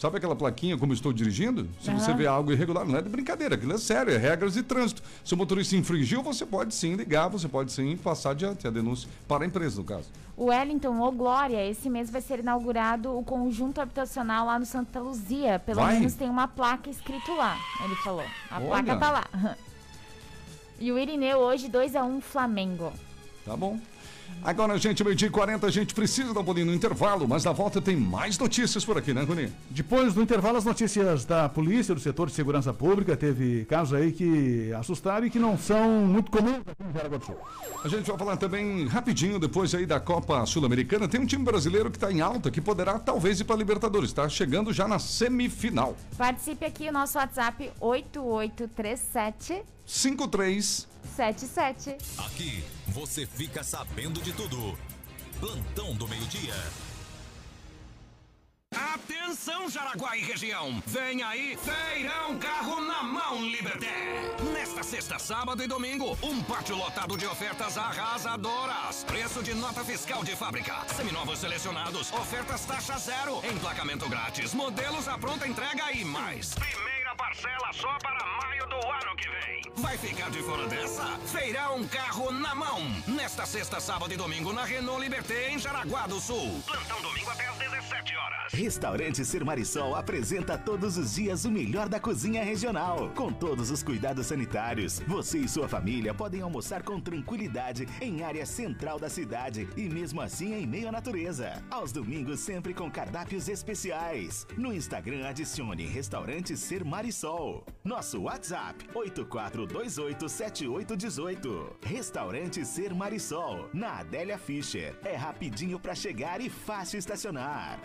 Sabe 0.00 0.16
aquela 0.16 0.34
plaquinha 0.34 0.78
como 0.78 0.94
estou 0.94 1.12
dirigindo? 1.12 1.68
Se 1.78 1.90
você 1.90 2.10
Aham. 2.10 2.16
vê 2.16 2.26
algo 2.26 2.50
irregular, 2.50 2.86
não 2.86 2.96
é 2.96 3.02
de 3.02 3.08
brincadeira, 3.10 3.54
aquilo 3.54 3.74
é 3.74 3.76
sério, 3.76 4.14
é 4.14 4.16
regras 4.16 4.54
de 4.54 4.62
trânsito. 4.62 5.02
Se 5.22 5.34
o 5.34 5.36
motorista 5.36 5.76
infringiu, 5.76 6.22
você 6.22 6.46
pode 6.46 6.74
sim 6.74 6.94
ligar, 6.94 7.28
você 7.28 7.46
pode 7.46 7.70
sim 7.70 7.94
passar 7.98 8.30
adiante 8.30 8.66
a 8.66 8.70
denúncia 8.70 9.06
para 9.28 9.44
a 9.44 9.46
empresa, 9.46 9.76
no 9.76 9.84
caso. 9.84 10.08
O 10.38 10.46
Wellington, 10.46 10.98
ô 11.02 11.12
Glória, 11.12 11.68
esse 11.68 11.90
mês 11.90 12.08
vai 12.08 12.22
ser 12.22 12.38
inaugurado 12.38 13.14
o 13.14 13.22
conjunto 13.22 13.78
habitacional 13.78 14.46
lá 14.46 14.58
no 14.58 14.64
Santa 14.64 14.98
Luzia. 14.98 15.58
Pelo 15.58 15.82
Vai? 15.82 15.98
menos 15.98 16.14
tem 16.14 16.30
uma 16.30 16.48
placa 16.48 16.88
escrito 16.88 17.34
lá, 17.34 17.58
ele 17.84 17.94
falou. 17.96 18.24
A 18.50 18.56
Olha. 18.56 18.66
placa 18.68 18.96
tá 18.96 19.10
lá. 19.10 19.24
E 20.82 20.90
o 20.90 20.98
Irineu 20.98 21.40
hoje 21.40 21.68
2x1 21.68 22.22
Flamengo. 22.22 22.90
Tá 23.44 23.54
bom? 23.54 23.78
Agora, 24.42 24.78
gente, 24.78 25.04
meio-dia 25.04 25.28
e 25.28 25.30
40, 25.30 25.66
a 25.66 25.70
gente 25.70 25.94
precisa 25.94 26.32
dar 26.32 26.40
um 26.40 26.42
bolinho 26.42 26.66
no 26.66 26.72
intervalo, 26.72 27.28
mas 27.28 27.44
na 27.44 27.52
volta 27.52 27.78
tem 27.78 27.94
mais 27.94 28.38
notícias 28.38 28.82
por 28.82 28.96
aqui, 28.96 29.12
né, 29.12 29.22
Rony? 29.22 29.52
Depois 29.68 30.14
do 30.14 30.22
intervalo, 30.22 30.56
as 30.56 30.64
notícias 30.64 31.26
da 31.26 31.46
polícia, 31.46 31.94
do 31.94 32.00
setor 32.00 32.28
de 32.28 32.34
segurança 32.34 32.72
pública. 32.72 33.14
Teve 33.14 33.66
casos 33.66 33.92
aí 33.92 34.12
que 34.12 34.72
assustaram 34.72 35.26
e 35.26 35.30
que 35.30 35.38
não 35.38 35.58
são 35.58 36.06
muito 36.06 36.30
comuns 36.30 36.62
aqui 36.66 36.82
em 36.88 36.92
Jaraguá 36.92 37.18
do 37.18 37.26
Sul. 37.26 37.36
A 37.84 37.88
gente 37.88 38.06
vai 38.06 38.18
falar 38.18 38.36
também 38.38 38.86
rapidinho, 38.86 39.38
depois 39.38 39.74
aí 39.74 39.84
da 39.84 40.00
Copa 40.00 40.44
Sul-Americana. 40.46 41.06
Tem 41.06 41.20
um 41.20 41.26
time 41.26 41.44
brasileiro 41.44 41.90
que 41.90 41.98
está 41.98 42.10
em 42.10 42.22
alta, 42.22 42.50
que 42.50 42.62
poderá 42.62 42.98
talvez 42.98 43.40
ir 43.40 43.44
para 43.44 43.56
Libertadores. 43.56 44.08
Está 44.08 44.26
chegando 44.26 44.72
já 44.72 44.88
na 44.88 44.98
semifinal. 44.98 45.94
Participe 46.16 46.64
aqui, 46.64 46.88
o 46.88 46.92
nosso 46.92 47.18
WhatsApp 47.18 47.70
8837 47.78 49.62
5-3. 49.86 50.86
77. 51.14 51.96
Aqui 52.18 52.64
você 52.90 53.24
fica 53.24 53.62
sabendo 53.62 54.20
de 54.20 54.32
tudo. 54.32 54.76
Plantão 55.38 55.94
do 55.94 56.06
meio-dia. 56.06 56.54
Atenção, 58.72 59.68
Jaraguá 59.68 60.16
e 60.16 60.22
região! 60.22 60.80
Vem 60.86 61.22
aí, 61.22 61.56
Feirão 61.56 62.38
Carro 62.38 62.80
na 62.80 63.02
Mão 63.02 63.44
Liberté! 63.44 64.20
Nesta 64.52 64.82
sexta, 64.82 65.18
sábado 65.18 65.62
e 65.62 65.66
domingo, 65.66 66.16
um 66.22 66.42
pátio 66.42 66.76
lotado 66.76 67.16
de 67.16 67.26
ofertas 67.26 67.76
arrasadoras. 67.76 69.04
Preço 69.04 69.42
de 69.42 69.54
nota 69.54 69.84
fiscal 69.84 70.22
de 70.22 70.36
fábrica. 70.36 70.84
Seminovos 70.94 71.38
selecionados, 71.38 72.12
ofertas 72.12 72.64
taxa 72.64 72.98
zero, 72.98 73.40
emplacamento 73.44 74.08
grátis, 74.08 74.54
modelos 74.54 75.08
à 75.08 75.18
pronta 75.18 75.48
entrega 75.48 75.90
e 75.92 76.04
mais. 76.04 76.54
Primeira 76.54 77.09
parcela 77.20 77.70
só 77.74 77.98
para 77.98 78.24
maio 78.42 78.66
do 78.66 78.76
ano 78.76 79.14
que 79.14 79.28
vem. 79.28 79.62
Vai 79.76 79.98
ficar 79.98 80.30
de 80.30 80.42
fora 80.42 80.66
dessa? 80.66 81.04
Feirão 81.26 81.86
Carro 81.88 82.32
na 82.32 82.54
Mão. 82.54 82.80
Nesta 83.06 83.44
sexta, 83.44 83.78
sábado 83.78 84.12
e 84.14 84.16
domingo 84.16 84.54
na 84.54 84.64
Renault 84.64 85.02
Liberté, 85.02 85.50
em 85.50 85.58
Jaraguá 85.58 86.06
do 86.06 86.18
Sul. 86.18 86.62
Plantão 86.66 87.00
domingo 87.02 87.30
até 87.30 87.46
às 87.46 87.56
17 87.58 88.16
horas. 88.16 88.52
Restaurante 88.52 89.24
Ser 89.24 89.44
Marisol 89.44 89.94
apresenta 89.94 90.56
todos 90.56 90.96
os 90.96 91.14
dias 91.14 91.44
o 91.44 91.50
melhor 91.50 91.88
da 91.88 92.00
cozinha 92.00 92.42
regional, 92.42 93.10
com 93.14 93.30
todos 93.30 93.70
os 93.70 93.82
cuidados 93.82 94.26
sanitários. 94.26 95.00
Você 95.00 95.38
e 95.38 95.48
sua 95.48 95.68
família 95.68 96.14
podem 96.14 96.40
almoçar 96.40 96.82
com 96.82 96.98
tranquilidade 96.98 97.86
em 98.00 98.22
área 98.22 98.46
central 98.46 98.98
da 98.98 99.10
cidade 99.10 99.68
e 99.76 99.88
mesmo 99.88 100.22
assim 100.22 100.54
em 100.54 100.66
meio 100.66 100.88
à 100.88 100.92
natureza. 100.92 101.62
Aos 101.70 101.92
domingos 101.92 102.40
sempre 102.40 102.72
com 102.72 102.90
cardápios 102.90 103.48
especiais. 103.48 104.46
No 104.56 104.72
Instagram 104.72 105.28
adicione 105.28 105.86
Restaurante 105.86 106.56
Ser 106.56 106.82
Marisol. 106.82 107.09
Nosso 107.84 108.22
WhatsApp 108.22 108.88
84287818. 108.94 111.76
Restaurante 111.82 112.64
Ser 112.64 112.94
Marisol, 112.94 113.68
na 113.72 113.98
Adélia 113.98 114.38
Fischer. 114.38 114.96
É 115.04 115.16
rapidinho 115.16 115.80
para 115.80 115.94
chegar 115.94 116.40
e 116.40 116.48
fácil 116.48 116.98
estacionar. 116.98 117.78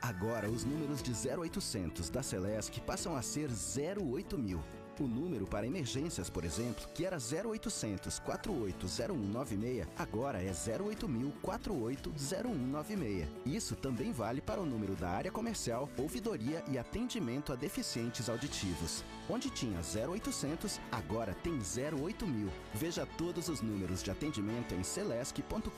Agora, 0.00 0.50
os 0.50 0.64
números 0.64 1.00
de 1.02 1.12
0800 1.12 2.08
da 2.10 2.22
Celesc 2.22 2.80
passam 2.80 3.16
a 3.16 3.22
ser 3.22 3.48
08 3.50 4.36
mil. 4.36 4.60
O 5.00 5.08
número 5.08 5.44
para 5.46 5.66
emergências, 5.66 6.30
por 6.30 6.44
exemplo, 6.44 6.86
que 6.94 7.04
era 7.04 7.16
0800 7.16 8.20
480196, 8.20 9.88
agora 9.98 10.40
é 10.40 10.52
08000 10.52 11.32
480196. 11.42 13.28
Isso 13.44 13.74
também 13.74 14.12
vale 14.12 14.40
para 14.40 14.60
o 14.60 14.66
número 14.66 14.94
da 14.94 15.10
área 15.10 15.32
comercial, 15.32 15.88
ouvidoria 15.98 16.62
e 16.68 16.78
atendimento 16.78 17.52
a 17.52 17.56
deficientes 17.56 18.28
auditivos. 18.28 19.02
Onde 19.28 19.50
tinha 19.50 19.80
0800, 19.80 20.80
agora 20.92 21.34
tem 21.42 21.58
08000. 21.58 22.48
Veja 22.72 23.04
todos 23.18 23.48
os 23.48 23.60
números 23.60 24.02
de 24.02 24.10
atendimento 24.12 24.74
em 24.74 24.84
celesc.com.br. 24.84 25.70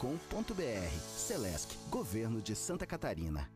Celesc, 1.17 1.75
Governo 1.89 2.43
de 2.43 2.55
Santa 2.55 2.87
Catarina. 2.87 3.56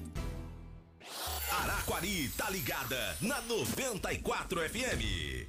Araquari 1.51 2.29
tá 2.29 2.49
ligada 2.49 3.17
na 3.19 3.41
94 3.41 4.69
FM. 4.69 5.47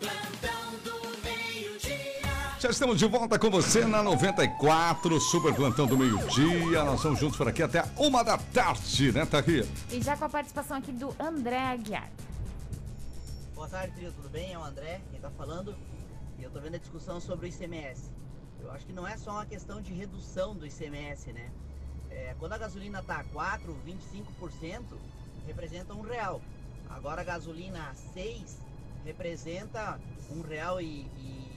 Plantão 0.00 0.72
do 0.82 1.22
meio-dia. 1.22 2.20
Já 2.58 2.70
estamos 2.70 2.98
de 2.98 3.06
volta 3.06 3.38
com 3.38 3.48
você 3.48 3.84
na 3.86 4.02
94, 4.02 5.20
Super 5.20 5.54
Plantão 5.54 5.86
do 5.86 5.96
Meio-Dia. 5.96 6.82
Nós 6.82 6.96
estamos 6.96 7.20
juntos 7.20 7.36
por 7.36 7.46
aqui 7.46 7.62
até 7.62 7.84
uma 7.96 8.24
da 8.24 8.36
tarde, 8.36 9.12
né, 9.12 9.24
Tahir? 9.24 9.66
E 9.90 10.02
já 10.02 10.16
com 10.16 10.24
a 10.24 10.28
participação 10.28 10.78
aqui 10.78 10.90
do 10.90 11.14
André 11.20 11.58
Aguiar. 11.58 12.10
Boa 13.54 13.68
tarde, 13.68 13.94
trio, 13.94 14.12
tudo 14.12 14.28
bem? 14.28 14.52
É 14.52 14.58
o 14.58 14.64
André, 14.64 15.00
quem 15.12 15.20
tá 15.20 15.30
falando. 15.30 15.76
E 16.40 16.42
eu 16.42 16.50
tô 16.50 16.60
vendo 16.60 16.74
a 16.74 16.78
discussão 16.78 17.20
sobre 17.20 17.46
o 17.46 17.48
ICMS. 17.48 18.10
Eu 18.62 18.70
acho 18.70 18.86
que 18.86 18.92
não 18.92 19.06
é 19.06 19.16
só 19.16 19.32
uma 19.32 19.46
questão 19.46 19.82
de 19.82 19.92
redução 19.92 20.54
do 20.54 20.64
ICMS, 20.64 21.32
né? 21.32 21.50
É, 22.10 22.34
quando 22.38 22.52
a 22.52 22.58
gasolina 22.58 23.02
tá 23.02 23.18
a 23.18 23.24
4, 23.24 23.76
25%, 23.84 24.82
representa 25.46 25.92
um 25.94 26.02
real. 26.02 26.40
Agora 26.88 27.22
a 27.22 27.24
gasolina 27.24 27.90
a 27.90 27.94
6 27.94 28.58
representa 29.04 29.98
um 30.30 30.42
real 30.42 30.80
e, 30.80 31.00
e 31.18 31.50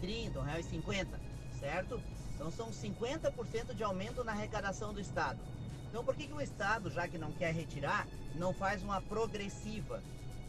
30, 0.00 0.40
um 0.40 0.42
real 0.42 0.60
e 0.60 0.62
50, 0.62 1.20
certo? 1.60 2.00
Então 2.34 2.50
são 2.50 2.70
50% 2.70 3.74
de 3.74 3.84
aumento 3.84 4.24
na 4.24 4.32
arrecadação 4.32 4.94
do 4.94 5.00
Estado. 5.00 5.38
Então 5.88 6.02
por 6.04 6.14
que, 6.14 6.26
que 6.26 6.32
o 6.32 6.40
Estado, 6.40 6.90
já 6.90 7.06
que 7.06 7.18
não 7.18 7.32
quer 7.32 7.52
retirar, 7.52 8.06
não 8.34 8.54
faz 8.54 8.82
uma 8.82 9.00
progressiva? 9.00 10.02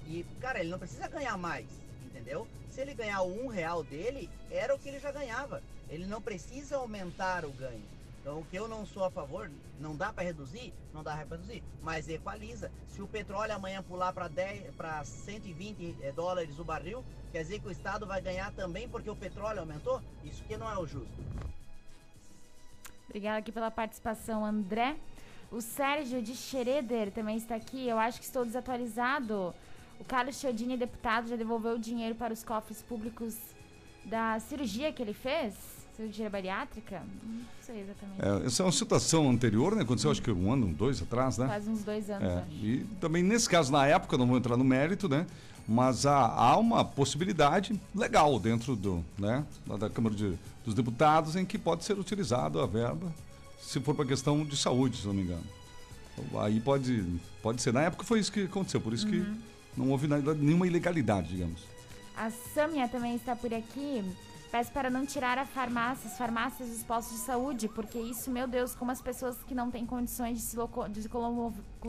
E, 0.08 0.24
cara, 0.40 0.60
ele 0.60 0.70
não 0.70 0.80
precisa 0.80 1.08
ganhar 1.08 1.38
mais, 1.38 1.68
entendeu? 2.06 2.48
Se 2.76 2.82
ele 2.82 2.94
ganhar 2.94 3.22
um 3.22 3.48
real 3.48 3.86
dele, 3.86 4.30
era 4.52 4.76
o 4.76 4.78
que 4.78 4.90
ele 4.90 5.00
já 5.00 5.10
ganhava. 5.10 5.64
Ele 5.90 6.06
não 6.06 6.22
precisa 6.22 6.76
aumentar 6.76 7.46
o 7.46 7.52
ganho. 7.52 7.82
Então, 8.20 8.40
o 8.40 8.44
que 8.44 8.58
eu 8.58 8.68
não 8.68 8.86
sou 8.86 9.06
a 9.06 9.10
favor, 9.10 9.50
não 9.80 9.96
dá 9.96 10.12
para 10.12 10.26
reduzir, 10.26 10.74
não 10.94 11.02
dá 11.02 11.14
para 11.16 11.38
reduzir, 11.38 11.64
mas 11.82 12.10
equaliza. 12.10 12.70
Se 12.90 13.02
o 13.02 13.08
petróleo 13.08 13.54
amanhã 13.54 13.82
pular 13.82 14.12
para 14.12 14.28
10, 14.28 14.76
para 14.76 15.06
120 15.06 15.96
eh, 16.02 16.12
dólares 16.12 16.60
o 16.60 16.66
barril, 16.66 17.02
quer 17.32 17.44
dizer 17.44 17.60
que 17.62 17.68
o 17.70 17.72
Estado 17.72 18.06
vai 18.06 18.22
ganhar 18.22 18.52
também 18.52 18.90
porque 18.90 19.10
o 19.10 19.16
petróleo 19.16 19.62
aumentou? 19.62 20.02
Isso 20.26 20.44
que 20.44 20.58
não 20.58 20.70
é 20.70 20.78
o 20.78 20.86
justo. 20.86 21.08
Obrigada 23.06 23.38
aqui 23.38 23.54
pela 23.54 23.72
participação, 23.72 24.46
André. 24.46 24.98
O 25.50 25.62
Sérgio 25.62 26.22
de 26.22 26.36
Schroeder 26.36 27.10
também 27.10 27.38
está 27.38 27.56
aqui. 27.56 27.88
Eu 27.88 27.98
acho 27.98 28.20
que 28.20 28.26
estou 28.26 28.44
desatualizado. 28.44 29.56
O 30.00 30.04
Carlos 30.04 30.40
Chiodini, 30.40 30.78
deputado, 30.78 31.28
já 31.30 31.36
devolveu 31.36 31.76
o 31.76 31.80
dinheiro 31.80 32.16
para 32.16 32.34
os 32.34 32.44
cofres 32.44 32.82
públicos 32.82 33.36
da 34.04 34.40
cirurgia 34.40 34.92
que 34.92 35.02
ele 35.02 35.14
fez? 35.14 35.54
Cirurgia 35.96 36.30
bariátrica? 36.30 37.02
Não 37.24 37.40
sei 37.62 37.82
exatamente. 37.82 38.22
É, 38.22 38.46
essa 38.48 38.62
é 38.62 38.66
uma 38.66 38.72
situação 38.72 39.30
anterior, 39.30 39.74
né? 39.76 39.84
Aconteceu 39.84 40.12
acho 40.12 40.22
que 40.22 40.30
um 40.32 40.52
ano, 40.52 40.68
dois 40.74 41.02
atrás, 41.02 41.38
né? 41.38 41.48
Faz 41.48 41.68
uns 41.68 41.84
dois 41.84 42.10
anos, 42.10 42.28
É, 42.28 42.38
acho. 42.40 42.52
e 42.66 42.84
também 43.00 43.24
nesse 43.24 43.50
caso, 43.50 43.72
na 43.72 43.88
época, 43.88 44.18
não 44.18 44.28
vou 44.28 44.38
entrar 44.38 44.58
no 44.58 44.64
mérito, 44.66 45.08
né? 45.08 45.26
Mas 45.68 46.06
há, 46.06 46.28
há 46.28 46.58
uma 46.58 46.84
possibilidade 46.86 47.80
legal 47.96 48.38
dentro 48.40 48.76
do, 48.76 49.04
né, 49.18 49.44
da, 49.80 49.90
Câmara 49.90 50.14
de- 50.14 50.38
dos 50.64 50.76
Deputados 50.76 51.36
em 51.36 51.44
que 51.44 51.58
pode 51.58 51.84
ser 51.84 51.98
utilizado 51.98 52.62
a 52.62 52.68
verba, 52.68 53.12
se 53.60 53.80
for 53.80 53.96
para 53.96 54.06
questão 54.06 54.46
de 54.46 54.56
saúde, 54.56 54.98
se 54.98 55.08
não 55.08 55.14
me 55.16 55.24
engano. 55.24 55.44
Aí 56.40 56.60
pode, 56.60 57.04
pode 57.42 57.62
ser. 57.64 57.74
Na 57.74 57.82
época 57.82 58.04
foi 58.04 58.20
isso 58.20 58.32
que 58.32 58.44
aconteceu, 58.44 58.80
por 58.80 58.94
isso 58.94 59.08
Uhum. 59.08 59.12
que 59.12 59.55
não 59.78 59.90
houve 59.90 60.08
nenhuma 60.08 60.66
ilegalidade, 60.68 61.30
digamos. 61.30 61.64
A 62.16 62.30
Sâmia 62.30 62.88
também 62.88 63.16
está 63.16 63.36
por 63.36 63.54
aqui. 63.54 64.04
Peço 64.52 64.72
para 64.72 64.90
não 64.90 65.06
tirar 65.06 65.38
a 65.38 65.46
farmácia, 65.46 66.10
as 66.10 66.18
farmácias 66.18 66.70
dos 66.70 66.82
postos 66.84 67.18
de 67.18 67.26
saúde, 67.26 67.68
porque 67.68 67.98
isso, 68.00 68.32
meu 68.32 68.48
Deus, 68.48 68.74
como 68.74 68.90
as 68.90 69.02
pessoas 69.02 69.36
que 69.46 69.54
não 69.54 69.70
têm 69.70 69.86
condições 69.86 70.38
de 70.38 70.44
se, 70.46 70.56
loco 70.56 70.88
de 70.88 71.02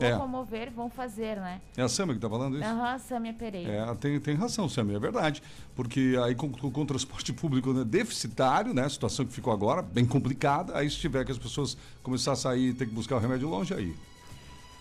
É. 0.01 0.11
locomover 0.13 0.69
vão 0.71 0.89
fazer, 0.89 1.37
né? 1.37 1.61
É 1.77 1.83
a 1.83 1.87
Sâmia 1.87 2.13
que 2.13 2.17
está 2.17 2.29
falando 2.29 2.57
isso? 2.57 2.67
Aham, 2.67 2.99
Sâmia 2.99 3.33
Pereira. 3.33 3.71
É, 3.71 3.95
tem, 3.95 4.19
tem 4.19 4.35
razão, 4.35 4.67
Samir, 4.67 4.97
é 4.97 4.99
verdade. 4.99 5.41
Porque 5.77 6.19
aí 6.21 6.35
com, 6.35 6.51
com, 6.51 6.69
com 6.69 6.81
o 6.81 6.85
transporte 6.85 7.31
público 7.31 7.71
né, 7.71 7.85
deficitário, 7.85 8.73
né? 8.73 8.83
A 8.83 8.89
situação 8.89 9.25
que 9.25 9.31
ficou 9.31 9.53
agora, 9.53 9.81
bem 9.81 10.05
complicada, 10.05 10.77
aí 10.77 10.89
se 10.89 10.97
tiver 10.97 11.23
que 11.23 11.31
as 11.31 11.37
pessoas 11.37 11.77
começar 12.03 12.33
a 12.33 12.35
sair 12.35 12.69
e 12.69 12.73
ter 12.73 12.85
que 12.85 12.93
buscar 12.93 13.15
o 13.15 13.19
remédio 13.19 13.47
longe, 13.47 13.73
aí. 13.73 13.95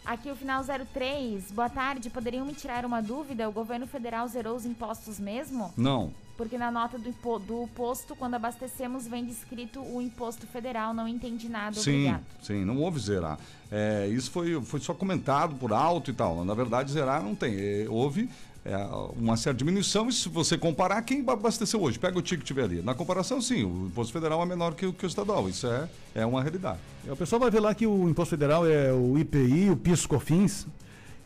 Aqui 0.06 0.30
o 0.30 0.36
final 0.36 0.62
03. 0.62 1.50
Boa 1.50 1.68
tarde. 1.68 2.08
Poderiam 2.10 2.46
me 2.46 2.54
tirar 2.54 2.84
uma 2.84 3.02
dúvida? 3.02 3.48
O 3.48 3.52
governo 3.52 3.88
federal 3.88 4.28
zerou 4.28 4.54
os 4.54 4.64
impostos 4.64 5.18
mesmo? 5.18 5.74
Não. 5.76 6.12
Porque 6.36 6.56
na 6.56 6.70
nota 6.70 6.96
do, 6.96 7.10
do 7.40 7.68
posto, 7.74 8.14
quando 8.14 8.34
abastecemos, 8.34 9.08
vem 9.08 9.24
descrito 9.24 9.80
o 9.80 10.00
imposto 10.00 10.46
federal. 10.46 10.94
Não 10.94 11.08
entendi 11.08 11.48
nada. 11.48 11.74
Sim, 11.74 12.02
Obrigado. 12.02 12.22
sim, 12.40 12.64
não 12.64 12.78
houve 12.82 13.00
zerar. 13.00 13.36
É, 13.68 14.06
isso 14.06 14.30
foi, 14.30 14.62
foi 14.62 14.78
só 14.78 14.94
comentado 14.94 15.56
por 15.56 15.72
alto 15.72 16.12
e 16.12 16.14
tal. 16.14 16.44
Na 16.44 16.54
verdade, 16.54 16.92
zerar 16.92 17.20
não 17.20 17.34
tem. 17.34 17.56
É, 17.58 17.86
houve 17.88 18.30
é, 18.66 18.76
uma 19.16 19.36
certa 19.36 19.58
diminuição 19.58 20.08
e 20.08 20.12
se 20.12 20.28
você 20.28 20.58
comparar, 20.58 21.00
quem 21.02 21.24
abasteceu 21.28 21.80
hoje? 21.80 21.98
Pega 21.98 22.18
o 22.18 22.22
ticket 22.22 22.40
que 22.40 22.46
tiver 22.46 22.64
ali. 22.64 22.82
Na 22.82 22.94
comparação, 22.94 23.40
sim, 23.40 23.62
o 23.64 23.86
imposto 23.86 24.12
federal 24.12 24.42
é 24.42 24.46
menor 24.46 24.74
que, 24.74 24.84
o- 24.86 24.92
que 24.92 25.06
o 25.06 25.08
estadual. 25.08 25.48
Isso 25.48 25.66
é, 25.66 25.88
é 26.16 26.26
uma 26.26 26.42
realidade. 26.42 26.78
É, 27.06 27.12
O 27.12 27.16
pessoal 27.16 27.38
vai 27.40 27.50
ver 27.50 27.60
lá 27.60 27.74
que 27.74 27.86
o 27.86 28.08
imposto 28.08 28.30
federal 28.30 28.66
é 28.66 28.92
o 28.92 29.16
IPI, 29.18 29.70
o 29.70 29.76
PIS, 29.76 30.04
COFINS, 30.06 30.66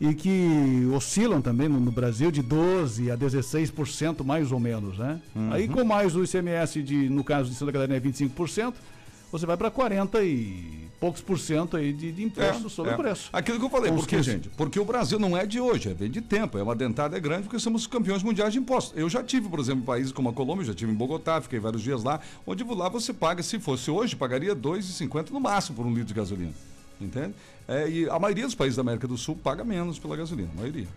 e 0.00 0.14
que 0.14 0.86
oscilam 0.96 1.42
também 1.42 1.68
no, 1.68 1.90
Brasil 1.90 2.30
de 2.30 2.40
12 2.42 3.10
a 3.10 3.16
16% 3.18 4.24
mais 4.24 4.50
ou 4.52 4.58
menos, 4.60 4.96
né? 4.98 5.20
Aí 5.50 5.68
com 5.68 5.84
mais 5.84 6.16
o 6.16 6.24
ICMS 6.24 6.82
de, 6.82 7.08
no 7.10 7.22
caso 7.24 7.50
de 7.50 7.54
Santa 7.56 7.72
Catarina 7.72 7.96
é 7.96 8.00
25%, 8.00 8.72
você 9.30 9.46
vai 9.46 9.56
para 9.56 9.70
40 9.70 10.22
e 10.24 10.80
poucos 11.00 11.22
por 11.22 11.38
cento 11.38 11.78
aí 11.78 11.92
de, 11.92 12.12
de 12.12 12.22
imposto 12.22 12.68
sobre 12.68 12.92
é. 12.92 12.94
o 12.94 12.98
preço. 12.98 13.30
Aquilo 13.32 13.58
que 13.58 13.64
eu 13.64 13.70
falei, 13.70 13.88
Com 13.88 13.96
por 13.96 14.02
os 14.02 14.06
quê, 14.06 14.16
15. 14.16 14.30
gente? 14.30 14.48
Porque 14.50 14.78
o 14.78 14.84
Brasil 14.84 15.18
não 15.18 15.36
é 15.36 15.46
de 15.46 15.58
hoje, 15.58 15.90
é 15.90 15.94
vem 15.94 16.10
de 16.10 16.20
tempo. 16.20 16.58
É 16.58 16.62
uma 16.62 16.76
dentada 16.76 17.16
é 17.16 17.20
grande 17.20 17.44
porque 17.44 17.58
somos 17.58 17.86
campeões 17.86 18.22
mundiais 18.22 18.52
de 18.52 18.58
impostos. 18.58 18.96
Eu 18.96 19.08
já 19.08 19.22
tive, 19.22 19.48
por 19.48 19.58
exemplo, 19.58 19.82
países 19.82 20.12
como 20.12 20.28
a 20.28 20.32
Colômbia, 20.32 20.66
já 20.66 20.74
tive 20.74 20.92
em 20.92 20.94
Bogotá, 20.94 21.40
fiquei 21.40 21.58
vários 21.58 21.82
dias 21.82 22.04
lá, 22.04 22.20
onde 22.46 22.62
lá 22.62 22.88
você 22.88 23.14
paga, 23.14 23.42
se 23.42 23.58
fosse 23.58 23.90
hoje, 23.90 24.14
pagaria 24.14 24.52
R$ 24.52 24.60
2,50 24.60 25.30
no 25.30 25.40
máximo 25.40 25.76
por 25.76 25.86
um 25.86 25.90
litro 25.90 26.08
de 26.08 26.14
gasolina. 26.14 26.52
Entende? 27.00 27.34
É, 27.66 27.88
e 27.88 28.08
a 28.10 28.18
maioria 28.18 28.44
dos 28.44 28.54
países 28.54 28.76
da 28.76 28.82
América 28.82 29.08
do 29.08 29.16
Sul 29.16 29.34
paga 29.34 29.64
menos 29.64 29.98
pela 29.98 30.14
gasolina, 30.16 30.50
a 30.52 30.60
maioria. 30.60 30.88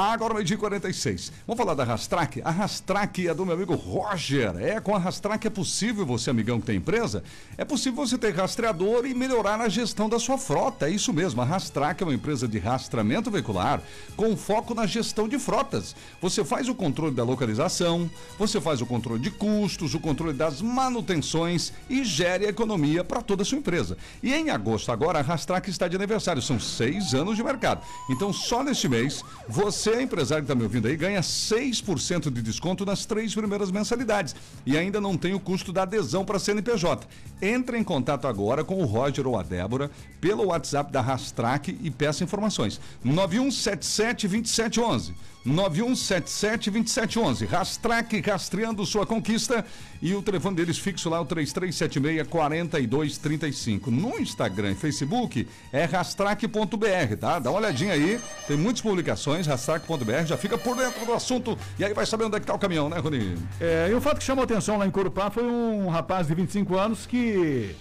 Agora, 0.00 0.32
meio 0.32 0.46
dia 0.46 0.54
e 0.54 0.58
46. 0.60 1.32
Vamos 1.44 1.60
falar 1.60 1.74
da 1.74 1.82
Rastrac? 1.82 2.40
A 2.44 2.52
Rastrac 2.52 3.26
é 3.26 3.34
do 3.34 3.44
meu 3.44 3.56
amigo 3.56 3.74
Roger. 3.74 4.54
É, 4.56 4.78
com 4.78 4.94
a 4.94 4.98
Rastrac 4.98 5.44
é 5.44 5.50
possível 5.50 6.06
você, 6.06 6.30
amigão 6.30 6.60
que 6.60 6.66
tem 6.66 6.76
empresa, 6.76 7.24
é 7.56 7.64
possível 7.64 8.06
você 8.06 8.16
ter 8.16 8.32
rastreador 8.32 9.04
e 9.06 9.12
melhorar 9.12 9.60
a 9.60 9.68
gestão 9.68 10.08
da 10.08 10.20
sua 10.20 10.38
frota. 10.38 10.86
É 10.86 10.92
isso 10.92 11.12
mesmo. 11.12 11.42
A 11.42 11.44
Rastrac 11.44 12.00
é 12.00 12.06
uma 12.06 12.14
empresa 12.14 12.46
de 12.46 12.60
rastreamento 12.60 13.28
veicular 13.28 13.82
com 14.16 14.36
foco 14.36 14.72
na 14.72 14.86
gestão 14.86 15.26
de 15.26 15.36
frotas. 15.36 15.96
Você 16.22 16.44
faz 16.44 16.68
o 16.68 16.76
controle 16.76 17.16
da 17.16 17.24
localização, 17.24 18.08
você 18.38 18.60
faz 18.60 18.80
o 18.80 18.86
controle 18.86 19.20
de 19.20 19.32
custos, 19.32 19.94
o 19.94 19.98
controle 19.98 20.32
das 20.32 20.62
manutenções 20.62 21.72
e 21.90 22.04
gere 22.04 22.46
economia 22.46 23.02
para 23.02 23.20
toda 23.20 23.42
a 23.42 23.44
sua 23.44 23.58
empresa. 23.58 23.98
E 24.22 24.32
em 24.32 24.50
agosto 24.50 24.92
agora 24.92 25.18
a 25.18 25.22
Rastrac 25.22 25.68
está 25.68 25.88
de 25.88 25.96
aniversário. 25.96 26.40
São 26.40 26.60
seis 26.60 27.14
anos 27.14 27.36
de 27.36 27.42
mercado. 27.42 27.84
Então 28.08 28.32
só 28.32 28.62
neste 28.62 28.88
mês 28.88 29.24
você, 29.48 29.87
empresário 30.02 30.44
que 30.44 30.50
está 30.50 30.54
me 30.54 30.64
ouvindo 30.64 30.88
aí, 30.88 30.96
ganha 30.96 31.20
6% 31.20 32.30
de 32.30 32.42
desconto 32.42 32.84
nas 32.84 33.06
três 33.06 33.34
primeiras 33.34 33.70
mensalidades. 33.70 34.34
E 34.66 34.76
ainda 34.76 35.00
não 35.00 35.16
tem 35.16 35.34
o 35.34 35.40
custo 35.40 35.72
da 35.72 35.82
adesão 35.82 36.24
para 36.24 36.36
a 36.36 36.40
CNPJ. 36.40 37.06
Entre 37.40 37.78
em 37.78 37.84
contato 37.84 38.26
agora 38.26 38.64
com 38.64 38.82
o 38.82 38.84
Roger 38.84 39.26
ou 39.26 39.38
a 39.38 39.42
Débora 39.42 39.90
pelo 40.20 40.46
WhatsApp 40.46 40.92
da 40.92 41.00
Rastrac 41.00 41.68
e 41.80 41.90
peça 41.90 42.24
informações. 42.24 42.80
9177 43.04 44.28
2711. 44.28 45.14
9177 45.48 46.70
2711. 46.70 47.46
Rastrac 47.46 48.20
rastreando 48.20 48.84
sua 48.84 49.06
conquista 49.06 49.64
e 50.00 50.14
o 50.14 50.22
telefone 50.22 50.56
deles 50.56 50.78
fixo 50.78 51.08
lá 51.08 51.20
o 51.20 51.24
3376 51.24 52.28
4235. 52.28 53.90
No 53.90 54.18
Instagram 54.18 54.72
e 54.72 54.74
Facebook 54.74 55.48
é 55.72 55.84
rastrac.br, 55.84 57.16
tá? 57.18 57.38
Dá 57.38 57.50
uma 57.50 57.58
olhadinha 57.58 57.94
aí, 57.94 58.20
tem 58.46 58.56
muitas 58.56 58.82
publicações, 58.82 59.46
rastrac.br, 59.46 60.26
já 60.26 60.36
fica 60.36 60.58
por 60.58 60.76
dentro 60.76 61.04
do 61.04 61.12
assunto 61.12 61.58
e 61.78 61.84
aí 61.84 61.94
vai 61.94 62.06
saber 62.06 62.24
onde 62.24 62.36
é 62.36 62.40
que 62.40 62.46
tá 62.46 62.54
o 62.54 62.58
caminhão, 62.58 62.88
né, 62.88 62.98
Rony? 62.98 63.36
É, 63.60 63.88
e 63.90 63.94
o 63.94 64.00
fato 64.00 64.18
que 64.18 64.24
chamou 64.24 64.44
atenção 64.44 64.78
lá 64.78 64.86
em 64.86 64.90
Corupá 64.90 65.30
foi 65.30 65.44
um 65.44 65.88
rapaz 65.88 66.26
de 66.26 66.34
25 66.34 66.76
anos 66.76 67.06
que 67.06 67.74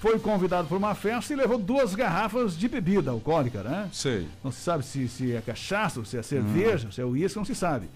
foi 0.00 0.18
convidado 0.18 0.68
para 0.68 0.76
uma 0.76 0.94
festa 0.94 1.32
e 1.32 1.36
levou 1.36 1.58
duas 1.58 1.94
garrafas 1.94 2.56
de 2.56 2.68
bebida 2.68 3.10
alcoólica, 3.10 3.62
né? 3.62 3.88
Sei. 3.92 4.28
Não 4.44 4.50
se 4.52 4.60
sabe 4.60 4.84
se, 4.84 5.08
se 5.08 5.34
é 5.34 5.40
cachaça, 5.40 6.04
se 6.04 6.16
é 6.16 6.22
cerveja, 6.22 6.90
se 6.92 7.00
é 7.00 7.04
uísque, 7.04 7.36
não 7.36 7.44
se 7.44 7.54
sabe. 7.54 7.88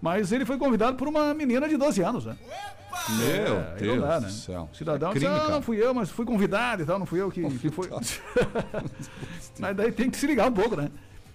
Mas 0.00 0.32
ele 0.32 0.46
foi 0.46 0.56
convidado 0.56 0.96
por 0.96 1.06
uma 1.06 1.34
menina 1.34 1.68
de 1.68 1.76
12 1.76 2.02
anos, 2.02 2.24
né? 2.24 2.36
Meu 3.10 3.56
É, 3.58 3.76
Deus 3.78 4.00
dá, 4.00 4.18
do 4.18 4.24
né? 4.26 4.30
céu. 4.32 4.68
Cidadão 4.72 5.10
É 5.10 5.14
disse, 5.14 5.24
crime, 5.26 5.38
ah, 5.38 5.42
cara. 5.42 5.52
não 5.54 5.62
fui 5.62 5.76
eu, 5.82 5.92
mas 5.94 6.10
fui 6.10 6.24
convidado 6.24 6.82
e 6.82 6.86
tal, 6.86 6.98
não 6.98 7.06
fui 7.06 7.20
eu 7.20 7.30
que, 7.30 7.42
que 7.58 7.70
foi. 7.70 7.88
mas 9.58 9.76
daí 9.76 9.92
tem 9.92 10.10
que 10.10 10.16
se 10.16 10.26
ligar 10.26 10.48
um 10.48 10.52
pouco, 10.52 10.76
né? 10.76 10.90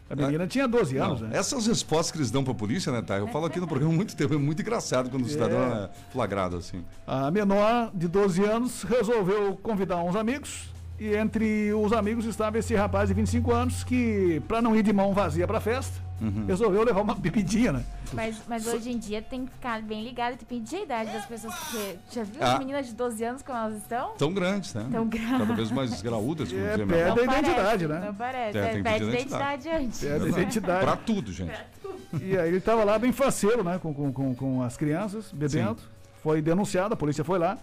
A 0.10 0.16
menina 0.16 0.46
tinha 0.46 0.68
12 0.68 0.98
anos, 0.98 1.22
Não, 1.22 1.30
né? 1.30 1.38
Essas 1.38 1.66
respostas 1.66 2.12
que 2.12 2.18
eles 2.20 2.30
dão 2.30 2.44
pra 2.44 2.54
polícia, 2.54 2.92
né, 2.92 3.02
tá? 3.02 3.18
Eu 3.18 3.28
falo 3.28 3.46
aqui 3.46 3.60
no 3.60 3.68
programa 3.68 3.92
há 3.92 3.96
muito 3.96 4.16
tempo, 4.16 4.36
é 4.36 4.38
muito 4.38 4.62
engraçado 4.62 5.10
quando 5.10 5.24
o 5.24 5.28
cidadão 5.28 5.58
é 5.60 5.90
flagrado 6.12 6.58
assim. 6.58 6.84
A 7.08 7.32
menor 7.32 7.90
de 7.94 8.08
12 8.08 8.44
anos 8.44 8.84
resolveu 8.84 9.56
convidar 9.64 9.98
uns 10.04 10.16
amigos 10.16 10.70
e 11.00 11.16
entre 11.16 11.74
os 11.74 11.92
amigos 11.92 12.26
estava 12.26 12.60
esse 12.60 12.76
rapaz 12.76 13.10
de 13.10 13.16
25 13.16 13.52
anos 13.52 13.84
que, 13.84 14.42
para 14.48 14.62
não 14.62 14.76
ir 14.76 14.84
de 14.84 14.94
mão 14.94 15.12
vazia 15.14 15.48
para 15.48 15.60
festa, 15.60 16.05
Uhum. 16.22 16.46
resolveu 16.48 16.84
levar 16.84 17.02
uma 17.02 17.14
bebidinha, 17.14 17.74
né? 17.74 17.84
Mas, 18.14 18.38
mas 18.48 18.66
hoje 18.68 18.90
em 18.90 18.98
dia 18.98 19.22
tem 19.22 19.46
que 19.46 19.52
ficar 19.52 19.82
bem 19.82 20.02
ligado 20.04 20.36
e 20.36 20.38
tem 20.38 20.48
que 20.48 20.64
pedir 20.64 20.78
a 20.78 20.84
idade 20.84 21.12
das 21.12 21.26
pessoas, 21.26 21.54
porque 21.56 21.96
já 22.12 22.24
viu 22.24 22.42
Ah. 22.42 22.54
as 22.54 22.60
meninas 22.60 22.88
de 22.88 22.94
12 22.94 23.24
anos 23.24 23.42
como 23.42 23.58
elas 23.58 23.78
estão? 23.78 24.14
Tão 24.18 24.34
grandes, 24.34 24.74
né? 24.74 24.88
Tão 24.92 25.08
grandes. 25.08 25.32
Cada 25.40 25.54
vez 25.54 25.72
mais 25.72 26.02
graúdas, 26.02 26.50
como 26.52 26.62
É, 26.66 26.70
pede 26.78 26.86
minha 26.86 27.06
a 27.06 27.24
identidade, 27.24 27.88
né? 27.88 28.04
Não 28.06 28.14
parece, 28.16 28.58
É, 28.58 28.62
é, 28.62 28.82
pede 28.82 28.84
pedir 28.84 29.10
identidade 29.14 29.70
antes. 29.70 30.00
Pede 30.00 30.26
a 30.26 30.28
identidade. 30.30 30.86
Pra 30.86 30.96
tudo, 30.96 31.32
gente. 31.34 31.54
E 32.22 32.38
aí 32.38 32.48
ele 32.48 32.58
estava 32.58 32.84
lá 32.86 32.98
bem 32.98 33.12
faceiro, 33.12 33.64
né? 33.64 33.78
Com, 33.78 33.94
com, 33.94 34.14
com, 34.14 34.34
com 34.36 34.62
as 34.62 34.78
crianças, 34.78 35.32
bebendo. 35.34 35.78
Foi 36.24 36.42
denunciado, 36.42 36.94
a 36.94 36.98
polícia 36.98 37.24
foi 37.24 37.38
lá. 37.38 37.58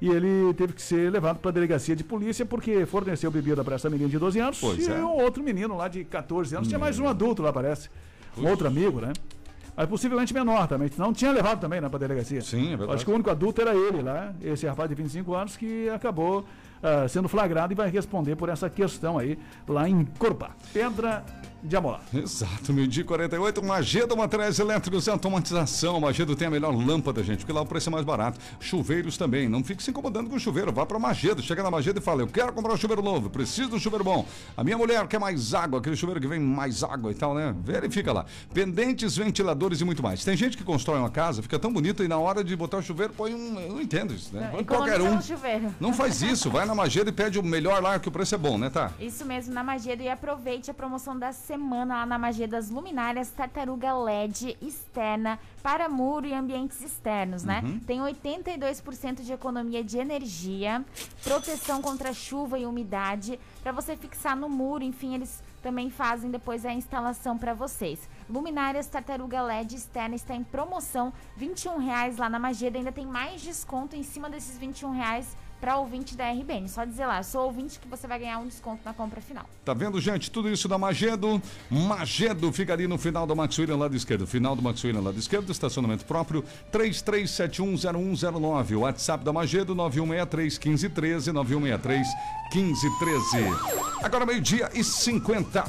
E 0.00 0.08
ele 0.08 0.54
teve 0.54 0.72
que 0.72 0.80
ser 0.80 1.10
levado 1.10 1.38
para 1.38 1.50
a 1.50 1.52
delegacia 1.52 1.94
de 1.94 2.02
polícia 2.02 2.46
porque 2.46 2.86
forneceu 2.86 3.30
bebida 3.30 3.62
para 3.62 3.74
essa 3.74 3.90
menina 3.90 4.08
de 4.08 4.18
12 4.18 4.38
anos 4.40 4.58
Pois 4.58 4.86
e 4.86 4.90
é. 4.90 4.94
um 4.94 5.10
outro 5.10 5.42
menino 5.42 5.76
lá 5.76 5.88
de 5.88 6.04
14 6.04 6.56
anos. 6.56 6.68
Tinha 6.68 6.78
mais 6.78 6.98
um 6.98 7.06
adulto 7.06 7.42
lá, 7.42 7.52
parece. 7.52 7.90
Um 8.38 8.48
outro 8.48 8.66
amigo, 8.66 9.00
né? 9.00 9.12
Mas 9.76 9.88
possivelmente 9.88 10.32
menor 10.34 10.66
também, 10.66 10.88
senão 10.88 11.12
tinha 11.12 11.32
levado 11.32 11.60
também, 11.60 11.80
né, 11.80 11.88
pra 11.88 11.98
delegacia. 11.98 12.40
Sim, 12.40 12.66
é 12.72 12.76
verdade. 12.76 12.94
Acho 12.96 13.04
que 13.04 13.10
o 13.10 13.14
único 13.14 13.30
adulto 13.30 13.60
era 13.60 13.74
ele 13.74 14.02
lá, 14.02 14.34
esse 14.42 14.66
rapaz 14.66 14.88
de 14.88 14.94
25 14.94 15.34
anos, 15.34 15.56
que 15.56 15.88
acabou 15.88 16.44
ah, 16.82 17.06
sendo 17.08 17.28
flagrado 17.28 17.72
e 17.72 17.76
vai 17.76 17.90
responder 17.90 18.36
por 18.36 18.48
essa 18.48 18.70
questão 18.70 19.18
aí 19.18 19.38
lá 19.68 19.88
em 19.88 20.04
Corbá. 20.18 20.50
Pedra 20.72 21.24
de 21.62 21.76
Amolar. 21.76 22.02
Exato, 22.12 22.72
meio-dia 22.72 23.02
e 23.02 23.04
48, 23.04 23.62
Magedo 23.62 24.16
Materiais 24.16 24.58
Elétricos 24.58 25.06
e 25.06 25.10
Automatização. 25.10 26.00
Magedo 26.00 26.34
tem 26.34 26.48
a 26.48 26.50
melhor 26.50 26.74
lâmpada, 26.74 27.22
gente, 27.22 27.38
porque 27.38 27.52
lá 27.52 27.60
o 27.60 27.66
preço 27.66 27.88
é 27.88 27.92
mais 27.92 28.04
barato. 28.04 28.38
Chuveiros 28.58 29.16
também, 29.16 29.48
não 29.48 29.62
fique 29.62 29.82
se 29.82 29.90
incomodando 29.90 30.30
com 30.30 30.36
o 30.36 30.40
chuveiro, 30.40 30.72
vá 30.72 30.86
para 30.86 30.98
Magedo. 30.98 31.42
Chega 31.42 31.62
na 31.62 31.70
Magedo 31.70 31.98
e 31.98 32.02
fala: 32.02 32.22
Eu 32.22 32.26
quero 32.26 32.52
comprar 32.52 32.72
um 32.72 32.76
chuveiro 32.76 33.02
novo, 33.02 33.28
preciso 33.30 33.70
de 33.70 33.74
um 33.76 33.78
chuveiro 33.78 34.04
bom. 34.04 34.26
A 34.56 34.64
minha 34.64 34.78
mulher 34.78 35.06
quer 35.06 35.18
mais 35.18 35.54
água, 35.54 35.80
aquele 35.80 35.96
chuveiro 35.96 36.20
que 36.20 36.26
vem 36.26 36.40
mais 36.40 36.82
água 36.82 37.10
e 37.10 37.14
tal, 37.14 37.34
né? 37.34 37.54
Verifica 37.62 38.12
lá. 38.12 38.24
Pendentes, 38.52 39.16
ventiladores 39.16 39.80
e 39.80 39.84
muito 39.84 40.02
mais. 40.02 40.24
Tem 40.24 40.36
gente 40.36 40.56
que 40.56 40.64
constrói 40.64 40.98
uma 40.98 41.10
casa, 41.10 41.42
fica 41.42 41.58
tão 41.58 41.72
bonita 41.72 42.02
e 42.02 42.08
na 42.08 42.18
hora 42.18 42.42
de 42.42 42.54
botar 42.56 42.78
o 42.78 42.82
chuveiro 42.82 43.12
põe 43.12 43.34
um. 43.34 43.60
Eu 43.60 43.74
não 43.74 43.80
entendo 43.80 44.14
isso, 44.14 44.34
né? 44.34 44.48
Põe 44.52 44.64
qualquer 44.64 45.00
um. 45.00 45.18
Não 45.78 45.92
faz 45.92 46.22
isso, 46.22 46.50
vai 46.50 46.64
na 46.64 46.74
Magedo 46.74 47.10
e 47.10 47.12
pede 47.12 47.38
o 47.38 47.42
melhor 47.42 47.82
lá, 47.82 47.98
que 47.98 48.08
o 48.08 48.10
preço 48.10 48.34
é 48.34 48.38
bom, 48.38 48.56
né, 48.56 48.70
tá? 48.70 48.92
Isso 48.98 49.24
mesmo, 49.24 49.52
na 49.52 49.62
Magedo. 49.62 50.02
E 50.02 50.08
aproveite 50.08 50.70
a 50.70 50.74
promoção 50.74 51.18
da 51.18 51.32
semana 51.50 51.96
lá 51.96 52.06
na 52.06 52.16
Magedo 52.16 52.52
das 52.52 52.70
luminárias 52.70 53.28
Tartaruga 53.32 53.92
LED 53.92 54.56
externa 54.62 55.36
para 55.60 55.88
muro 55.88 56.24
e 56.24 56.32
ambientes 56.32 56.80
externos, 56.80 57.42
né? 57.42 57.60
Uhum. 57.64 57.80
Tem 57.80 57.98
82% 57.98 59.22
de 59.22 59.32
economia 59.32 59.82
de 59.82 59.98
energia, 59.98 60.84
proteção 61.24 61.82
contra 61.82 62.12
chuva 62.12 62.56
e 62.56 62.64
umidade, 62.64 63.36
para 63.64 63.72
você 63.72 63.96
fixar 63.96 64.36
no 64.36 64.48
muro, 64.48 64.84
enfim, 64.84 65.14
eles 65.14 65.42
também 65.60 65.90
fazem 65.90 66.30
depois 66.30 66.64
a 66.64 66.72
instalação 66.72 67.36
para 67.36 67.52
vocês. 67.52 68.08
Luminárias 68.28 68.86
Tartaruga 68.86 69.42
LED 69.42 69.74
externa 69.74 70.14
está 70.14 70.36
em 70.36 70.44
promoção, 70.44 71.12
21 71.36 71.78
reais 71.78 72.16
lá 72.16 72.30
na 72.30 72.38
Magedo, 72.38 72.78
ainda 72.78 72.92
tem 72.92 73.04
mais 73.04 73.42
desconto 73.42 73.96
em 73.96 74.04
cima 74.04 74.30
desses 74.30 74.56
21 74.56 74.92
reais 74.92 75.36
para 75.60 75.76
ouvinte 75.76 76.16
da 76.16 76.32
RBN. 76.32 76.68
Só 76.68 76.84
dizer 76.84 77.06
lá, 77.06 77.22
sou 77.22 77.44
ouvinte 77.44 77.78
que 77.78 77.86
você 77.86 78.06
vai 78.06 78.18
ganhar 78.18 78.38
um 78.38 78.46
desconto 78.46 78.80
na 78.84 78.94
compra 78.94 79.20
final. 79.20 79.44
Tá 79.64 79.74
vendo, 79.74 80.00
gente? 80.00 80.30
Tudo 80.30 80.48
isso 80.48 80.66
da 80.66 80.78
Magedo. 80.78 81.40
Magedo 81.70 82.50
fica 82.50 82.72
ali 82.72 82.88
no 82.88 82.96
final 82.96 83.26
da 83.26 83.34
Max 83.34 83.58
William, 83.58 83.76
lado 83.76 83.94
esquerdo. 83.94 84.26
Final 84.26 84.56
do 84.56 84.62
Max 84.62 84.82
William, 84.82 85.02
lado 85.02 85.18
esquerdo, 85.18 85.52
estacionamento 85.52 86.06
próprio, 86.06 86.42
33710109. 86.72 88.76
WhatsApp 88.76 89.24
da 89.24 89.32
Magedo, 89.32 89.74
9163 89.74 90.58
1513, 90.58 91.32
9163 91.32 92.06
1513. 92.54 94.00
Agora 94.02 94.24
meio-dia 94.24 94.70
e 94.74 94.82
50. 94.82 95.64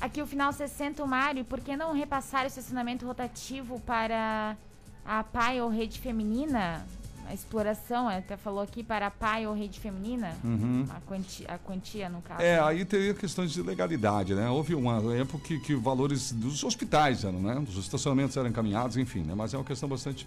Aqui 0.00 0.20
o 0.20 0.26
final 0.26 0.52
60, 0.52 1.06
Mário, 1.06 1.44
por 1.44 1.60
que 1.60 1.76
não 1.76 1.92
repassar 1.92 2.42
o 2.42 2.48
estacionamento 2.48 3.06
rotativo 3.06 3.78
para 3.80 4.56
a 5.04 5.22
pai 5.22 5.60
ou 5.60 5.68
rede 5.68 6.00
feminina? 6.00 6.84
A 7.32 7.34
exploração, 7.34 8.10
até 8.10 8.36
falou 8.36 8.60
aqui, 8.60 8.84
para 8.84 9.10
pai 9.10 9.46
ou 9.46 9.54
rede 9.54 9.80
feminina? 9.80 10.36
Uhum. 10.44 10.84
A, 10.90 11.00
quantia, 11.00 11.46
a 11.48 11.56
quantia, 11.56 12.10
no 12.10 12.20
caso. 12.20 12.42
É, 12.42 12.60
aí 12.60 12.84
teria 12.84 13.14
questões 13.14 13.50
de 13.50 13.62
legalidade, 13.62 14.34
né? 14.34 14.50
Houve 14.50 14.74
uma 14.74 14.98
época 15.14 15.42
que, 15.42 15.58
que 15.58 15.74
valores 15.74 16.30
dos 16.30 16.62
hospitais 16.62 17.24
eram, 17.24 17.40
né? 17.40 17.54
Dos 17.54 17.78
estacionamentos 17.78 18.36
eram 18.36 18.50
encaminhados, 18.50 18.98
enfim, 18.98 19.20
né? 19.20 19.32
Mas 19.34 19.54
é 19.54 19.56
uma 19.56 19.64
questão 19.64 19.88
bastante 19.88 20.26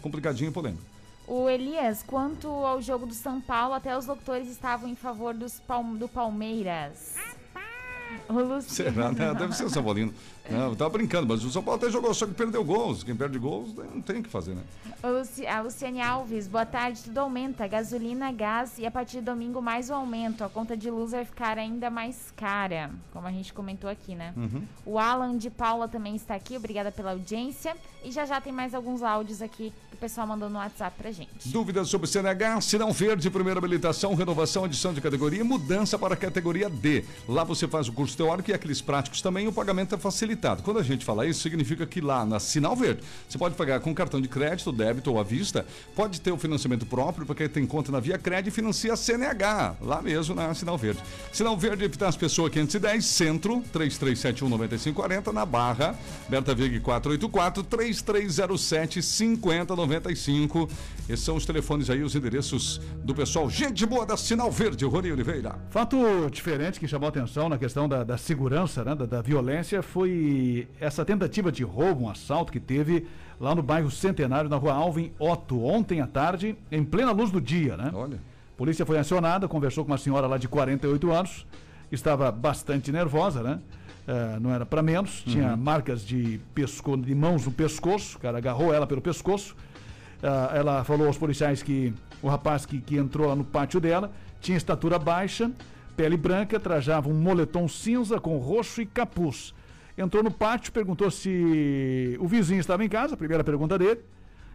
complicadinha 0.00 0.48
e 0.48 0.52
polêmica. 0.52 0.84
O 1.26 1.48
Elias, 1.50 2.04
quanto 2.06 2.46
ao 2.46 2.80
jogo 2.80 3.04
do 3.04 3.14
São 3.14 3.40
Paulo, 3.40 3.74
até 3.74 3.98
os 3.98 4.06
doutores 4.06 4.46
estavam 4.48 4.88
em 4.88 4.94
favor 4.94 5.34
dos 5.34 5.58
Palm- 5.58 5.96
do 5.96 6.06
Palmeiras. 6.08 7.16
O 8.28 8.34
Luciano. 8.34 8.62
Será, 8.94 9.10
né? 9.12 9.34
Deve 9.34 9.56
ser 9.56 9.64
o 9.64 9.70
São 9.70 9.82
Paulino. 9.82 10.14
Não, 10.50 10.70
eu 10.70 10.76
tava 10.76 10.90
brincando, 10.90 11.26
mas 11.26 11.44
o 11.44 11.50
São 11.50 11.62
Paulo 11.62 11.80
até 11.80 11.90
jogou, 11.90 12.12
só 12.14 12.26
que 12.26 12.32
perdeu 12.32 12.64
gols. 12.64 13.02
Quem 13.02 13.14
perde 13.14 13.38
gols 13.38 13.74
não 13.74 14.00
tem 14.00 14.20
o 14.20 14.22
que 14.22 14.28
fazer, 14.30 14.54
né? 14.54 14.62
A 15.48 15.60
Luciane 15.60 16.00
Alves, 16.00 16.48
boa 16.48 16.64
tarde, 16.64 17.02
tudo 17.02 17.18
aumenta. 17.18 17.66
Gasolina, 17.66 18.32
gás 18.32 18.78
e 18.78 18.86
a 18.86 18.90
partir 18.90 19.18
de 19.18 19.24
domingo 19.24 19.60
mais 19.60 19.90
o 19.90 19.94
aumento. 19.94 20.42
A 20.42 20.48
conta 20.48 20.76
de 20.76 20.90
luz 20.90 21.12
vai 21.12 21.24
ficar 21.24 21.58
ainda 21.58 21.90
mais 21.90 22.32
cara, 22.34 22.90
como 23.12 23.26
a 23.26 23.30
gente 23.30 23.52
comentou 23.52 23.90
aqui, 23.90 24.14
né? 24.14 24.32
Uhum. 24.36 24.62
O 24.86 24.98
Alan 24.98 25.36
de 25.36 25.50
Paula 25.50 25.86
também 25.86 26.16
está 26.16 26.34
aqui, 26.34 26.56
obrigada 26.56 26.90
pela 26.90 27.10
audiência. 27.10 27.76
E 28.02 28.10
já 28.10 28.24
já 28.24 28.40
tem 28.40 28.52
mais 28.52 28.74
alguns 28.74 29.02
áudios 29.02 29.42
aqui 29.42 29.72
que 29.90 29.96
o 29.96 29.98
pessoal 29.98 30.26
mandou 30.26 30.48
no 30.48 30.58
WhatsApp 30.58 30.96
pra 30.96 31.10
gente. 31.10 31.48
Dúvidas 31.48 31.88
sobre 31.88 32.06
CNH, 32.06 32.60
Sinal 32.60 32.92
Verde, 32.92 33.28
primeira 33.28 33.58
habilitação, 33.58 34.14
renovação, 34.14 34.64
adição 34.64 34.94
de 34.94 35.00
categoria, 35.00 35.44
mudança 35.44 35.98
para 35.98 36.14
a 36.14 36.16
categoria 36.16 36.70
D. 36.70 37.04
Lá 37.28 37.44
você 37.44 37.66
faz 37.66 37.88
o 37.88 37.92
curso 37.92 38.16
teórico 38.16 38.50
e 38.50 38.54
aqueles 38.54 38.80
práticos 38.80 39.20
também, 39.20 39.46
o 39.48 39.52
pagamento 39.52 39.94
é 39.94 39.98
facilitado. 39.98 40.37
Quando 40.62 40.78
a 40.78 40.82
gente 40.82 41.04
fala 41.04 41.26
isso, 41.26 41.40
significa 41.40 41.86
que 41.86 42.00
lá 42.00 42.24
na 42.24 42.38
Sinal 42.38 42.76
Verde, 42.76 43.02
você 43.28 43.36
pode 43.36 43.54
pagar 43.54 43.80
com 43.80 43.94
cartão 43.94 44.20
de 44.20 44.28
crédito, 44.28 44.72
débito 44.72 45.12
ou 45.12 45.20
à 45.20 45.22
vista, 45.22 45.66
pode 45.94 46.20
ter 46.20 46.32
o 46.32 46.38
financiamento 46.38 46.86
próprio, 46.86 47.26
porque 47.26 47.48
tem 47.48 47.66
conta 47.66 47.90
na 47.90 48.00
Via 48.00 48.18
Cred 48.18 48.48
e 48.48 48.50
financia 48.50 48.92
a 48.92 48.96
CNH, 48.96 49.76
lá 49.80 50.00
mesmo 50.00 50.34
na 50.34 50.54
Sinal 50.54 50.78
Verde. 50.78 51.00
Sinal 51.32 51.56
Verde, 51.56 51.84
Epitácio 51.84 52.18
Pessoa 52.18 52.48
510, 52.48 53.04
Centro, 53.04 53.62
3371-9540, 53.72 55.32
na 55.32 55.44
Barra, 55.44 55.98
Berta 56.28 56.54
Vig 56.54 56.80
484, 56.80 57.62
3307 57.64 59.02
5095. 59.02 60.68
Esses 61.08 61.24
são 61.24 61.36
os 61.36 61.46
telefones 61.46 61.88
aí, 61.88 62.02
os 62.02 62.14
endereços 62.14 62.78
do 63.02 63.14
pessoal. 63.14 63.48
Gente 63.48 63.86
boa 63.86 64.04
da 64.04 64.16
Sinal 64.16 64.50
Verde, 64.50 64.84
Rony 64.84 65.10
Oliveira. 65.10 65.56
Fato 65.70 65.96
diferente 66.30 66.78
que 66.78 66.86
chamou 66.86 67.06
a 67.06 67.08
atenção 67.08 67.48
na 67.48 67.56
questão 67.56 67.88
da, 67.88 68.04
da 68.04 68.18
segurança, 68.18 68.84
né, 68.84 68.94
da, 68.94 69.06
da 69.06 69.22
violência, 69.22 69.82
foi 69.82 70.68
essa 70.78 71.04
tentativa 71.06 71.50
de 71.50 71.62
roubo, 71.64 72.04
um 72.04 72.10
assalto 72.10 72.52
que 72.52 72.60
teve 72.60 73.06
lá 73.40 73.54
no 73.54 73.62
bairro 73.62 73.90
Centenário, 73.90 74.50
na 74.50 74.56
rua 74.56 74.74
Alvin 74.74 75.10
Otto, 75.18 75.64
ontem 75.64 76.00
à 76.02 76.06
tarde, 76.06 76.54
em 76.70 76.84
plena 76.84 77.10
luz 77.12 77.30
do 77.30 77.40
dia, 77.40 77.76
né? 77.76 77.90
Olha. 77.94 78.18
Polícia 78.56 78.84
foi 78.84 78.98
acionada, 78.98 79.48
conversou 79.48 79.84
com 79.84 79.92
uma 79.92 79.98
senhora 79.98 80.26
lá 80.26 80.36
de 80.36 80.46
48 80.48 81.10
anos, 81.10 81.46
estava 81.90 82.30
bastante 82.30 82.92
nervosa, 82.92 83.42
né? 83.42 83.60
Eh, 84.06 84.38
não 84.40 84.50
era 84.52 84.66
para 84.66 84.82
menos, 84.82 85.22
tinha 85.24 85.50
Uhum. 85.52 85.56
marcas 85.56 86.04
de, 86.04 86.40
pesco, 86.54 86.96
de 86.96 87.14
mãos 87.14 87.46
no 87.46 87.52
pescoço, 87.52 88.16
o 88.18 88.20
cara 88.20 88.36
agarrou 88.38 88.74
ela 88.74 88.86
pelo 88.86 89.00
pescoço. 89.00 89.54
Ah, 90.22 90.50
ela 90.54 90.84
falou 90.84 91.06
aos 91.06 91.16
policiais 91.18 91.62
que 91.62 91.92
o 92.22 92.28
rapaz 92.28 92.66
que, 92.66 92.80
que 92.80 92.96
entrou 92.96 93.28
lá 93.28 93.36
no 93.36 93.44
pátio 93.44 93.80
dela 93.80 94.10
tinha 94.40 94.56
estatura 94.56 94.98
baixa, 94.98 95.50
pele 95.96 96.16
branca, 96.16 96.58
trajava 96.60 97.08
um 97.08 97.14
moletom 97.14 97.68
cinza 97.68 98.20
com 98.20 98.36
roxo 98.38 98.80
e 98.80 98.86
capuz. 98.86 99.54
Entrou 99.96 100.22
no 100.22 100.30
pátio, 100.30 100.72
perguntou 100.72 101.10
se 101.10 102.16
o 102.20 102.28
vizinho 102.28 102.60
estava 102.60 102.84
em 102.84 102.88
casa, 102.88 103.14
a 103.14 103.16
primeira 103.16 103.42
pergunta 103.42 103.76
dele. 103.76 104.00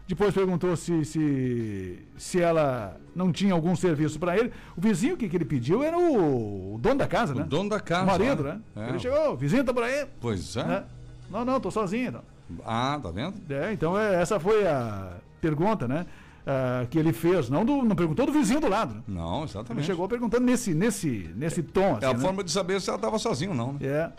Depois 0.08 0.34
perguntou 0.34 0.76
se, 0.76 1.06
se, 1.06 2.00
se 2.18 2.42
ela 2.42 2.98
não 3.16 3.32
tinha 3.32 3.54
algum 3.54 3.74
serviço 3.74 4.20
para 4.20 4.38
ele. 4.38 4.52
O 4.76 4.82
vizinho 4.82 5.16
que, 5.16 5.30
que 5.30 5.38
ele 5.38 5.46
pediu 5.46 5.82
era 5.82 5.98
o, 5.98 6.76
o 6.76 6.78
dono 6.78 6.96
da 6.96 7.08
casa, 7.08 7.34
né? 7.34 7.44
O 7.44 7.46
dono 7.46 7.70
da 7.70 7.80
casa. 7.80 8.04
O 8.04 8.08
marido, 8.08 8.44
olha. 8.44 8.54
né? 8.56 8.62
É. 8.86 8.90
Ele 8.90 9.00
chegou, 9.00 9.34
o 9.34 9.38
vizinho 9.38 9.64
tá 9.64 9.74
por 9.74 9.84
aí. 9.84 10.06
Pois 10.20 10.58
é. 10.58 10.64
Né? 10.66 10.84
Não, 11.30 11.46
não, 11.46 11.60
tô 11.60 11.72
sozinho. 11.72 12.12
Não. 12.12 12.22
Ah, 12.66 13.00
tá 13.02 13.12
vendo? 13.12 13.36
É, 13.50 13.72
então 13.72 13.98
é, 13.98 14.22
essa 14.22 14.40
foi 14.40 14.68
a 14.68 15.14
pergunta, 15.48 15.88
né? 15.88 16.06
ah, 16.46 16.86
que 16.90 17.00
ele 17.00 17.14
fez. 17.14 17.50
Não, 17.50 17.64
do, 17.64 17.84
não 17.84 17.96
perguntou 17.96 18.26
do 18.26 18.32
vizinho 18.32 18.60
do 18.60 18.68
lado. 18.68 18.96
Né? 18.96 19.02
Não, 19.08 19.38
Ele 19.38 19.46
exatamente. 19.46 19.86
chegou 19.86 20.08
perguntando 20.08 20.46
nesse, 20.46 20.74
nesse, 20.74 21.32
nesse 21.36 21.64
tom. 21.64 21.98
É 22.02 22.06
a 22.06 22.10
assim, 22.10 22.18
né? 22.18 22.20
forma 22.20 22.44
de 22.44 22.52
saber 22.52 22.82
se 22.82 22.90
ela 22.90 22.98
estava 22.98 23.18
sozinha 23.18 23.52
ou 23.52 23.56
não, 23.56 23.74
né? 23.74 23.80
É. 23.84 24.12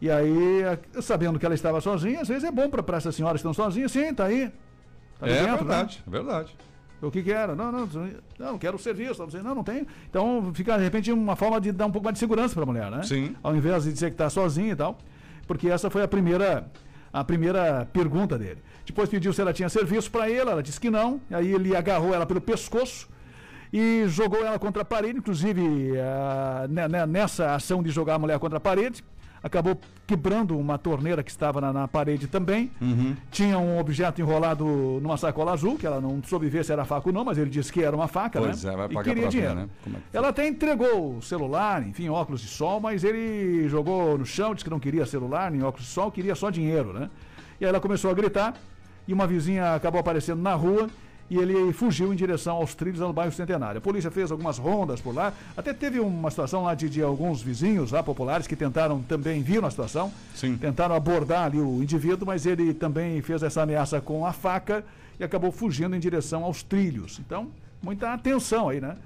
E 0.00 0.10
aí, 0.10 0.62
sabendo 1.02 1.38
que 1.38 1.46
ela 1.46 1.56
estava 1.56 1.80
sozinha, 1.80 2.20
às 2.20 2.28
vezes 2.28 2.44
é 2.44 2.52
bom 2.52 2.68
para 2.70 2.96
essas 2.96 3.14
senhoras 3.16 3.42
que 3.42 3.48
estão 3.48 3.64
sozinhas, 3.64 3.90
sim, 3.90 4.14
tá 4.14 4.26
aí. 4.26 4.50
Tá 5.18 5.26
é 5.26 5.40
dentro, 5.40 5.64
verdade, 5.64 5.96
né? 5.98 6.02
é 6.06 6.10
verdade. 6.10 6.56
O 7.02 7.10
que 7.10 7.22
que 7.22 7.32
era? 7.32 7.54
Não, 7.54 7.70
não, 7.70 7.88
não, 8.38 8.58
quero 8.58 8.76
o 8.76 8.78
serviço. 8.78 9.24
Não, 9.24 9.42
não, 9.42 9.54
não 9.56 9.64
tenho. 9.64 9.86
Então 10.08 10.50
fica, 10.54 10.76
de 10.76 10.84
repente, 10.84 11.12
uma 11.12 11.36
forma 11.36 11.60
de 11.60 11.72
dar 11.72 11.86
um 11.86 11.90
pouco 11.90 12.04
mais 12.04 12.14
de 12.14 12.20
segurança 12.20 12.54
para 12.54 12.62
a 12.64 12.66
mulher, 12.66 12.90
né? 12.90 13.02
Sim. 13.04 13.36
Ao 13.42 13.54
invés 13.54 13.84
de 13.84 13.92
dizer 13.92 14.06
que 14.06 14.14
está 14.14 14.28
sozinha 14.30 14.72
e 14.72 14.76
tal. 14.76 14.98
Porque 15.46 15.68
essa 15.68 15.88
foi 15.90 16.02
a 16.02 16.08
primeira, 16.08 16.68
a 17.12 17.24
primeira 17.24 17.88
pergunta 17.92 18.36
dele. 18.36 18.60
Depois 18.88 19.08
pediu 19.08 19.32
se 19.32 19.40
ela 19.40 19.52
tinha 19.52 19.68
serviço 19.68 20.10
para 20.10 20.28
ele, 20.28 20.40
ela 20.50 20.62
disse 20.62 20.80
que 20.80 20.90
não. 20.90 21.20
Aí 21.30 21.52
ele 21.52 21.76
agarrou 21.76 22.14
ela 22.14 22.26
pelo 22.26 22.40
pescoço 22.40 23.08
e 23.72 24.04
jogou 24.08 24.44
ela 24.44 24.58
contra 24.58 24.82
a 24.82 24.84
parede. 24.84 25.18
Inclusive, 25.18 25.92
ah, 26.00 26.66
ne- 26.68 26.88
ne- 26.88 27.06
nessa 27.06 27.54
ação 27.54 27.82
de 27.82 27.90
jogar 27.90 28.14
a 28.14 28.18
mulher 28.18 28.38
contra 28.38 28.56
a 28.56 28.60
parede, 28.60 29.04
acabou 29.42 29.78
quebrando 30.06 30.58
uma 30.58 30.78
torneira 30.78 31.22
que 31.22 31.30
estava 31.30 31.60
na, 31.60 31.72
na 31.72 31.86
parede 31.86 32.26
também. 32.26 32.70
Uhum. 32.80 33.14
Tinha 33.30 33.58
um 33.58 33.78
objeto 33.78 34.20
enrolado 34.22 34.64
numa 35.02 35.16
sacola 35.18 35.52
azul, 35.52 35.76
que 35.76 35.86
ela 35.86 36.00
não 36.00 36.20
soube 36.24 36.48
ver 36.48 36.64
se 36.64 36.72
era 36.72 36.84
faca 36.84 37.08
ou 37.08 37.12
não, 37.14 37.24
mas 37.24 37.36
ele 37.38 37.50
disse 37.50 37.70
que 37.72 37.82
era 37.82 37.94
uma 37.94 38.08
faca, 38.08 38.40
Pois 38.40 38.64
né? 38.64 38.72
é, 38.72 38.76
vai 38.76 38.86
e 38.86 38.94
pagar 38.94 39.04
queria 39.04 39.22
pra 39.22 39.30
ver, 39.30 39.36
dinheiro. 39.36 39.54
né? 39.54 39.68
É 39.86 39.90
que 39.90 40.16
Ela 40.16 40.28
até 40.28 40.48
entregou 40.48 41.18
o 41.18 41.22
celular, 41.22 41.86
enfim, 41.86 42.08
óculos 42.08 42.40
de 42.40 42.48
sol, 42.48 42.80
mas 42.80 43.04
ele 43.04 43.68
jogou 43.68 44.16
no 44.18 44.24
chão, 44.26 44.54
disse 44.54 44.64
que 44.64 44.70
não 44.70 44.80
queria 44.80 45.04
celular, 45.06 45.50
nem 45.50 45.62
óculos 45.62 45.86
de 45.86 45.92
sol, 45.92 46.10
queria 46.10 46.34
só 46.34 46.48
dinheiro, 46.50 46.92
né? 46.94 47.10
E 47.60 47.64
aí 47.64 47.68
ela 47.68 47.80
começou 47.80 48.10
a 48.10 48.14
gritar, 48.14 48.54
e 49.08 49.12
uma 49.12 49.26
vizinha 49.26 49.74
acabou 49.74 49.98
aparecendo 49.98 50.40
na 50.40 50.54
rua 50.54 50.88
e 51.30 51.36
ele 51.36 51.72
fugiu 51.72 52.12
em 52.12 52.16
direção 52.16 52.56
aos 52.56 52.74
trilhos 52.74 53.00
do 53.00 53.12
bairro 53.12 53.32
Centenário. 53.32 53.78
A 53.78 53.80
polícia 53.80 54.10
fez 54.10 54.30
algumas 54.30 54.58
rondas 54.58 55.00
por 55.00 55.14
lá, 55.14 55.32
até 55.56 55.74
teve 55.74 55.98
uma 55.98 56.30
situação 56.30 56.64
lá 56.64 56.74
de, 56.74 56.88
de 56.88 57.02
alguns 57.02 57.42
vizinhos 57.42 57.90
lá 57.90 58.02
populares 58.02 58.46
que 58.46 58.56
tentaram 58.56 59.02
também, 59.02 59.42
viram 59.42 59.66
a 59.66 59.70
situação, 59.70 60.12
tentaram 60.58 60.94
abordar 60.94 61.44
ali 61.46 61.58
o 61.58 61.82
indivíduo, 61.82 62.26
mas 62.26 62.46
ele 62.46 62.72
também 62.72 63.20
fez 63.22 63.42
essa 63.42 63.62
ameaça 63.62 64.00
com 64.00 64.24
a 64.24 64.32
faca 64.32 64.84
e 65.18 65.24
acabou 65.24 65.50
fugindo 65.50 65.96
em 65.96 66.00
direção 66.00 66.44
aos 66.44 66.62
trilhos. 66.62 67.18
Então, 67.18 67.48
muita 67.82 68.12
atenção 68.12 68.68
aí, 68.68 68.80
né? 68.80 68.96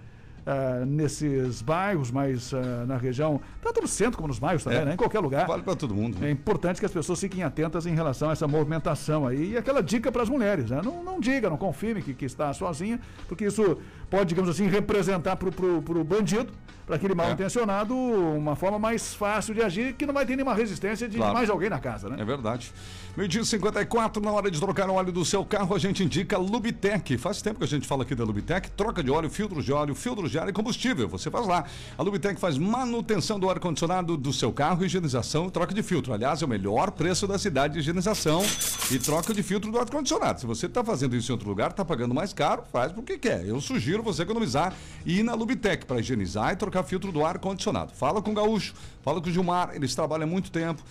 Ah, 0.47 0.84
nesses 0.86 1.62
bairros, 1.62 2.11
mas 2.11 2.53
ah, 2.55 2.84
na 2.86 2.97
região, 2.97 3.40
tanto 3.62 3.80
no 3.80 3.88
centro 3.88 4.16
como 4.16 4.28
nos 4.28 4.38
bairros 4.38 4.64
também, 4.64 4.80
É. 4.80 4.84
né? 4.84 4.95
Em 4.95 4.97
qualquer 4.97 5.20
lugar. 5.20 5.47
Vale 5.47 5.62
para 5.62 5.76
todo 5.76 5.95
mundo. 5.95 6.18
né? 6.18 6.28
É 6.28 6.30
importante 6.30 6.80
que 6.80 6.86
as 6.86 6.93
pessoas 6.93 7.20
fiquem 7.20 7.43
atentas 7.43 7.86
em 7.86 7.95
relação 7.95 8.30
a 8.30 8.32
essa 8.32 8.47
movimentação 8.49 9.26
aí. 9.26 9.53
E 9.53 9.57
aquela 9.57 9.82
dica 9.82 10.11
para 10.11 10.22
as 10.22 10.28
mulheres, 10.28 10.70
né? 10.70 10.80
Não, 10.84 11.03
não 11.05 11.20
diga, 11.20 11.49
não 11.51 11.57
confirme 11.57 12.03
que, 12.03 12.14
que 12.14 12.24
está 12.24 12.53
sozinha, 12.53 12.99
porque 13.28 13.45
isso 13.47 13.78
pode, 14.12 14.26
digamos 14.28 14.50
assim, 14.50 14.66
representar 14.68 15.36
para 15.36 15.48
o 15.48 16.04
bandido, 16.04 16.52
para 16.84 16.96
aquele 16.96 17.14
mal 17.14 17.30
intencionado, 17.30 17.94
uma 17.96 18.54
forma 18.56 18.78
mais 18.78 19.14
fácil 19.14 19.54
de 19.54 19.62
agir, 19.62 19.94
que 19.94 20.04
não 20.04 20.12
vai 20.12 20.26
ter 20.26 20.36
nenhuma 20.36 20.52
resistência 20.52 21.08
de 21.08 21.16
Claro. 21.16 21.32
mais 21.32 21.48
alguém 21.48 21.70
na 21.70 21.78
casa, 21.78 22.08
né? 22.10 22.16
É 22.18 22.24
verdade. 22.24 22.70
Meio-dia 23.16 23.40
e 23.42 23.46
54, 23.46 24.22
na 24.22 24.32
hora 24.32 24.50
de 24.50 24.58
trocar 24.58 24.88
o 24.90 24.94
óleo 24.94 25.12
do 25.12 25.24
seu 25.24 25.44
carro, 25.44 25.74
a 25.76 25.78
gente 25.78 26.02
indica 26.02 26.36
Lubitec. 26.38 27.16
Faz 27.18 27.40
tempo 27.40 27.58
que 27.58 27.64
a 27.64 27.68
gente 27.68 27.86
fala 27.86 28.02
aqui 28.02 28.14
da 28.14 28.24
Lubitec. 28.24 28.70
Troca 28.70 29.02
de 29.02 29.10
óleo, 29.10 29.30
filtros 29.30 29.64
de 29.64 29.72
óleo, 29.72 29.94
filtros 29.94 30.30
de 30.30 30.38
ar 30.38 30.48
e 30.48 30.52
combustível. 30.52 31.08
Você 31.08 31.30
faz 31.30 31.46
lá. 31.46 31.64
A 31.96 32.02
Lubitec 32.02 32.40
faz 32.40 32.58
manutenção 32.58 33.38
do 33.38 33.48
ar-condicionado 33.48 34.16
do 34.16 34.32
seu 34.32 34.50
carro, 34.52 34.84
higienização 34.84 35.46
e 35.46 35.50
troca 35.50 35.72
de 35.74 35.82
filtro. 35.82 36.12
Aliás, 36.12 36.42
é 36.42 36.46
o 36.46 36.48
melhor 36.48 36.90
preço 36.90 37.26
da 37.26 37.38
cidade 37.38 37.74
de 37.74 37.80
higienização 37.80 38.42
e 38.90 38.98
troca 38.98 39.32
de 39.32 39.42
filtro 39.42 39.70
do 39.70 39.78
ar-condicionado. 39.78 40.40
Se 40.40 40.46
você 40.46 40.66
está 40.66 40.82
fazendo 40.82 41.14
isso 41.14 41.30
em 41.30 41.34
outro 41.34 41.48
lugar, 41.48 41.70
está 41.70 41.84
pagando 41.84 42.14
mais 42.14 42.32
caro, 42.32 42.64
faz 42.72 42.90
porque 42.92 43.18
quer. 43.18 43.46
Eu 43.46 43.60
sugiro 43.60 44.01
você 44.03 44.22
economizar 44.22 44.74
e 45.05 45.20
ir 45.20 45.22
na 45.22 45.34
Lubitec 45.34 45.86
para 45.86 46.00
higienizar 46.00 46.53
e 46.53 46.57
trocar 46.57 46.82
filtro 46.82 47.12
do 47.12 47.24
ar-condicionado. 47.24 47.92
Fala 47.92 48.20
com 48.20 48.32
o 48.32 48.34
Gaúcho, 48.34 48.74
fala 49.03 49.20
com 49.20 49.28
o 49.28 49.32
Gilmar, 49.32 49.70
eles 49.74 49.94
trabalham 49.94 50.24
há 50.24 50.30
muito 50.30 50.50
tempo 50.50 50.82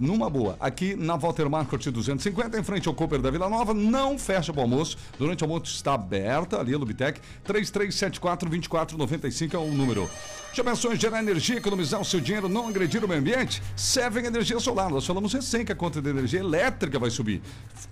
numa 0.00 0.30
boa. 0.30 0.56
Aqui 0.58 0.96
na 0.96 1.16
Walter 1.16 1.48
Marcot 1.48 1.90
250, 1.90 2.58
em 2.58 2.62
frente 2.62 2.88
ao 2.88 2.94
Cooper 2.94 3.20
da 3.20 3.30
Vila 3.30 3.48
Nova, 3.48 3.74
não 3.74 4.18
fecha 4.18 4.52
para 4.52 4.60
o 4.60 4.62
almoço. 4.62 4.96
Durante 5.18 5.44
o 5.44 5.46
almoço 5.46 5.74
está 5.74 5.94
aberta 5.94 6.58
ali 6.58 6.74
a 6.74 6.78
Lubitec. 6.78 7.20
3374-2495 7.46 9.54
é 9.54 9.58
o 9.58 9.70
número. 9.70 10.10
Já 10.52 10.64
pensou 10.64 10.92
em 10.92 10.98
gerar 10.98 11.20
energia, 11.20 11.58
economizar 11.58 12.00
o 12.00 12.04
seu 12.04 12.20
dinheiro, 12.20 12.48
não 12.48 12.66
agredir 12.66 13.04
o 13.04 13.06
meio 13.06 13.20
ambiente? 13.20 13.62
Seven 13.76 14.26
Energia 14.26 14.58
Solar. 14.58 14.90
Nós 14.90 15.06
falamos 15.06 15.32
recém 15.32 15.64
que 15.64 15.70
a 15.70 15.76
conta 15.76 16.02
de 16.02 16.10
energia 16.10 16.40
elétrica 16.40 16.98
vai 16.98 17.08
subir. 17.08 17.40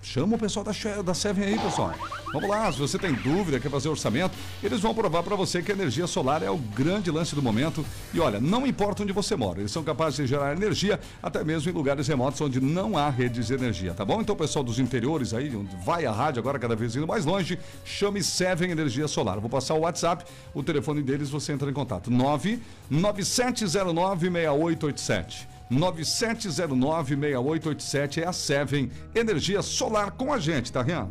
Chama 0.01 0.35
o 0.35 0.39
pessoal 0.39 0.65
da, 0.65 0.73
da 1.01 1.13
Seven 1.13 1.45
aí, 1.45 1.57
pessoal. 1.57 1.93
Vamos 2.33 2.49
lá, 2.49 2.69
se 2.69 2.77
você 2.77 2.99
tem 2.99 3.13
dúvida, 3.13 3.61
quer 3.61 3.71
fazer 3.71 3.87
orçamento, 3.87 4.37
eles 4.61 4.81
vão 4.81 4.93
provar 4.93 5.23
para 5.23 5.37
você 5.37 5.63
que 5.63 5.71
a 5.71 5.73
energia 5.73 6.05
solar 6.05 6.43
é 6.43 6.51
o 6.51 6.57
grande 6.57 7.09
lance 7.09 7.33
do 7.33 7.41
momento. 7.41 7.83
E 8.13 8.19
olha, 8.19 8.41
não 8.41 8.67
importa 8.67 9.03
onde 9.03 9.13
você 9.13 9.37
mora, 9.37 9.59
eles 9.61 9.71
são 9.71 9.81
capazes 9.81 10.17
de 10.17 10.27
gerar 10.27 10.51
energia 10.51 10.99
até 11.23 11.45
mesmo 11.45 11.71
em 11.71 11.73
lugares 11.73 12.09
remotos 12.09 12.41
onde 12.41 12.59
não 12.59 12.97
há 12.97 13.09
redes 13.09 13.47
de 13.47 13.53
energia, 13.53 13.93
tá 13.93 14.03
bom? 14.03 14.19
Então, 14.19 14.35
pessoal 14.35 14.63
dos 14.63 14.79
interiores 14.79 15.33
aí, 15.33 15.55
onde 15.55 15.73
vai 15.77 16.05
a 16.05 16.11
rádio 16.11 16.41
agora 16.41 16.59
cada 16.59 16.75
vez 16.75 16.93
indo 16.93 17.07
mais 17.07 17.25
longe, 17.25 17.57
chame 17.85 18.21
Seven 18.21 18.69
Energia 18.69 19.07
Solar. 19.07 19.39
Vou 19.39 19.49
passar 19.49 19.75
o 19.75 19.79
WhatsApp, 19.79 20.25
o 20.53 20.61
telefone 20.61 21.01
deles, 21.01 21.29
você 21.29 21.53
entra 21.53 21.69
em 21.69 21.73
contato. 21.73 22.11
9 22.11 22.48
9709 22.89 24.31
6887. 24.31 25.47
9709 25.69 27.15
6887 27.15 28.21
é 28.21 28.27
a 28.27 28.33
Seven 28.33 28.91
Energia 29.13 29.61
Solar 29.61 30.11
com 30.11 30.33
a 30.33 30.39
gente, 30.39 30.71
tá, 30.71 30.81
Rian? 30.81 31.09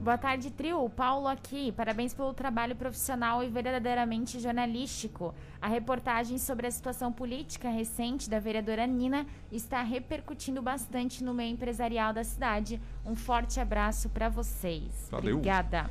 Boa 0.00 0.16
tarde, 0.16 0.50
trio. 0.50 0.88
Paulo 0.88 1.28
aqui. 1.28 1.72
Parabéns 1.72 2.14
pelo 2.14 2.32
trabalho 2.32 2.74
profissional 2.74 3.44
e 3.44 3.50
verdadeiramente 3.50 4.40
jornalístico. 4.40 5.34
A 5.60 5.68
reportagem 5.68 6.38
sobre 6.38 6.66
a 6.66 6.70
situação 6.70 7.12
política 7.12 7.68
recente 7.68 8.30
da 8.30 8.38
vereadora 8.38 8.86
Nina 8.86 9.26
está 9.52 9.82
repercutindo 9.82 10.62
bastante 10.62 11.22
no 11.22 11.34
meio 11.34 11.52
empresarial 11.52 12.14
da 12.14 12.24
cidade. 12.24 12.80
Um 13.04 13.14
forte 13.14 13.60
abraço 13.60 14.08
para 14.08 14.30
vocês. 14.30 15.08
Valeu. 15.10 15.36
Obrigada. 15.36 15.90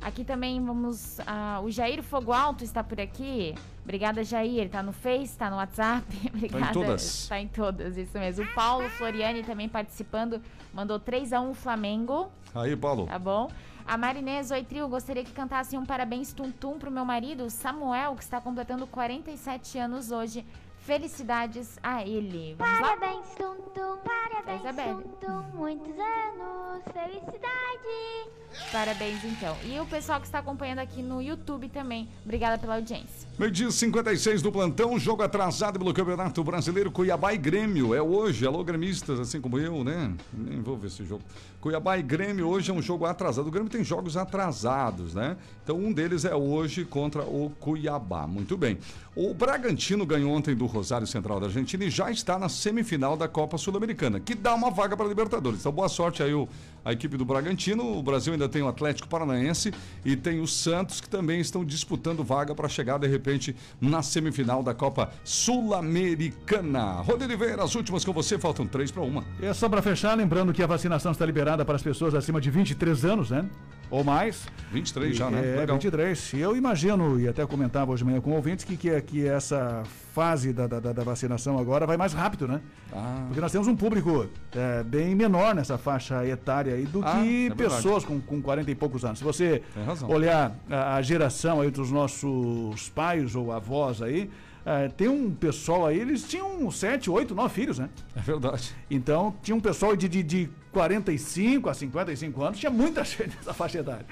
Aqui 0.00 0.24
também 0.24 0.64
vamos. 0.64 1.20
ah, 1.26 1.60
o 1.62 1.70
Jair 1.70 2.02
Fogo 2.02 2.32
Alto 2.32 2.64
está 2.64 2.82
por 2.82 2.98
aqui. 3.00 3.54
Obrigada, 3.82 4.24
Jair. 4.24 4.70
Tá 4.70 4.82
no 4.82 4.92
Face, 4.92 5.36
tá 5.36 5.50
no 5.50 5.56
WhatsApp. 5.56 6.04
Obrigada. 6.32 6.72
todas. 6.72 7.28
Tá 7.28 7.38
em 7.38 7.48
todas, 7.48 7.96
isso 7.96 8.18
mesmo. 8.18 8.44
O 8.44 8.54
Paulo 8.54 8.88
Floriani 8.90 9.42
também 9.42 9.68
participando. 9.68 10.40
Mandou 10.72 10.98
3x1 10.98 11.54
Flamengo. 11.54 12.30
Aí, 12.54 12.74
Paulo. 12.74 13.06
Tá 13.06 13.18
bom? 13.18 13.50
A 13.86 13.96
Marinês, 13.98 14.50
oi 14.50 14.62
trio, 14.62 14.86
gostaria 14.88 15.24
que 15.24 15.32
cantassem 15.32 15.78
um 15.78 15.84
parabéns 15.84 16.32
tum-tum 16.32 16.78
pro 16.78 16.90
meu 16.90 17.04
marido, 17.04 17.50
Samuel, 17.50 18.14
que 18.14 18.22
está 18.22 18.40
completando 18.40 18.86
47 18.86 19.78
anos 19.78 20.12
hoje. 20.12 20.46
Felicidades 20.90 21.78
a 21.84 22.04
ele. 22.04 22.56
Vamos 22.58 22.80
lá? 22.80 22.96
Parabéns, 22.96 23.24
Tum 23.36 23.54
Tum, 23.72 23.96
parabéns, 24.04 24.60
Isabelle. 24.60 24.94
Tum 24.94 25.08
Tum, 25.20 25.56
muitos 25.56 25.96
anos, 25.96 26.82
felicidade. 26.92 28.30
Parabéns, 28.72 29.24
então. 29.24 29.56
E 29.64 29.78
o 29.78 29.86
pessoal 29.86 30.18
que 30.18 30.26
está 30.26 30.40
acompanhando 30.40 30.80
aqui 30.80 31.00
no 31.00 31.22
YouTube 31.22 31.68
também, 31.68 32.08
obrigada 32.24 32.58
pela 32.58 32.74
audiência. 32.74 33.28
Meio-dia 33.38 33.70
56 33.70 34.42
do 34.42 34.50
plantão, 34.50 34.98
jogo 34.98 35.22
atrasado 35.22 35.78
pelo 35.78 35.94
Campeonato 35.94 36.42
Brasileiro, 36.42 36.90
Cuiabá 36.90 37.32
e 37.32 37.38
Grêmio. 37.38 37.94
É 37.94 38.02
hoje, 38.02 38.44
alô 38.44 38.64
gremistas, 38.64 39.20
assim 39.20 39.40
como 39.40 39.60
eu, 39.60 39.84
né? 39.84 40.12
Nem 40.32 40.60
vou 40.60 40.76
ver 40.76 40.88
esse 40.88 41.04
jogo. 41.04 41.22
Cuiabá 41.60 41.98
e 41.98 42.02
Grêmio 42.02 42.48
hoje 42.48 42.70
é 42.70 42.74
um 42.74 42.80
jogo 42.80 43.04
atrasado. 43.04 43.46
O 43.46 43.50
Grêmio 43.50 43.70
tem 43.70 43.84
jogos 43.84 44.16
atrasados, 44.16 45.14
né? 45.14 45.36
Então 45.62 45.76
um 45.76 45.92
deles 45.92 46.24
é 46.24 46.34
hoje 46.34 46.86
contra 46.86 47.22
o 47.22 47.52
Cuiabá. 47.60 48.26
Muito 48.26 48.56
bem. 48.56 48.78
O 49.14 49.34
Bragantino 49.34 50.06
ganhou 50.06 50.32
ontem 50.32 50.54
do 50.54 50.64
Rosário 50.64 51.06
Central 51.06 51.38
da 51.38 51.46
Argentina 51.46 51.84
e 51.84 51.90
já 51.90 52.10
está 52.10 52.38
na 52.38 52.48
semifinal 52.48 53.14
da 53.14 53.28
Copa 53.28 53.58
Sul-Americana, 53.58 54.18
que 54.18 54.34
dá 54.34 54.54
uma 54.54 54.70
vaga 54.70 54.96
para 54.96 55.04
a 55.04 55.08
Libertadores. 55.08 55.60
Então 55.60 55.70
boa 55.70 55.88
sorte 55.88 56.22
aí 56.22 56.32
o, 56.32 56.48
a 56.84 56.92
equipe 56.92 57.16
do 57.16 57.24
Bragantino. 57.24 57.96
O 57.98 58.02
Brasil 58.02 58.32
ainda 58.32 58.48
tem 58.48 58.62
o 58.62 58.68
Atlético 58.68 59.08
Paranaense 59.08 59.72
e 60.04 60.16
tem 60.16 60.40
o 60.40 60.46
Santos, 60.46 61.00
que 61.00 61.08
também 61.08 61.40
estão 61.40 61.64
disputando 61.64 62.22
vaga 62.24 62.54
para 62.54 62.68
chegar 62.68 62.98
de 62.98 63.06
repente 63.06 63.54
na 63.80 64.02
semifinal 64.02 64.62
da 64.62 64.74
Copa 64.74 65.10
Sul-Americana. 65.24 67.00
Rodrigo 67.02 67.24
Oliveira, 67.32 67.62
as 67.62 67.74
últimas 67.74 68.04
com 68.04 68.12
você, 68.12 68.38
faltam 68.38 68.66
três 68.66 68.90
para 68.90 69.02
uma. 69.02 69.24
E 69.40 69.46
é 69.46 69.54
só 69.54 69.68
para 69.68 69.82
fechar, 69.82 70.14
lembrando 70.16 70.52
que 70.52 70.62
a 70.62 70.66
vacinação 70.66 71.12
está 71.12 71.24
liberada 71.26 71.64
para 71.64 71.76
as 71.76 71.82
pessoas 71.82 72.14
acima 72.14 72.40
de 72.40 72.50
23 72.50 73.04
anos, 73.04 73.30
né? 73.30 73.44
Ou 73.90 74.04
mais. 74.04 74.46
23 74.72 75.16
já, 75.16 75.28
né? 75.30 75.38
É, 75.54 75.56
Legal. 75.60 75.76
23. 75.76 76.32
E 76.34 76.38
eu 76.40 76.56
imagino, 76.56 77.18
e 77.20 77.26
até 77.26 77.44
comentava 77.44 77.90
hoje 77.90 78.04
de 78.04 78.08
manhã 78.08 78.20
com 78.20 78.30
ouvintes, 78.32 78.64
que, 78.64 78.76
que, 78.76 78.88
é- 78.88 79.00
que 79.00 79.26
essa 79.26 79.82
fase 80.14 80.52
da, 80.52 80.68
da, 80.68 80.78
da- 80.78 80.92
da 80.92 81.02
vacinação 81.02 81.58
agora 81.58 81.86
vai 81.86 81.96
mais 81.96 82.12
rápido, 82.12 82.46
né? 82.46 82.60
Ah. 82.92 83.24
Porque 83.26 83.40
nós 83.40 83.50
temos 83.50 83.66
um 83.66 83.74
público 83.74 84.28
é, 84.54 84.84
bem 84.84 85.14
menor 85.16 85.56
nessa 85.56 85.76
faixa 85.76 86.24
etária 86.24 86.69
aí 86.72 86.84
do 86.86 87.00
Ah, 87.04 87.20
que 87.22 87.48
é 87.50 87.54
pessoas 87.54 88.04
com, 88.04 88.20
com 88.20 88.40
40 88.40 88.70
e 88.70 88.74
poucos 88.74 89.04
anos. 89.04 89.18
Se 89.18 89.24
você 89.24 89.62
olhar 90.08 90.54
a, 90.70 90.96
a 90.96 91.02
geração 91.02 91.60
aí 91.60 91.70
dos 91.70 91.90
nossos 91.90 92.88
pais 92.90 93.34
ou 93.34 93.52
avós 93.52 94.02
aí, 94.02 94.30
é, 94.64 94.88
tem 94.88 95.08
um 95.08 95.30
pessoal 95.32 95.86
aí, 95.86 95.98
eles 95.98 96.22
tinham 96.28 96.70
7, 96.70 97.10
8, 97.10 97.34
9 97.34 97.54
filhos, 97.54 97.78
né? 97.78 97.88
É 98.14 98.20
verdade. 98.20 98.74
Então, 98.90 99.34
tinha 99.42 99.56
um 99.56 99.60
pessoal 99.60 99.96
de, 99.96 100.08
de, 100.08 100.22
de 100.22 100.48
45 100.72 101.68
a 101.68 101.74
55 101.74 102.42
anos, 102.42 102.58
tinha 102.58 102.70
muita 102.70 103.02
gente 103.04 103.34
nessa 103.36 103.54
faixa 103.54 103.78
etária, 103.78 104.06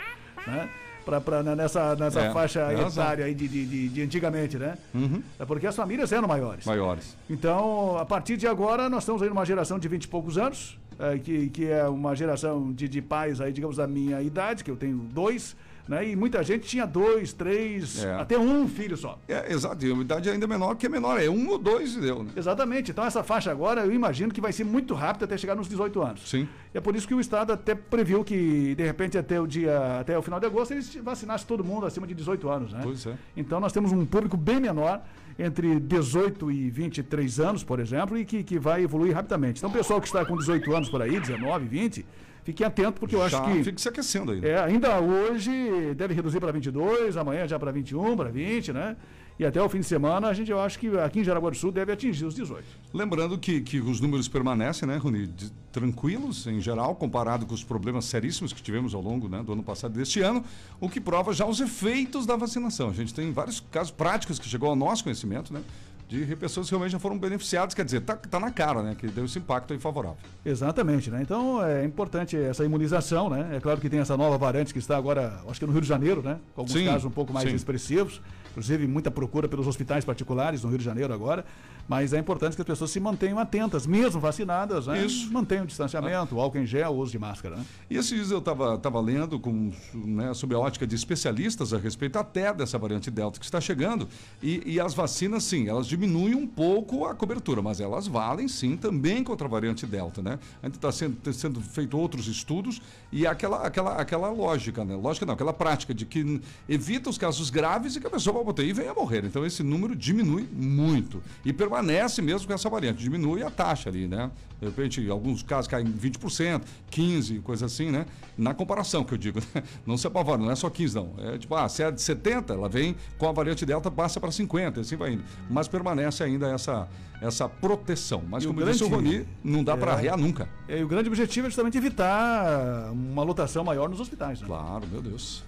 né? 0.46 0.68
Pra, 1.04 1.20
pra, 1.22 1.42
né, 1.42 1.54
nessa 1.54 1.96
nessa 1.96 2.20
É, 2.20 2.32
faixa 2.32 2.70
etária 2.70 3.24
aí 3.24 3.34
de, 3.34 3.48
de, 3.48 3.64
de, 3.66 3.88
de 3.88 4.02
antigamente, 4.02 4.58
né? 4.58 4.76
Uhum. 4.94 5.22
É 5.38 5.44
porque 5.46 5.66
as 5.66 5.74
famílias 5.74 6.12
eram 6.12 6.28
maiores. 6.28 6.66
Maiores. 6.66 7.16
Então, 7.30 7.96
a 7.96 8.04
partir 8.04 8.36
de 8.36 8.46
agora, 8.46 8.90
nós 8.90 9.04
estamos 9.04 9.22
aí 9.22 9.28
numa 9.30 9.44
geração 9.46 9.78
de 9.78 9.88
20 9.88 10.04
e 10.04 10.08
poucos 10.08 10.36
anos, 10.36 10.78
é, 10.98 11.18
que, 11.18 11.48
que 11.50 11.66
é 11.66 11.84
uma 11.88 12.14
geração 12.14 12.72
de, 12.72 12.88
de 12.88 13.00
pais 13.02 13.40
aí, 13.40 13.52
digamos, 13.52 13.76
da 13.76 13.86
minha 13.86 14.20
idade, 14.22 14.64
que 14.64 14.70
eu 14.70 14.76
tenho 14.76 14.96
dois, 14.96 15.56
né? 15.88 16.06
E 16.06 16.14
muita 16.14 16.42
gente 16.42 16.66
tinha 16.68 16.86
dois, 16.86 17.32
três, 17.32 18.04
É. 18.04 18.14
até 18.16 18.38
um 18.38 18.68
filho 18.68 18.94
só. 18.96 19.18
É, 19.26 19.50
exato. 19.50 19.86
E 19.86 19.90
a 19.90 19.96
idade 19.96 20.28
ainda 20.28 20.46
menor 20.46 20.74
que 20.74 20.84
é 20.84 20.88
menor. 20.88 21.18
É 21.18 21.30
um 21.30 21.48
ou 21.48 21.56
dois 21.56 21.94
e 21.96 22.00
deu, 22.00 22.22
né? 22.22 22.30
Exatamente. 22.36 22.90
Então 22.90 23.02
essa 23.04 23.22
faixa 23.22 23.50
agora, 23.50 23.86
eu 23.86 23.92
imagino 23.92 24.30
que 24.32 24.40
vai 24.40 24.52
ser 24.52 24.64
muito 24.64 24.92
rápido 24.92 25.24
até 25.24 25.38
chegar 25.38 25.54
nos 25.54 25.66
18 25.66 26.02
anos. 26.02 26.28
Sim. 26.28 26.46
E 26.74 26.76
é 26.76 26.80
por 26.80 26.94
isso 26.94 27.08
que 27.08 27.14
o 27.14 27.20
Estado 27.20 27.54
até 27.54 27.74
previu 27.74 28.22
que, 28.22 28.74
de 28.74 28.82
repente, 28.84 29.16
até 29.16 29.40
o 29.40 29.46
dia, 29.46 30.00
até 30.00 30.18
o 30.18 30.20
final 30.20 30.38
de 30.38 30.44
agosto, 30.44 30.72
eles 30.72 30.94
vacinassem 30.96 31.46
todo 31.46 31.64
mundo 31.64 31.86
acima 31.86 32.06
de 32.06 32.12
18 32.14 32.48
anos, 32.50 32.72
né? 32.72 32.80
Pois 32.82 33.06
é. 33.06 33.14
Então 33.34 33.58
nós 33.58 33.72
temos 33.72 33.90
um 33.90 34.04
público 34.04 34.36
bem 34.36 34.60
menor, 34.60 35.00
entre 35.38 35.78
18 35.78 36.50
e 36.50 36.70
23 36.70 37.40
anos, 37.40 37.62
por 37.62 37.78
exemplo, 37.78 38.18
e 38.18 38.24
que, 38.24 38.42
que 38.42 38.58
vai 38.58 38.82
evoluir 38.82 39.14
rapidamente. 39.14 39.58
Então 39.58 39.70
pessoal 39.70 40.00
que 40.00 40.08
está 40.08 40.24
com 40.24 40.36
18 40.36 40.74
anos 40.74 40.88
por 40.88 41.00
aí, 41.00 41.18
19, 41.20 41.66
20, 41.66 42.04
fiquem 42.42 42.66
atentos, 42.66 42.98
porque 42.98 43.14
eu 43.14 43.28
Já 43.28 43.38
acho 43.38 43.52
que. 43.52 43.64
fica 43.64 43.78
se 43.78 43.88
aquecendo 43.88 44.32
aí. 44.32 44.44
É, 44.44 44.58
ainda 44.58 44.98
hoje 45.00 45.94
deve 45.94 46.14
reduzir 46.14 46.40
para 46.40 46.50
22, 46.50 47.16
amanhã 47.16 47.46
já 47.46 47.58
para 47.58 47.70
21, 47.70 48.16
para 48.16 48.30
20, 48.30 48.72
né? 48.72 48.96
E 49.38 49.44
até 49.46 49.62
o 49.62 49.68
fim 49.68 49.78
de 49.78 49.86
semana, 49.86 50.26
a 50.26 50.34
gente, 50.34 50.50
eu 50.50 50.60
acho 50.60 50.78
que 50.78 50.88
aqui 50.98 51.20
em 51.20 51.24
Jaraguá 51.24 51.48
do 51.50 51.56
Sul 51.56 51.70
deve 51.70 51.92
atingir 51.92 52.24
os 52.24 52.34
18. 52.34 52.64
Lembrando 52.92 53.38
que, 53.38 53.60
que 53.60 53.78
os 53.78 54.00
números 54.00 54.26
permanecem, 54.26 54.88
né, 54.88 54.96
Rony, 54.96 55.28
de- 55.28 55.52
tranquilos 55.70 56.44
em 56.48 56.60
geral, 56.60 56.96
comparado 56.96 57.46
com 57.46 57.54
os 57.54 57.62
problemas 57.62 58.06
seríssimos 58.06 58.52
que 58.52 58.60
tivemos 58.60 58.94
ao 58.94 59.00
longo 59.00 59.28
né, 59.28 59.40
do 59.44 59.52
ano 59.52 59.62
passado 59.62 59.94
e 59.94 59.98
deste 59.98 60.20
ano, 60.20 60.42
o 60.80 60.88
que 60.88 61.00
prova 61.00 61.32
já 61.32 61.46
os 61.46 61.60
efeitos 61.60 62.26
da 62.26 62.34
vacinação. 62.34 62.88
A 62.90 62.92
gente 62.92 63.14
tem 63.14 63.30
vários 63.30 63.60
casos 63.60 63.92
práticos 63.92 64.40
que 64.40 64.48
chegou 64.48 64.70
ao 64.70 64.74
nosso 64.74 65.04
conhecimento, 65.04 65.52
né? 65.54 65.62
De 66.08 66.34
pessoas 66.36 66.66
que 66.66 66.72
realmente 66.72 66.92
já 66.92 66.98
foram 66.98 67.18
beneficiadas, 67.18 67.74
quer 67.74 67.84
dizer, 67.84 68.00
tá, 68.00 68.16
tá 68.16 68.40
na 68.40 68.50
cara, 68.50 68.82
né? 68.82 68.96
Que 68.98 69.08
deu 69.08 69.26
esse 69.26 69.38
impacto 69.38 69.74
aí 69.74 69.78
favorável. 69.78 70.16
Exatamente, 70.42 71.10
né? 71.10 71.20
Então 71.20 71.62
é 71.62 71.84
importante 71.84 72.34
essa 72.34 72.64
imunização, 72.64 73.28
né? 73.28 73.56
É 73.56 73.60
claro 73.60 73.78
que 73.78 73.90
tem 73.90 74.00
essa 74.00 74.16
nova 74.16 74.38
variante 74.38 74.72
que 74.72 74.78
está 74.78 74.96
agora, 74.96 75.40
acho 75.46 75.60
que 75.60 75.66
no 75.66 75.72
Rio 75.72 75.82
de 75.82 75.88
Janeiro, 75.88 76.22
né? 76.22 76.38
Com 76.54 76.62
alguns 76.62 76.72
Sim, 76.72 76.86
casos 76.86 77.04
um 77.04 77.10
pouco 77.10 77.30
mais 77.32 77.48
sim. 77.48 77.54
expressivos. 77.54 78.22
Inclusive, 78.52 78.86
muita 78.88 79.10
procura 79.10 79.46
pelos 79.46 79.66
hospitais 79.66 80.04
particulares 80.04 80.62
no 80.62 80.70
Rio 80.70 80.78
de 80.78 80.84
Janeiro 80.84 81.12
agora. 81.12 81.44
Mas 81.86 82.12
é 82.12 82.18
importante 82.18 82.54
que 82.54 82.60
as 82.60 82.66
pessoas 82.66 82.90
se 82.90 83.00
mantenham 83.00 83.38
atentas, 83.38 83.86
mesmo 83.86 84.20
vacinadas, 84.20 84.86
né? 84.86 85.06
Isso. 85.06 85.32
Mantenham 85.32 85.64
o 85.64 85.66
distanciamento, 85.66 86.34
o 86.34 86.40
álcool 86.40 86.58
em 86.58 86.66
gel, 86.66 86.90
o 86.90 86.98
uso 86.98 87.12
de 87.12 87.18
máscara, 87.18 87.56
né? 87.56 87.64
E 87.88 87.96
esses 87.96 88.10
dias 88.10 88.30
eu 88.30 88.38
estava 88.38 88.76
tava 88.76 89.00
lendo 89.00 89.38
com, 89.40 89.72
né, 89.94 90.34
sob 90.34 90.54
a 90.54 90.58
ótica 90.58 90.86
de 90.86 90.94
especialistas 90.94 91.72
a 91.72 91.78
respeito 91.78 92.18
até 92.18 92.52
dessa 92.52 92.76
variante 92.78 93.10
Delta 93.10 93.38
que 93.38 93.44
está 93.44 93.60
chegando. 93.60 94.06
E, 94.42 94.62
e 94.66 94.80
as 94.80 94.92
vacinas, 94.92 95.44
sim, 95.44 95.68
elas 95.68 95.86
diminuem 95.86 95.97
um 96.06 96.46
pouco 96.46 97.04
a 97.04 97.14
cobertura, 97.14 97.62
mas 97.62 97.80
elas 97.80 98.06
valem 98.06 98.48
sim 98.48 98.76
também 98.76 99.24
contra 99.24 99.46
a 99.46 99.50
variante 99.50 99.86
Delta, 99.86 100.22
né? 100.22 100.38
Ainda 100.62 100.76
está 100.76 100.92
sendo, 100.92 101.16
tá 101.16 101.32
sendo 101.32 101.60
feito 101.60 101.98
outros 101.98 102.26
estudos 102.26 102.80
e 103.10 103.26
aquela, 103.26 103.66
aquela, 103.66 103.94
aquela 103.94 104.30
lógica, 104.30 104.84
né? 104.84 104.94
Lógica 104.94 105.26
não, 105.26 105.34
aquela 105.34 105.52
prática 105.52 105.94
de 105.94 106.04
que 106.04 106.40
evita 106.68 107.10
os 107.10 107.18
casos 107.18 107.50
graves 107.50 107.96
e 107.96 108.00
que 108.00 108.06
a 108.06 108.10
pessoa 108.10 108.34
vai 108.34 108.44
botar 108.44 108.62
e 108.62 108.72
venha 108.72 108.94
morrer. 108.94 109.24
Então 109.24 109.44
esse 109.44 109.62
número 109.62 109.96
diminui 109.96 110.48
muito. 110.52 111.22
E 111.44 111.52
permanece 111.52 112.20
mesmo 112.22 112.46
com 112.46 112.52
essa 112.52 112.68
variante. 112.68 113.02
Diminui 113.02 113.42
a 113.42 113.50
taxa 113.50 113.88
ali, 113.88 114.06
né? 114.06 114.30
De 114.60 114.66
repente, 114.66 115.08
alguns 115.08 115.42
casos 115.42 115.68
caem 115.68 115.86
20%, 115.86 116.62
15%, 116.90 117.42
coisa 117.42 117.66
assim, 117.66 117.90
né? 117.90 118.06
Na 118.36 118.52
comparação 118.52 119.04
que 119.04 119.14
eu 119.14 119.18
digo, 119.18 119.40
né? 119.54 119.62
Não 119.86 119.96
se 119.96 120.06
apavora, 120.06 120.40
não 120.40 120.50
é 120.50 120.56
só 120.56 120.68
15, 120.68 120.94
não. 120.94 121.14
É 121.18 121.38
tipo, 121.38 121.54
ah, 121.54 121.68
se 121.68 121.82
é 121.82 121.90
de 121.90 122.02
70, 122.02 122.54
ela 122.54 122.68
vem 122.68 122.96
com 123.16 123.28
a 123.28 123.32
variante 123.32 123.64
Delta, 123.64 123.90
passa 123.90 124.18
para 124.18 124.30
50, 124.30 124.80
assim 124.80 124.96
vai 124.96 125.12
indo. 125.12 125.24
Mas 125.48 125.68
permanece 125.68 125.87
ainda 126.24 126.48
essa, 126.48 126.88
essa 127.20 127.48
proteção. 127.48 128.22
Mas 128.28 128.44
E 128.44 128.46
o 128.46 128.54
como 128.54 128.64
disse 128.66 128.84
o 128.84 128.88
grande- 128.88 129.16
Roni, 129.18 129.28
não 129.44 129.62
dá 129.64 129.76
para 129.76 129.92
É. 129.92 129.94
arrear 129.94 130.16
nunca. 130.16 130.48
E 130.68 130.82
o 130.82 130.88
grande 130.88 131.08
objetivo 131.08 131.46
é 131.46 131.50
justamente 131.50 131.76
evitar 131.78 132.90
uma 132.92 133.22
lotação 133.22 133.64
maior 133.64 133.88
nos 133.88 134.00
hospitais. 134.00 134.40
Né? 134.40 134.46
Claro, 134.46 134.86
meu 134.86 135.00
Deus. 135.02 135.42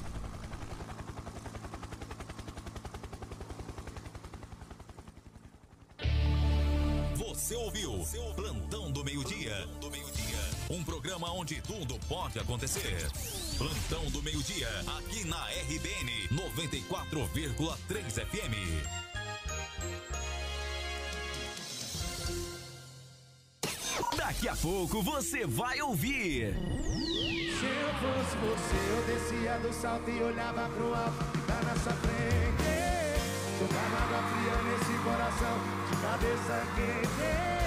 Você 7.15 7.55
ouviu 7.55 7.91
Plantão 8.35 8.91
do 8.91 9.03
Meio-Dia. 9.03 9.40
Um 10.71 10.81
programa 10.85 11.29
onde 11.33 11.61
tudo 11.61 11.99
pode 12.07 12.39
acontecer. 12.39 13.05
Plantão 13.57 14.09
do 14.09 14.23
Meio-Dia, 14.23 14.69
aqui 14.97 15.25
na 15.25 15.45
RBN 15.47 16.29
94,3 16.29 18.25
FM. 18.25 18.55
Daqui 24.15 24.47
a 24.47 24.55
pouco 24.55 25.01
você 25.01 25.45
vai 25.45 25.81
ouvir. 25.81 26.53
Se 26.53 27.65
eu 27.65 27.93
fosse 27.99 28.37
você, 28.37 28.77
eu 28.91 29.03
descia 29.07 29.59
do 29.59 29.73
salto 29.73 30.09
e 30.09 30.23
olhava 30.23 30.69
pro 30.69 30.95
alto 30.95 31.31
que 31.33 31.47
tá 31.47 31.61
na 31.65 31.75
sua 31.83 31.91
frente. 31.91 32.63
Jogava 33.59 33.97
água 34.05 34.23
fria 34.29 34.55
nesse 34.71 34.93
coração, 35.03 35.57
de 35.89 35.97
cabeça 36.01 36.65
quente. 36.77 37.60